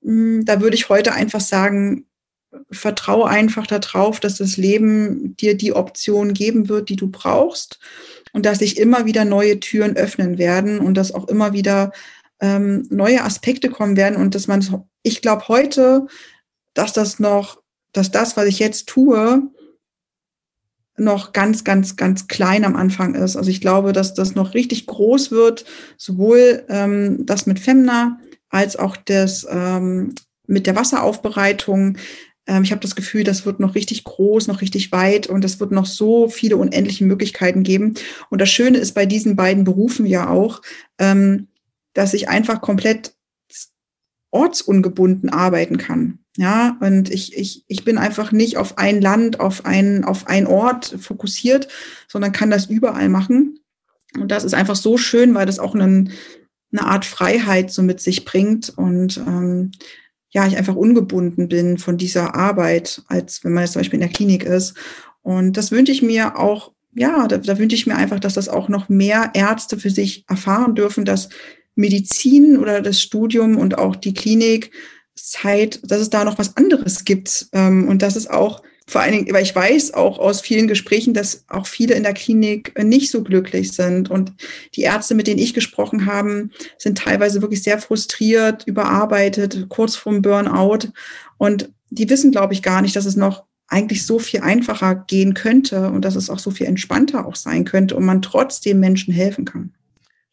[0.02, 2.06] mh, hm, da würde ich heute einfach sagen,
[2.70, 7.80] vertraue einfach darauf, dass das Leben dir die Option geben wird, die du brauchst
[8.32, 11.92] und dass sich immer wieder neue Türen öffnen werden und dass auch immer wieder
[12.42, 14.66] ähm, neue Aspekte kommen werden und dass man,
[15.02, 16.06] ich glaube heute,
[16.74, 17.62] dass das noch,
[17.92, 19.48] dass das, was ich jetzt tue,
[20.96, 23.36] noch ganz, ganz, ganz klein am Anfang ist.
[23.36, 25.64] Also ich glaube, dass das noch richtig groß wird,
[25.96, 28.18] sowohl ähm, das mit Femna
[28.50, 30.14] als auch das ähm,
[30.46, 31.96] mit der Wasseraufbereitung.
[32.46, 35.60] Ähm, ich habe das Gefühl, das wird noch richtig groß, noch richtig weit und es
[35.60, 37.94] wird noch so viele unendliche Möglichkeiten geben.
[38.28, 40.60] Und das Schöne ist bei diesen beiden Berufen ja auch,
[40.98, 41.48] ähm,
[41.94, 43.14] dass ich einfach komplett
[44.30, 46.18] ortsungebunden arbeiten kann.
[46.38, 50.46] Ja, und ich, ich, ich bin einfach nicht auf ein Land, auf ein, auf ein
[50.46, 51.68] Ort fokussiert,
[52.08, 53.60] sondern kann das überall machen.
[54.18, 56.12] Und das ist einfach so schön, weil das auch einen,
[56.72, 59.72] eine Art Freiheit so mit sich bringt und ähm,
[60.30, 64.06] ja, ich einfach ungebunden bin von dieser Arbeit, als wenn man jetzt zum Beispiel in
[64.06, 64.74] der Klinik ist.
[65.20, 68.48] Und das wünsche ich mir auch, ja, da, da wünsche ich mir einfach, dass das
[68.48, 71.28] auch noch mehr Ärzte für sich erfahren dürfen, dass
[71.74, 74.70] Medizin oder das Studium und auch die Klinik
[75.14, 79.12] Zeit, dass es da noch was anderes gibt ähm, und dass es auch vor allen
[79.12, 83.10] Dingen, weil ich weiß auch aus vielen Gesprächen, dass auch viele in der Klinik nicht
[83.10, 84.10] so glücklich sind.
[84.10, 84.32] Und
[84.74, 90.20] die Ärzte, mit denen ich gesprochen habe, sind teilweise wirklich sehr frustriert, überarbeitet, kurz vorm
[90.20, 90.88] Burnout.
[91.38, 95.32] Und die wissen, glaube ich, gar nicht, dass es noch eigentlich so viel einfacher gehen
[95.32, 99.14] könnte und dass es auch so viel entspannter auch sein könnte und man trotzdem Menschen
[99.14, 99.72] helfen kann.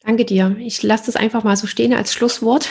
[0.04, 0.56] Danke dir.
[0.60, 2.70] Ich lasse das einfach mal so stehen als Schlusswort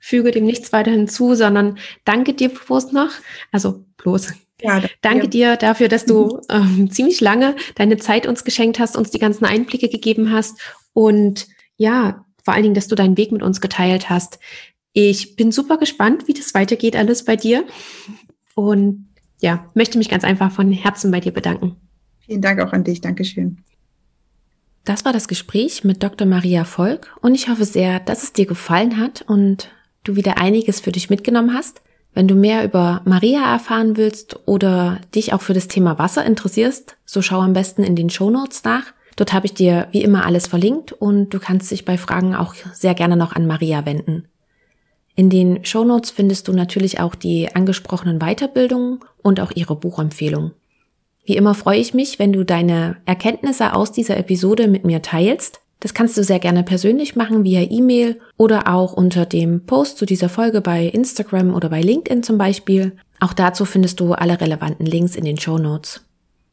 [0.00, 3.10] füge dem nichts weiter hinzu, sondern danke dir bloß noch,
[3.52, 4.32] also bloß.
[4.60, 9.10] Ja, danke dir dafür, dass du ähm, ziemlich lange deine Zeit uns geschenkt hast, uns
[9.10, 10.58] die ganzen Einblicke gegeben hast
[10.94, 11.46] und
[11.76, 14.40] ja, vor allen Dingen, dass du deinen Weg mit uns geteilt hast.
[14.92, 17.64] Ich bin super gespannt, wie das weitergeht alles bei dir
[18.54, 19.08] und
[19.40, 21.76] ja, möchte mich ganz einfach von Herzen bei dir bedanken.
[22.18, 23.00] Vielen Dank auch an dich.
[23.00, 23.58] Dankeschön.
[24.84, 26.26] Das war das Gespräch mit Dr.
[26.26, 29.68] Maria Volk und ich hoffe sehr, dass es dir gefallen hat und
[30.04, 31.82] du wieder einiges für dich mitgenommen hast.
[32.14, 36.96] Wenn du mehr über Maria erfahren willst oder dich auch für das Thema Wasser interessierst,
[37.04, 38.86] so schau am besten in den Show Notes nach.
[39.16, 42.54] Dort habe ich dir wie immer alles verlinkt und du kannst dich bei Fragen auch
[42.72, 44.26] sehr gerne noch an Maria wenden.
[45.16, 50.52] In den Show Notes findest du natürlich auch die angesprochenen Weiterbildungen und auch ihre Buchempfehlung.
[51.28, 55.60] Wie immer freue ich mich, wenn du deine Erkenntnisse aus dieser Episode mit mir teilst
[55.80, 60.06] das kannst du sehr gerne persönlich machen via E-Mail oder auch unter dem Post zu
[60.06, 62.96] dieser Folge bei Instagram oder bei LinkedIn zum Beispiel.
[63.20, 66.04] Auch dazu findest du alle relevanten Links in den Show Notes.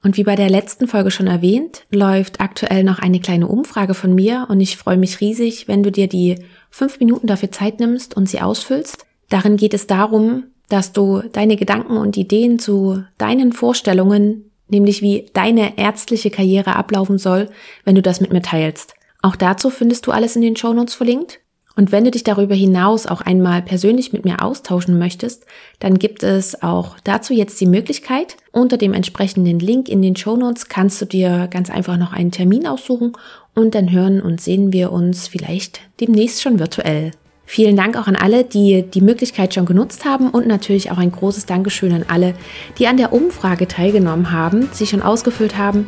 [0.03, 4.13] Und wie bei der letzten Folge schon erwähnt, läuft aktuell noch eine kleine Umfrage von
[4.13, 6.37] mir und ich freue mich riesig, wenn du dir die
[6.69, 9.07] fünf Minuten dafür Zeit nimmst und sie ausfüllst.
[9.29, 15.29] Darin geht es darum, dass du deine Gedanken und Ideen zu deinen Vorstellungen, nämlich wie
[15.33, 17.49] deine ärztliche Karriere ablaufen soll,
[17.83, 18.95] wenn du das mit mir teilst.
[19.21, 21.39] Auch dazu findest du alles in den Shownotes verlinkt.
[21.75, 25.45] Und wenn du dich darüber hinaus auch einmal persönlich mit mir austauschen möchtest,
[25.79, 28.37] dann gibt es auch dazu jetzt die Möglichkeit.
[28.51, 32.65] Unter dem entsprechenden Link in den Shownotes kannst du dir ganz einfach noch einen Termin
[32.65, 33.13] aussuchen
[33.53, 37.11] und dann hören und sehen wir uns vielleicht demnächst schon virtuell.
[37.45, 41.11] Vielen Dank auch an alle, die die Möglichkeit schon genutzt haben und natürlich auch ein
[41.11, 42.33] großes Dankeschön an alle,
[42.79, 45.87] die an der Umfrage teilgenommen haben, sie schon ausgefüllt haben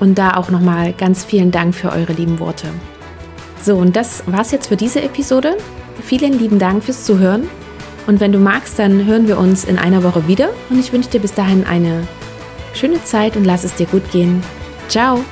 [0.00, 2.66] und da auch nochmal ganz vielen Dank für eure lieben Worte.
[3.62, 5.56] So, und das war's jetzt für diese Episode.
[6.02, 7.48] Vielen lieben Dank fürs Zuhören.
[8.06, 10.50] Und wenn du magst, dann hören wir uns in einer Woche wieder.
[10.70, 12.06] Und ich wünsche dir bis dahin eine
[12.74, 14.42] schöne Zeit und lass es dir gut gehen.
[14.88, 15.24] Ciao!